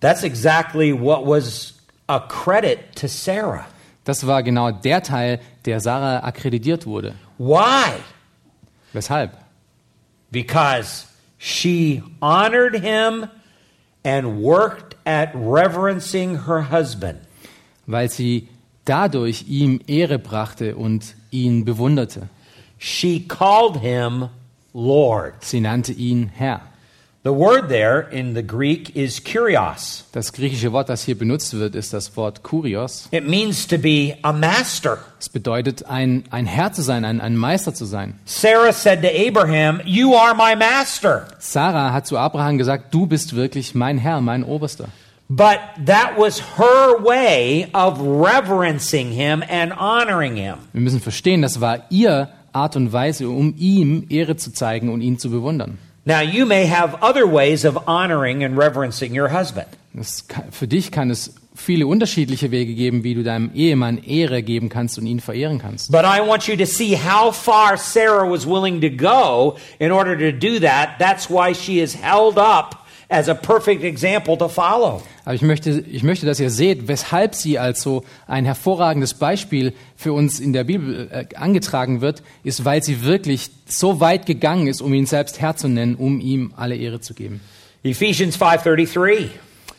That's 0.00 0.22
exactly 0.22 0.92
what 0.92 1.26
was 1.26 1.74
a 2.08 2.18
credit 2.18 2.96
to 2.96 3.08
Sarah. 3.08 3.66
Das 4.04 4.26
war 4.26 4.42
genau 4.42 4.70
der 4.70 5.02
Teil, 5.02 5.40
der 5.66 5.80
Sarah 5.80 6.24
akkreditiert 6.24 6.86
wurde. 6.86 7.14
Why? 7.36 7.92
Weshalb? 8.94 9.32
Because 10.30 11.06
she 11.38 12.02
honored 12.22 12.74
him 12.74 13.28
and 14.02 14.42
worked 14.42 14.96
at 15.06 15.34
reverencing 15.34 16.46
her 16.46 16.70
husband. 16.70 17.18
Weil 17.86 18.08
sie 18.10 18.48
dadurch 18.84 19.46
ihm 19.48 19.80
Ehre 19.86 20.18
brachte 20.18 20.76
und 20.76 21.14
ihn 21.30 21.64
bewunderte. 21.64 22.28
She 22.78 23.20
called 23.26 23.80
him 23.80 24.28
Lord. 24.72 25.34
Sie 25.40 25.60
nannte 25.60 25.92
ihn 25.92 26.30
Herr. 26.34 26.60
The 27.26 27.32
word 27.32 27.70
there 27.70 28.06
in 28.12 28.34
the 28.34 28.42
Greek 28.42 28.94
is 28.94 29.18
kurios. 29.18 30.04
Das 30.12 30.30
griechische 30.30 30.72
Wort, 30.72 30.90
das 30.90 31.04
hier 31.04 31.16
benutzt 31.16 31.54
wird, 31.54 31.74
ist 31.74 31.94
das 31.94 32.14
Wort 32.18 32.42
Kurios. 32.42 33.08
It 33.12 33.26
means 33.26 33.66
to 33.66 33.78
be 33.78 34.18
a 34.20 34.30
master. 34.30 34.98
Es 35.18 35.30
bedeutet, 35.30 35.86
ein, 35.86 36.24
ein 36.28 36.44
Herr 36.44 36.74
zu 36.74 36.82
sein, 36.82 37.06
ein, 37.06 37.22
ein 37.22 37.34
Meister 37.34 37.72
zu 37.72 37.86
sein. 37.86 38.18
Sarah 38.26 38.74
said 38.74 39.00
to 39.00 39.08
Abraham, 39.08 39.80
You 39.86 40.14
are 40.14 40.34
my 40.34 40.54
master. 40.54 41.26
Sarah 41.38 41.94
hat 41.94 42.06
zu 42.06 42.18
Abraham 42.18 42.58
gesagt, 42.58 42.92
du 42.92 43.06
bist 43.06 43.34
wirklich 43.34 43.74
mein 43.74 43.96
Herr, 43.96 44.20
mein 44.20 44.44
Oberster. 44.44 44.88
But 45.28 45.58
that 45.86 46.18
was 46.18 46.40
her 46.58 47.02
way 47.02 47.68
of 47.72 47.98
reverencing 48.00 49.10
him 49.12 49.42
and 49.48 49.72
honoring 49.72 50.36
him. 50.36 50.56
Wir 50.72 50.82
müssen 50.82 51.00
verstehen, 51.00 51.42
das 51.42 51.60
war 51.60 51.84
ihr 51.90 52.28
Art 52.52 52.76
und 52.76 52.92
Weise, 52.92 53.28
um 53.28 53.54
ihm 53.56 54.06
Ehre 54.10 54.36
zu 54.36 54.52
zeigen 54.52 54.90
und 54.92 55.00
ihn 55.00 55.18
zu 55.18 55.30
bewundern. 55.30 55.78
Now, 56.04 56.20
you 56.20 56.44
may 56.44 56.66
have 56.66 56.98
other 57.00 57.24
ways 57.26 57.64
of 57.64 57.76
honoring 57.88 58.44
and 58.44 58.58
reverencing 58.58 59.18
your 59.18 59.30
husband. 59.32 59.66
Kann- 60.28 60.52
für 60.52 60.68
dich 60.68 60.90
kann 60.92 61.08
es 61.10 61.34
viele 61.54 61.86
unterschiedliche 61.86 62.50
Wege 62.50 62.74
geben, 62.74 63.02
wie 63.04 63.14
du 63.14 63.22
deinem 63.22 63.50
Ehemann 63.54 63.98
Ehre 64.04 64.42
geben 64.42 64.68
kannst 64.68 64.98
und 64.98 65.06
ihn 65.06 65.20
verehren 65.20 65.58
kannst. 65.58 65.90
But 65.90 66.02
I 66.04 66.20
want 66.20 66.46
you 66.46 66.56
to 66.56 66.66
see 66.66 66.96
how 66.98 67.34
far 67.34 67.78
Sarah 67.78 68.28
was 68.30 68.44
willing 68.46 68.80
to 68.82 68.90
go 68.90 69.56
in 69.78 69.90
order 69.90 70.14
to 70.18 70.32
do 70.36 70.60
that. 70.60 70.98
That's 70.98 71.30
why 71.30 71.54
she 71.54 71.80
is 71.80 71.96
held 71.96 72.36
up 72.36 72.83
as 73.14 73.28
a 73.28 73.34
perfect 73.34 73.84
example 73.84 74.36
to 74.36 74.48
follow. 74.48 75.02
Aber 75.24 75.34
ich 75.34 75.42
möchte, 75.42 75.84
ich 75.90 76.02
möchte, 76.02 76.26
dass 76.26 76.40
ihr 76.40 76.50
seht, 76.50 76.88
weshalb 76.88 77.34
sie 77.34 77.58
als 77.58 77.80
so 77.80 78.04
ein 78.26 78.44
hervorragendes 78.44 79.14
Beispiel 79.14 79.72
für 79.96 80.12
uns 80.12 80.40
in 80.40 80.52
der 80.52 80.64
Bibel 80.64 81.08
äh, 81.10 81.34
angetragen 81.36 82.00
wird, 82.00 82.22
ist, 82.42 82.64
weil 82.64 82.82
sie 82.82 83.04
wirklich 83.04 83.50
so 83.66 84.00
weit 84.00 84.26
gegangen 84.26 84.66
ist, 84.66 84.82
um 84.82 84.92
ihn 84.92 85.06
selbst 85.06 85.40
Herr 85.40 85.56
zu 85.56 85.68
nennen, 85.68 85.94
um 85.94 86.20
ihm 86.20 86.52
alle 86.56 86.76
Ehre 86.76 87.00
zu 87.00 87.14
geben. 87.14 87.40
Ephesians 87.82 88.38
5:33. 88.38 89.28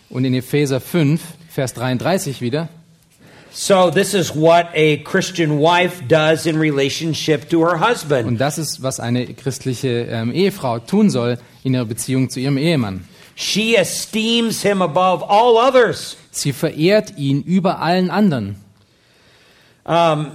Und 0.09 0.25
in 0.25 0.33
Epheser 0.33 0.79
5, 0.79 1.21
Vers 1.49 1.73
33 1.73 2.41
wieder, 2.41 2.69
So 3.57 3.89
this 3.89 4.13
is 4.13 4.35
what 4.35 4.65
a 4.75 4.97
Christian 4.97 5.59
wife 5.61 6.03
does 6.09 6.45
in 6.45 6.57
relationship 6.59 7.49
to 7.49 7.65
her 7.65 7.79
husband. 7.79 8.27
und 8.27 8.37
das 8.37 8.57
ist, 8.57 8.83
was 8.83 8.99
eine 8.99 9.25
christliche 9.27 10.07
ähm, 10.09 10.33
Ehefrau 10.33 10.79
tun 10.79 11.09
soll 11.09 11.37
in 11.63 11.73
ihrer 11.73 11.85
Beziehung 11.85 12.29
zu 12.29 12.41
ihrem 12.41 12.57
Ehemann. 12.57 13.07
She 13.35 13.75
esteems 13.75 14.61
him 14.63 14.81
above 14.81 15.21
all 15.21 15.57
others. 15.57 16.15
Sie 16.31 16.53
verehrt 16.53 17.17
ihn 17.17 17.41
über 17.43 17.81
allen 17.81 18.09
anderen. 18.09 18.55
Um, 19.85 20.31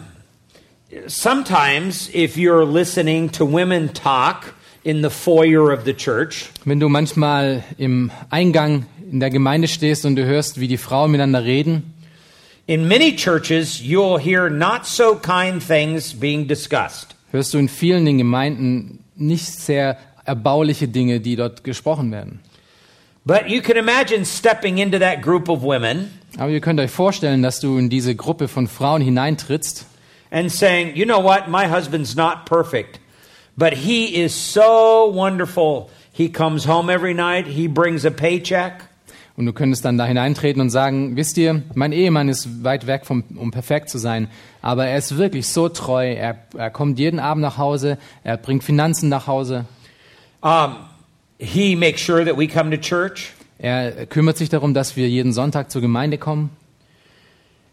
sometimes, 1.07 2.09
if 2.13 2.37
you're 2.37 2.65
listening 2.65 3.31
to 3.33 3.45
women 3.45 3.93
talk 3.93 4.55
in 4.85 5.03
the 5.03 5.11
foyer 5.11 5.73
of 5.73 5.85
the 5.85 5.95
church, 5.95 6.51
Wenn 6.65 6.79
du 6.79 6.89
manchmal 6.89 7.65
im 7.79 8.11
Eingang 8.31 8.87
in 9.11 9.19
der 9.21 9.31
Gemeinde 9.31 9.67
stehst 9.67 10.05
und 10.05 10.17
du 10.17 10.25
hörst, 10.25 10.61
wie 10.61 10.69
die 10.69 10.77
Frauen 10.77 11.11
miteinander 11.11 11.45
reden, 11.45 11.95
in 12.67 12.87
many 12.87 13.17
churches, 13.17 13.81
you'll 13.81 14.19
hear 14.19 14.49
not 14.49 14.87
so 14.87 15.17
kind 15.17 15.61
things 15.67 16.13
being 16.15 16.47
discussed. 16.47 17.17
hörst 17.33 17.55
du 17.55 17.59
in 17.59 17.69
vielen 17.69 18.05
den 18.05 18.19
Gemeinden 18.19 19.01
nicht 19.17 19.47
sehr 19.47 19.97
erbauliche 20.25 20.87
Dinge, 20.87 21.21
die 21.21 21.35
dort 21.37 21.65
gesprochen 21.65 22.13
werden. 22.13 22.41
But 23.25 23.49
you 23.49 23.61
can 23.61 23.77
imagine 23.77 24.25
stepping 24.25 24.79
into 24.79 24.99
that 24.99 25.21
group 25.23 25.49
of 25.49 25.63
women 25.63 26.11
Aber 26.39 26.51
ihr 26.51 26.61
könnt 26.61 26.81
euch 26.81 26.91
vorstellen, 26.91 27.43
dass 27.43 27.61
du 27.61 27.77
in 27.77 27.91
diese 27.91 28.15
Gruppe 28.15 28.49
von 28.49 28.67
Frauen 28.67 29.03
hineintrittst 29.03 29.87
and 30.31 30.51
saying, 30.51 30.95
you 30.95 31.05
know 31.05 31.23
what, 31.23 31.49
my 31.49 31.67
husband's 31.69 32.15
not 32.15 32.47
perfect, 32.47 33.01
but 33.57 33.73
he 33.73 34.23
is 34.23 34.33
so 34.33 35.11
wonderful. 35.13 35.91
He 36.13 36.31
comes 36.31 36.67
home 36.67 36.93
every 36.93 37.15
night, 37.15 37.47
he 37.47 37.69
brings 37.69 38.05
a 38.05 38.11
paycheck. 38.11 38.85
und 39.37 39.47
du 39.47 39.53
könntest 39.55 39.85
dann 39.87 39.97
da 39.97 40.05
hineintreten 40.05 40.61
und 40.61 40.69
sagen, 40.69 41.17
wisst 41.17 41.39
ihr, 41.39 41.63
mein 41.75 41.93
Ehemann 41.93 42.29
ist 42.29 42.63
weit 42.63 42.87
weg, 42.87 43.07
vom, 43.07 43.25
um 43.37 43.51
perfekt 43.51 43.89
zu 43.89 43.97
sein, 43.97 44.29
aber 44.61 44.87
er 44.87 44.99
ist 44.99 45.17
wirklich 45.17 45.49
so 45.49 45.71
treu, 45.71 46.13
er, 46.13 46.37
er 46.57 46.71
kommt 46.71 46.99
jeden 46.99 47.19
Abend 47.19 47.41
nach 47.43 47.57
Hause, 47.57 47.97
er 48.23 48.37
bringt 48.37 48.65
Finanzen 48.65 49.09
nach 49.09 49.27
Hause, 49.27 49.65
Um, 50.43 50.77
he 51.41 51.75
makes 51.75 52.01
sure 52.01 52.25
that 52.25 52.37
we 52.37 52.47
come 52.47 52.71
to 52.71 52.77
church. 52.77 53.33
er 53.59 54.07
kümmert 54.07 54.37
sich 54.37 54.49
darum, 54.49 54.75
dass 54.75 54.97
wir 54.97 55.09
jeden 55.09 55.33
Sonntag 55.33 55.71
zur 55.71 55.81
Gemeinde 55.81 56.19
kommen. 56.19 56.51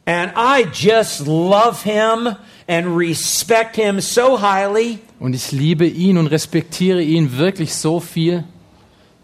And 0.06 0.32
I 0.38 0.66
just 0.72 1.28
love 1.28 1.84
him 1.84 2.36
and 2.68 2.98
respect 2.98 3.76
him 3.76 4.00
so 4.00 4.42
highly. 4.42 5.00
Und 5.20 5.34
ich 5.34 5.52
liebe 5.52 5.86
ihn 5.86 6.18
und 6.18 6.28
respektiere 6.28 7.02
ihn 7.02 7.38
wirklich 7.38 7.74
so 7.74 8.00
viel. 8.00 8.46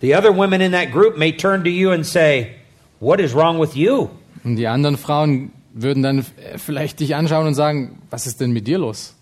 The 0.02 0.16
other 0.16 0.36
women 0.36 0.60
in 0.60 0.74
that 0.74 0.92
group 0.92 1.18
may 1.18 1.32
turn 1.32 1.64
to 1.64 1.70
you 1.70 1.92
and 1.92 2.06
say, 2.06 2.56
What 3.00 3.20
is 3.20 3.34
wrong 3.34 3.60
with 3.60 3.76
you? 3.76 4.10
Und 4.44 4.58
die 4.58 4.68
anderen 4.68 4.98
Frauen 4.98 5.52
würden 5.74 6.04
dann 6.04 6.26
vielleicht 6.58 7.00
dich 7.00 7.16
anschauen 7.16 7.48
und 7.48 7.54
sagen, 7.54 8.02
was 8.10 8.28
ist 8.28 8.40
denn 8.40 8.52
mit 8.52 8.68
dir 8.68 8.78
los? 8.78 9.16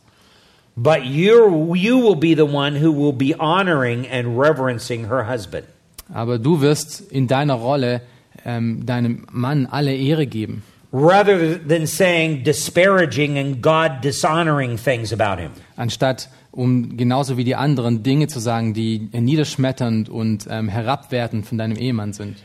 But 0.76 1.06
you 1.06 1.74
you 1.76 1.98
will 1.98 2.16
be 2.16 2.34
the 2.34 2.46
one 2.46 2.76
who 2.76 2.92
will 2.92 3.14
be 3.14 3.36
honoring 3.38 4.08
and 4.08 4.40
reverencing 4.40 5.06
her 5.06 5.26
husband. 5.26 5.68
Aber 6.14 6.40
du 6.40 6.62
wirst 6.62 7.02
in 7.12 7.28
deiner 7.28 7.56
Rolle 7.56 8.02
ähm, 8.46 8.86
deinem 8.86 9.26
Mann 9.32 9.66
alle 9.66 9.96
Ehre 9.96 10.26
geben, 10.26 10.64
rather 10.92 11.58
than 11.58 11.86
saying 11.86 12.44
disparaging 12.44 13.38
and 13.38 13.62
God 13.62 14.02
dishonoring 14.02 14.78
things 14.78 15.14
about 15.14 15.42
him. 15.42 15.52
anstatt 15.76 16.30
um 16.52 16.98
genauso 16.98 17.38
wie 17.38 17.46
die 17.46 17.56
anderen 17.56 18.04
Dinge 18.04 18.28
zu 18.28 18.40
sagen, 18.40 18.74
die 18.74 19.10
niederschmetternd 19.14 20.10
und 20.10 20.48
ähm, 20.50 20.68
herabwertend 20.68 21.46
von 21.46 21.58
deinem 21.58 21.78
Ehemann 21.78 22.12
sind. 22.14 22.38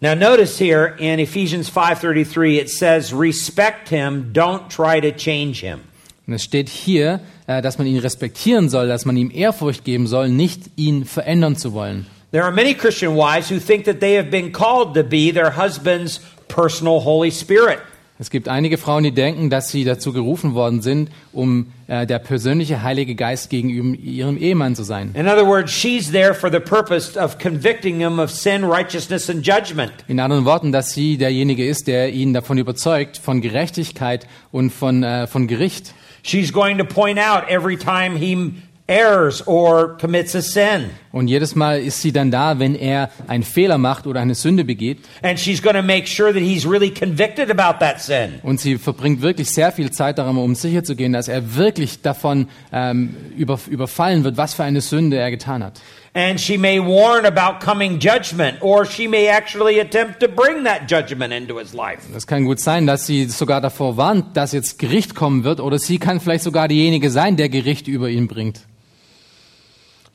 Now 0.00 0.14
notice 0.14 0.58
here 0.58 0.94
in 0.98 1.18
Ephesians 1.18 1.70
5:33 1.70 2.60
it 2.60 2.70
says 2.70 3.12
respect 3.12 3.88
him, 3.88 4.32
don't 4.32 4.68
try 4.68 5.00
to 5.00 5.10
change 5.16 5.60
him. 5.60 5.80
Und 6.26 6.34
es 6.34 6.44
steht 6.44 6.68
hier, 6.68 7.20
äh, 7.48 7.62
dass 7.62 7.78
man 7.78 7.86
ihn 7.86 7.98
respektieren 7.98 8.68
soll, 8.68 8.86
dass 8.86 9.06
man 9.06 9.16
ihm 9.16 9.30
Ehrfurcht 9.34 9.84
geben 9.84 10.06
soll, 10.06 10.28
nicht 10.28 10.70
ihn 10.76 11.04
verändern 11.04 11.56
zu 11.56 11.72
wollen. 11.72 12.06
There 12.30 12.44
are 12.44 12.52
many 12.52 12.74
Christian 12.74 13.16
wives 13.16 13.50
who 13.50 13.58
think 13.58 13.86
that 13.86 14.00
they 14.00 14.16
have 14.18 14.28
been 14.30 14.52
called 14.52 14.94
to 14.94 15.02
be 15.02 15.32
their 15.32 15.56
husband's 15.56 16.20
personal 16.48 17.02
Holy 17.02 17.32
Spirit. 17.32 17.78
Es 18.20 18.30
gibt 18.30 18.48
einige 18.48 18.78
Frauen, 18.78 19.04
die 19.04 19.12
denken, 19.12 19.48
dass 19.48 19.70
sie 19.70 19.84
dazu 19.84 20.12
gerufen 20.12 20.54
worden 20.54 20.82
sind, 20.82 21.08
um 21.32 21.68
äh, 21.86 22.04
der 22.04 22.18
persönliche 22.18 22.82
Heilige 22.82 23.14
Geist 23.14 23.48
gegenüber 23.48 23.96
ihrem 23.96 24.36
Ehemann 24.36 24.74
zu 24.74 24.82
sein. 24.82 25.14
In 25.14 25.28
other 25.28 25.46
words, 25.46 25.72
she's 25.72 26.10
there 26.10 26.34
for 26.34 26.50
the 26.50 26.58
purpose 26.58 27.18
of 27.18 27.38
convicting 27.38 28.00
him 28.00 28.18
of 28.18 28.30
sin, 28.30 28.64
righteousness, 28.64 29.30
and 29.30 29.46
judgment. 29.46 29.92
In 30.08 30.18
anderen 30.18 30.44
Worten, 30.44 30.72
dass 30.72 30.90
sie 30.90 31.16
derjenige 31.16 31.66
ist, 31.66 31.86
der 31.86 32.12
ihn 32.12 32.34
davon 32.34 32.58
überzeugt, 32.58 33.16
von 33.16 33.40
Gerechtigkeit 33.40 34.26
und 34.50 34.70
von, 34.70 35.04
äh, 35.04 35.28
von 35.28 35.46
Gericht. 35.46 35.94
She's 36.22 36.52
going 36.52 36.78
to 36.78 36.84
point 36.84 37.18
out 37.18 37.48
every 37.48 37.76
time 37.76 38.16
he 38.16 38.52
errs 38.88 39.46
or 39.46 39.96
commits 39.98 40.34
a 40.34 40.40
sin. 40.40 40.90
Und 41.12 41.28
jedes 41.28 41.54
Mal 41.54 41.80
ist 41.80 42.00
sie 42.00 42.12
dann 42.12 42.30
da, 42.30 42.58
wenn 42.58 42.74
er 42.74 43.10
einen 43.26 43.42
Fehler 43.42 43.76
macht 43.76 44.06
oder 44.06 44.20
eine 44.20 44.34
Sünde 44.34 44.64
begeht. 44.64 44.98
And 45.22 45.38
she's 45.38 45.62
going 45.62 45.76
to 45.76 45.82
make 45.82 46.06
sure 46.06 46.32
that 46.32 46.42
he's 46.42 46.66
really 46.66 46.90
convicted 46.90 47.50
about 47.50 47.80
that 47.80 48.00
sin. 48.00 48.40
Und 48.42 48.60
sie 48.60 48.78
verbringt 48.78 49.20
wirklich 49.20 49.50
sehr 49.50 49.72
viel 49.72 49.90
Zeit 49.90 50.18
daran, 50.18 50.36
um 50.38 50.54
sicherzugehen, 50.54 51.12
dass 51.12 51.28
er 51.28 51.56
wirklich 51.56 52.00
davon 52.00 52.48
ähm, 52.72 53.14
über, 53.36 53.58
überfallen 53.68 54.24
wird, 54.24 54.36
was 54.36 54.54
für 54.54 54.64
eine 54.64 54.80
Sünde 54.80 55.18
er 55.18 55.30
getan 55.30 55.62
hat. 55.62 55.80
And 56.14 56.40
she 56.40 56.56
may 56.56 56.80
warn 56.80 57.26
about 57.26 57.60
coming 57.60 57.98
judgment, 58.00 58.62
or 58.62 58.86
she 58.86 59.06
may 59.06 59.28
actually 59.28 59.78
attempt 59.78 60.20
to 60.20 60.28
bring 60.28 60.64
that 60.64 60.88
judgment 60.88 61.32
into 61.32 61.58
his 61.58 61.74
life. 61.74 62.02
Das 62.12 62.26
kann 62.26 62.44
gut 62.44 62.60
sein, 62.60 62.86
dass 62.86 63.06
sie 63.06 63.26
sogar 63.26 63.60
davor 63.60 63.96
warnt, 63.96 64.36
dass 64.36 64.52
jetzt 64.52 64.78
Gericht 64.78 65.14
kommen 65.14 65.44
wird, 65.44 65.60
oder 65.60 65.78
sie 65.78 65.98
kann 65.98 66.20
vielleicht 66.20 66.44
sogar 66.44 66.66
diejenige 66.68 67.10
sein, 67.10 67.36
der 67.36 67.48
Gericht 67.48 67.88
über 67.88 68.08
ihn 68.08 68.26
bringt. 68.26 68.62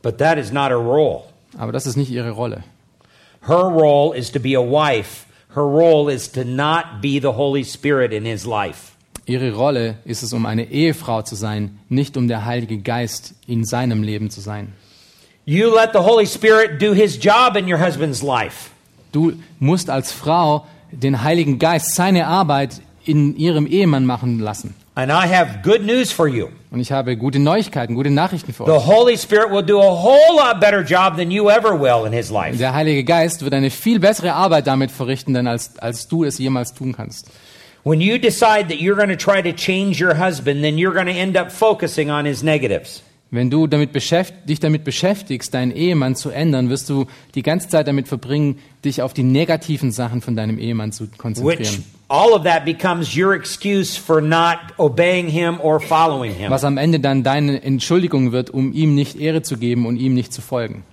But 0.01 0.17
that 0.17 0.37
is 0.37 0.51
not 0.51 0.69
her 0.69 0.77
role. 0.77 1.23
Aber 1.57 1.71
das 1.71 1.85
ist 1.85 1.95
nicht 1.95 2.11
ihre 2.11 2.31
Rolle. 2.31 2.63
Her 3.47 3.69
role 3.69 4.17
is 4.17 4.31
to 4.31 4.39
be 4.39 4.55
a 4.55 4.61
wife. 4.61 5.25
Her 5.53 5.63
role 5.63 6.11
is 6.11 6.31
to 6.31 6.43
not 6.43 7.01
be 7.01 7.19
the 7.19 7.33
Holy 7.33 7.63
Spirit 7.63 8.11
in 8.11 8.25
his 8.25 8.45
life. 8.45 8.93
Ihre 9.25 9.53
Rolle 9.53 9.99
ist 10.03 10.23
es, 10.23 10.33
um 10.33 10.45
eine 10.45 10.69
Ehefrau 10.69 11.21
zu 11.21 11.35
sein, 11.35 11.79
nicht 11.87 12.17
um 12.17 12.27
der 12.27 12.45
Heilige 12.45 12.79
Geist 12.79 13.35
in 13.47 13.63
seinem 13.63 14.03
Leben 14.03 14.29
zu 14.29 14.41
sein. 14.41 14.73
You 15.45 15.75
let 15.75 15.91
the 15.91 15.99
Holy 15.99 16.25
Spirit 16.25 16.79
do 16.79 16.93
his 16.93 17.17
job 17.17 17.57
in 17.57 17.67
your 17.67 17.77
husband's 17.77 18.21
life. 18.23 18.69
Du 19.11 19.33
musst 19.59 19.89
als 19.89 20.13
Frau 20.13 20.65
den 20.91 21.21
Heiligen 21.21 21.59
Geist 21.59 21.95
seine 21.95 22.27
Arbeit 22.27 22.81
in 23.03 23.35
ihrem 23.35 23.67
Ehemann 23.67 24.05
machen 24.05 24.39
lassen. 24.39 24.73
And 24.95 25.11
I 25.11 25.27
have 25.27 25.59
good 25.61 25.83
news 25.83 26.13
for 26.13 26.29
you. 26.29 26.47
Und 26.71 26.79
ich 26.79 26.93
habe 26.93 27.17
gute 27.17 27.39
Neuigkeiten, 27.39 27.95
gute 27.95 28.09
Nachrichten 28.09 28.53
für 28.53 28.63
The 28.65 28.71
euch. 28.71 28.85
Holy 28.85 29.17
Spirit 29.17 29.51
will 29.51 29.63
do 29.63 29.81
a 29.81 30.03
whole 30.03 30.37
lot 30.37 30.61
better 30.61 30.81
job 30.81 31.17
than 31.17 31.29
you 31.29 31.49
ever 31.49 31.77
will 31.77 32.05
in 32.05 32.13
his 32.13 32.29
life. 32.29 32.57
Der 32.57 32.73
Heilige 32.73 33.03
Geist 33.03 33.43
wird 33.43 33.53
eine 33.53 33.69
viel 33.69 33.99
bessere 33.99 34.33
Arbeit 34.33 34.67
damit 34.67 34.91
verrichten, 34.91 35.33
denn 35.33 35.47
als, 35.47 35.77
als 35.77 36.07
du 36.07 36.23
es 36.23 36.37
jemals 36.37 36.73
tun 36.73 36.93
kannst. 36.93 37.29
When 37.83 37.99
you 37.99 38.17
decide 38.17 38.69
that 38.69 38.79
you're 38.79 38.95
going 38.95 39.09
to 39.09 39.17
try 39.17 39.41
to 39.41 39.51
change 39.51 40.01
your 40.01 40.17
husband, 40.17 40.61
then 40.61 40.77
you're 40.77 40.93
going 40.93 41.07
to 41.07 41.19
end 41.19 41.35
up 41.35 41.51
focusing 41.51 42.09
on 42.09 42.23
his 42.23 42.41
negatives. 42.43 43.01
Wenn 43.33 43.49
du 43.49 43.65
damit 43.65 43.89
dich 44.47 44.59
damit 44.59 44.83
beschäftigst, 44.83 45.55
deinen 45.55 45.71
Ehemann 45.71 46.15
zu 46.15 46.29
ändern, 46.29 46.69
wirst 46.69 46.87
du 46.87 47.07
die 47.33 47.41
ganze 47.41 47.67
Zeit 47.67 47.87
damit 47.87 48.07
verbringen, 48.07 48.59
dich 48.85 49.01
auf 49.01 49.11
die 49.15 49.23
negativen 49.23 49.91
Sachen 49.91 50.21
von 50.21 50.35
deinem 50.35 50.59
Ehemann 50.59 50.91
zu 50.91 51.05
Which 51.05 51.17
konzentrieren. 51.17 51.83
all 52.09 52.33
of 52.33 52.43
that 52.43 52.63
becomes 52.63 53.17
your 53.17 53.33
excuse 53.33 53.97
for 53.97 54.21
not 54.21 54.59
obeying 54.77 55.29
him 55.29 55.59
or 55.61 55.79
following 55.79 56.35
him. 56.35 56.51
Was 56.51 56.63
am 56.63 56.77
Ende 56.77 56.99
dann 56.99 57.23
deine 57.23 57.63
Entschuldigung 57.63 58.33
wird, 58.33 58.51
um 58.51 58.71
ihm 58.71 58.93
nicht 58.93 59.19
Ehre 59.19 59.41
zu 59.41 59.57
geben 59.57 59.87
und 59.87 59.97
ihm 59.97 60.13
nicht 60.13 60.31
zu 60.31 60.43
folgen. 60.43 60.83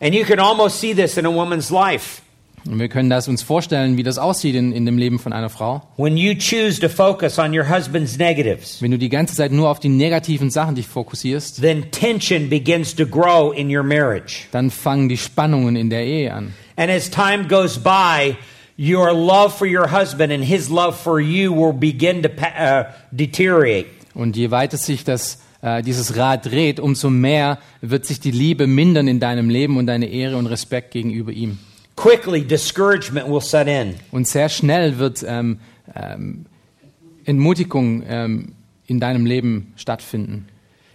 And 0.00 0.14
you 0.14 0.24
can 0.24 0.38
almost 0.38 0.78
see 0.78 0.94
this 0.94 1.16
in 1.16 1.26
a 1.26 1.34
woman's 1.34 1.68
life. 1.68 2.22
Und 2.66 2.78
wir 2.78 2.88
können 2.88 3.10
das 3.10 3.28
uns 3.28 3.42
vorstellen, 3.42 3.98
wie 3.98 4.02
das 4.02 4.16
aussieht 4.16 4.54
in, 4.54 4.72
in 4.72 4.86
dem 4.86 4.96
Leben 4.96 5.18
von 5.18 5.34
einer 5.34 5.50
Frau. 5.50 5.82
When 5.98 6.16
you 6.16 6.34
choose 6.34 6.80
to 6.80 6.88
focus 6.88 7.38
on 7.38 7.56
your 7.56 7.68
husband's 7.68 8.16
negatives, 8.16 8.80
Wenn 8.80 8.90
du 8.90 8.98
die 8.98 9.10
ganze 9.10 9.34
Zeit 9.34 9.52
nur 9.52 9.68
auf 9.68 9.80
die 9.80 9.90
negativen 9.90 10.50
Sachen 10.50 10.74
dich 10.74 10.86
fokussierst, 10.86 11.60
then 11.60 11.90
tension 11.90 12.48
begins 12.48 12.94
to 12.94 13.04
grow 13.06 13.52
in 13.54 13.74
your 13.74 13.82
marriage. 13.82 14.46
dann 14.52 14.70
fangen 14.70 15.10
die 15.10 15.18
Spannungen 15.18 15.76
in 15.76 15.90
der 15.90 16.04
Ehe 16.04 16.32
an. 16.32 16.54
And 16.76 16.90
as 16.90 17.10
time 17.10 17.46
goes 17.48 17.78
by, 17.78 18.36
your 18.78 19.12
love 19.12 19.50
for 19.50 19.66
your 19.66 19.92
husband 19.92 20.32
and 20.32 20.42
his 20.42 20.70
love 20.70 20.96
for 20.96 21.20
you 21.20 21.54
will 21.54 21.74
begin 21.74 22.22
to 22.22 22.30
uh, 22.30 22.84
deteriorate. 23.10 23.86
Und 24.14 24.36
je 24.36 24.50
weiter 24.50 24.78
sich 24.78 25.04
das, 25.04 25.38
äh, 25.60 25.82
dieses 25.82 26.16
Rad 26.16 26.46
dreht, 26.46 26.80
umso 26.80 27.10
mehr 27.10 27.58
wird 27.82 28.06
sich 28.06 28.20
die 28.20 28.30
Liebe 28.30 28.66
mindern 28.66 29.06
in 29.06 29.20
deinem 29.20 29.50
Leben 29.50 29.76
und 29.76 29.86
deine 29.86 30.06
Ehre 30.06 30.36
und 30.36 30.46
Respekt 30.46 30.92
gegenüber 30.92 31.30
ihm. 31.30 31.58
Quickly, 31.96 32.44
discouragement 32.44 33.28
will 33.28 33.40
set 33.40 33.68
in. 33.68 33.94
Und 34.10 34.26
sehr 34.26 34.48
schnell 34.48 34.98
wird 34.98 35.24
ähm, 35.26 35.60
ähm, 35.94 36.46
Entmutigung 37.24 38.02
ähm, 38.06 38.54
in 38.86 39.00
deinem 39.00 39.26
Leben 39.26 39.72
stattfinden. 39.76 40.48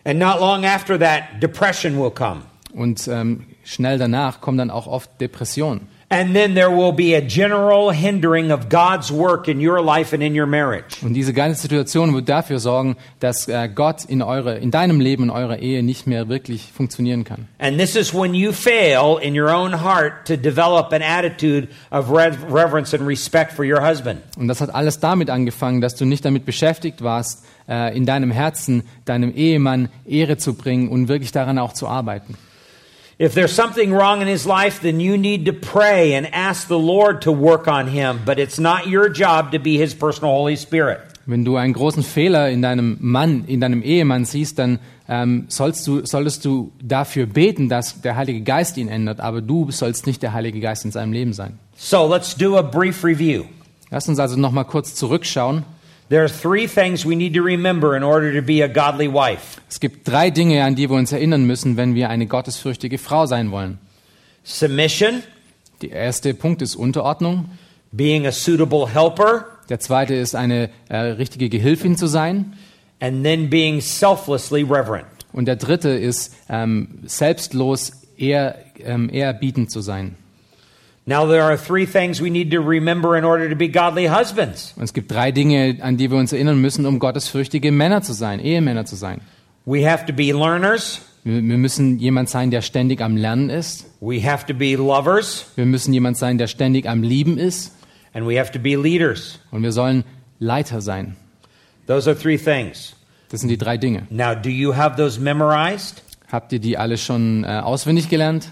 And 0.03 0.19
not 0.19 0.39
long 0.39 0.65
after 0.65 0.99
that, 0.99 1.41
depression 1.41 1.97
will 1.97 2.11
come. 2.11 2.41
Und 2.73 3.07
ähm, 3.07 3.45
schnell 3.63 3.97
danach 3.97 4.41
kommen 4.41 4.57
dann 4.57 4.69
auch 4.69 4.87
oft 4.87 5.19
Depressionen. 5.21 5.87
And 6.11 6.33
then 6.33 6.55
there 6.55 6.71
will 6.71 6.91
be 6.91 7.15
a 7.15 7.21
general 7.21 7.91
hindering 7.91 8.51
of 8.51 8.67
God's 8.67 9.11
work 9.11 9.47
in 9.47 9.59
your 9.59 9.79
life 9.79 10.11
and 10.11 10.23
in 10.23 10.35
your 10.35 10.47
marriage. 10.47 11.03
Und 11.03 11.13
diese 11.13 11.33
ganze 11.33 11.61
Situation 11.61 12.15
wird 12.15 12.27
dafür 12.27 12.57
sorgen, 12.57 12.97
dass 13.19 13.47
äh, 13.47 13.69
Gott 13.69 14.05
in, 14.05 14.23
eure, 14.23 14.57
in 14.57 14.71
deinem 14.71 15.01
Leben, 15.01 15.25
in 15.25 15.29
eurer 15.29 15.59
Ehe 15.59 15.83
nicht 15.83 16.07
mehr 16.07 16.27
wirklich 16.27 16.71
funktionieren 16.73 17.25
kann. 17.25 17.47
And 17.59 17.77
this 17.77 17.95
is 17.95 18.11
when 18.11 18.33
you 18.33 18.51
fail 18.51 19.19
in 19.21 19.39
your 19.39 19.53
own 19.53 19.83
heart 19.83 20.25
to 20.25 20.35
develop 20.35 20.91
an 20.93 21.03
attitude 21.03 21.67
of 21.91 22.09
rev- 22.09 22.37
reverence 22.51 22.95
and 22.95 23.07
respect 23.07 23.53
for 23.53 23.63
your 23.63 23.87
husband. 23.87 24.21
Und 24.35 24.47
das 24.47 24.61
hat 24.61 24.73
alles 24.73 24.99
damit 24.99 25.29
angefangen, 25.29 25.79
dass 25.79 25.95
du 25.95 26.05
nicht 26.05 26.25
damit 26.25 26.43
beschäftigt 26.43 27.03
warst, 27.03 27.45
äh, 27.69 27.95
in 27.95 28.07
deinem 28.07 28.31
Herzen 28.31 28.81
deinem 29.05 29.31
Ehemann 29.31 29.89
Ehre 30.07 30.37
zu 30.37 30.55
bringen 30.55 30.89
und 30.89 31.07
wirklich 31.07 31.31
daran 31.31 31.59
auch 31.59 31.73
zu 31.73 31.87
arbeiten. 31.87 32.35
If 33.21 33.33
there's 33.33 33.51
something 33.51 33.91
wrong 33.91 34.21
in 34.21 34.29
his 34.29 34.45
life, 34.45 34.79
then 34.81 35.01
you 35.01 35.17
need 35.17 35.45
to 35.45 35.51
pray 35.51 36.13
and 36.13 36.25
ask 36.33 36.69
the 36.69 36.79
Lord 36.79 37.21
to 37.23 37.33
work 37.33 37.67
on 37.67 37.87
him, 37.87 38.21
but 38.23 38.39
it's 38.39 38.57
not 38.57 38.87
your 38.87 39.09
job 39.09 39.51
to 39.51 39.59
be 39.59 39.77
his 39.77 39.93
personal 39.93 40.31
Holy 40.31 40.55
Spirit. 40.55 41.01
Wenn 41.25 41.43
du 41.43 41.57
einen 41.57 41.73
großen 41.73 42.01
Fehler 42.01 42.49
in 42.49 42.61
deinem 42.61 42.95
Mann, 43.01 43.43
in 43.45 43.59
deinem 43.59 43.81
Ehemann 43.83 44.23
siehst, 44.23 44.57
dann 44.57 44.79
ähm, 45.09 45.47
sollst 45.49 45.85
du, 45.85 46.05
solltest 46.05 46.45
du 46.45 46.71
dafür 46.81 47.25
beten, 47.25 47.67
dass 47.67 47.99
der 47.99 48.15
Heilige 48.15 48.39
Geist 48.39 48.77
ihn 48.77 48.87
ändert, 48.87 49.19
aber 49.19 49.41
du 49.41 49.69
sollst 49.69 50.07
nicht 50.07 50.23
der 50.23 50.31
Heilige 50.31 50.61
Geist 50.61 50.85
in 50.85 50.91
seinem 50.91 51.11
Leben 51.11 51.33
sein. 51.33 51.59
So 51.75 52.07
let's 52.07 52.33
do 52.33 52.57
a 52.57 52.61
brief 52.61 53.03
review. 53.03 53.43
Lass 53.91 54.07
uns 54.07 54.19
also 54.19 54.37
noch 54.37 54.53
mal 54.53 54.63
kurz 54.63 54.95
zurückschauen. 54.95 55.65
There 56.09 56.21
are 56.23 56.29
three 56.29 56.67
things 56.67 57.05
we 57.05 57.15
need 57.15 57.35
to 57.35 57.43
remember 57.43 57.95
in 57.95 58.01
order 58.03 58.33
to 58.33 58.41
be 58.41 58.63
a 58.63 58.67
godly 58.67 59.07
wife 59.07 59.61
Es 59.69 59.79
gibt 59.79 60.07
drei 60.07 60.31
Dinge, 60.31 60.63
an 60.63 60.75
die 60.75 60.89
wir 60.89 60.95
uns 60.97 61.11
erinnern 61.11 61.45
müssen, 61.45 61.77
wenn 61.77 61.93
wir 61.93 62.09
eine 62.09 62.25
gottesfürchtige 62.25 62.97
Frau 62.97 63.25
sein 63.27 63.51
wollen. 63.51 63.77
submission, 64.43 65.21
Der 65.81 65.91
erste 65.91 66.33
Punkt 66.33 66.61
ist 66.61 66.75
Unterordnung. 66.75 67.45
being 67.91 68.25
a 68.25 68.31
suitable 68.31 68.87
helper, 68.93 69.45
Der 69.69 69.79
zweite 69.79 70.15
ist 70.15 70.35
eine 70.35 70.69
äh, 70.89 70.97
richtige 70.97 71.47
Gehilfin 71.49 71.95
zu 71.95 72.07
sein. 72.07 72.53
and 73.01 73.23
then 73.23 73.49
being 73.49 73.79
selflessly 73.79 74.63
reverent. 74.63 75.05
Und 75.31 75.45
der 75.45 75.55
dritte 75.57 75.89
ist 75.89 76.35
ähm, 76.49 76.99
selbstlos 77.05 77.91
ehr, 78.17 78.57
ähm, 78.79 79.09
ehrbietend 79.13 79.69
zu 79.71 79.81
sein. 79.81 80.15
Now, 81.09 81.25
there 81.27 81.41
are 81.41 81.57
three 81.57 81.87
things 81.87 82.21
we 82.21 82.29
need 82.29 82.51
to 82.51 82.59
remember 82.61 83.17
in 83.17 83.25
order 83.25 83.49
to 83.49 83.55
be 83.55 83.67
godly 83.67 84.05
husbands. 84.09 84.73
Und 84.77 84.83
es 84.83 84.93
gibt 84.93 85.09
drei 85.11 85.31
Dinge, 85.31 85.77
an 85.81 85.97
die 85.97 86.11
wir 86.11 86.19
uns 86.19 86.31
erinnern 86.33 86.61
müssen, 86.61 86.85
um 86.85 86.99
gottesfürchtige 86.99 87.71
Männer 87.71 88.03
zu 88.03 88.13
sein, 88.13 88.39
Ehemänner 88.39 88.85
zu 88.85 88.95
sein. 88.95 89.19
We 89.65 89.89
have 89.89 90.05
to 90.05 90.13
be 90.13 90.31
learners, 90.31 91.01
Wir, 91.23 91.37
wir 91.41 91.57
müssen 91.57 91.97
jemand 91.97 92.29
sein, 92.29 92.51
der 92.51 92.61
ständig 92.61 93.01
am 93.01 93.17
Lernen 93.17 93.49
ist. 93.49 93.87
we 94.01 94.21
have 94.23 94.45
to 94.45 94.53
be 94.53 94.75
lovers, 94.75 95.47
Wir 95.55 95.65
müssen 95.65 95.93
jemand 95.93 96.15
sein, 96.15 96.37
der 96.37 96.45
ständig 96.45 96.87
am 96.87 97.01
Lieben 97.01 97.39
ist. 97.39 97.73
and 98.13 98.27
we 98.27 98.39
have 98.39 98.51
to 98.51 98.59
be 98.59 98.75
leaders. 98.75 99.39
Und 99.49 99.63
wir 99.63 99.71
sollen 99.71 100.03
Leiter 100.37 100.79
sein. 100.79 101.15
Those 101.87 102.07
are 102.07 102.15
three 102.19 102.37
things. 102.37 102.95
Das 103.29 103.39
sind 103.39 103.49
die 103.49 103.57
drei 103.57 103.77
Dinge. 103.77 104.03
Now, 104.11 104.35
do 104.35 104.49
you 104.49 104.75
have 104.75 104.95
those 104.95 105.19
memorized? 105.19 106.03
Habt 106.31 106.53
ihr 106.53 106.59
die 106.59 106.77
alle 106.77 106.99
schon 106.99 107.43
äh, 107.45 107.47
auswendig 107.63 108.09
gelernt? 108.09 108.51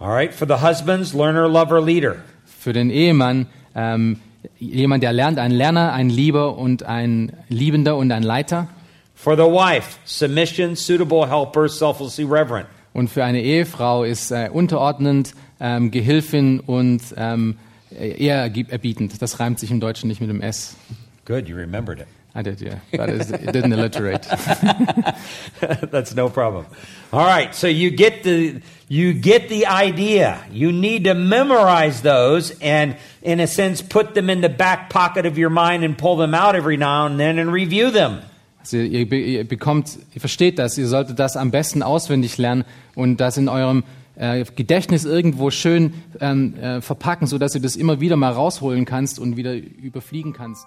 All 0.00 0.10
right, 0.10 0.32
for 0.32 0.46
the 0.46 0.58
husbands, 0.62 1.12
learner, 1.12 1.48
lover, 1.48 1.80
leader. 1.80 2.16
Für 2.46 2.72
den 2.72 2.88
Ehemann 2.88 3.46
ähm, 3.74 4.20
jemand, 4.60 5.02
der 5.02 5.12
lernt, 5.12 5.38
ein 5.38 5.50
Lerner, 5.50 5.92
ein 5.92 6.08
Lieber 6.08 6.56
und 6.56 6.84
ein 6.84 7.32
Liebender 7.48 7.96
und 7.96 8.12
ein 8.12 8.22
Leiter. 8.22 8.68
For 9.16 9.36
the 9.36 9.42
wife, 9.42 9.98
submission, 10.04 10.76
suitable 10.76 11.28
helper, 11.28 11.68
selflessly 11.68 12.24
reverent. 12.24 12.68
Und 12.92 13.10
für 13.10 13.24
eine 13.24 13.42
Ehefrau 13.42 14.04
ist 14.04 14.30
äh, 14.30 14.50
unterordnend, 14.52 15.32
ähm, 15.58 15.90
Gehilfin 15.90 16.60
und 16.60 17.02
ähm, 17.16 17.56
ehrerbietend. 17.90 19.20
Das 19.20 19.40
reimt 19.40 19.58
sich 19.58 19.72
im 19.72 19.80
Deutschen 19.80 20.08
nicht 20.08 20.20
mit 20.20 20.30
dem 20.30 20.40
S. 20.40 20.76
Good, 21.24 21.48
you 21.48 21.56
remembered 21.56 22.00
it. 22.00 22.06
I 22.38 22.42
did, 22.42 22.60
yeah. 22.60 22.78
That 22.92 23.10
is, 23.10 23.32
it 23.32 23.50
didn't 23.52 23.72
alliterate. 23.72 24.22
That's 25.90 26.14
no 26.14 26.28
problem. 26.28 26.66
All 27.12 27.26
right, 27.26 27.52
so 27.52 27.66
you 27.66 27.90
get 27.90 28.22
the 28.22 28.62
you 28.86 29.12
get 29.12 29.48
the 29.48 29.66
idea. 29.66 30.38
You 30.52 30.70
need 30.70 31.02
to 31.04 31.14
memorize 31.14 32.02
those 32.02 32.56
and 32.60 32.96
in 33.22 33.40
a 33.40 33.48
sense 33.48 33.82
put 33.82 34.14
them 34.14 34.30
in 34.30 34.40
the 34.40 34.48
back 34.48 34.88
pocket 34.88 35.26
of 35.26 35.36
your 35.36 35.50
mind 35.50 35.82
and 35.82 35.98
pull 35.98 36.14
them 36.16 36.32
out 36.32 36.54
every 36.54 36.76
now 36.76 37.06
and 37.06 37.18
then 37.18 37.40
and 37.40 37.52
review 37.52 37.90
them. 37.90 38.20
Also 38.60 38.76
ihr, 38.76 39.10
ihr 39.12 39.42
bekommt, 39.42 39.98
ihr 40.14 40.20
versteht 40.20 40.60
das, 40.60 40.78
ihr 40.78 40.86
solltet 40.86 41.18
das 41.18 41.36
am 41.36 41.50
besten 41.50 41.82
auswendig 41.82 42.38
lernen 42.38 42.64
und 42.94 43.16
das 43.16 43.36
in 43.36 43.48
eurem 43.48 43.82
äh, 44.14 44.44
Gedächtnis 44.44 45.04
irgendwo 45.04 45.50
schön 45.50 45.94
ähm, 46.20 46.54
äh, 46.54 46.80
verpacken, 46.82 47.26
sodass 47.26 47.54
du 47.54 47.58
das 47.58 47.74
immer 47.74 48.00
wieder 48.00 48.14
mal 48.14 48.32
rausholen 48.32 48.84
kannst 48.84 49.18
und 49.18 49.36
wieder 49.36 49.54
überfliegen 49.54 50.34
kannst. 50.34 50.66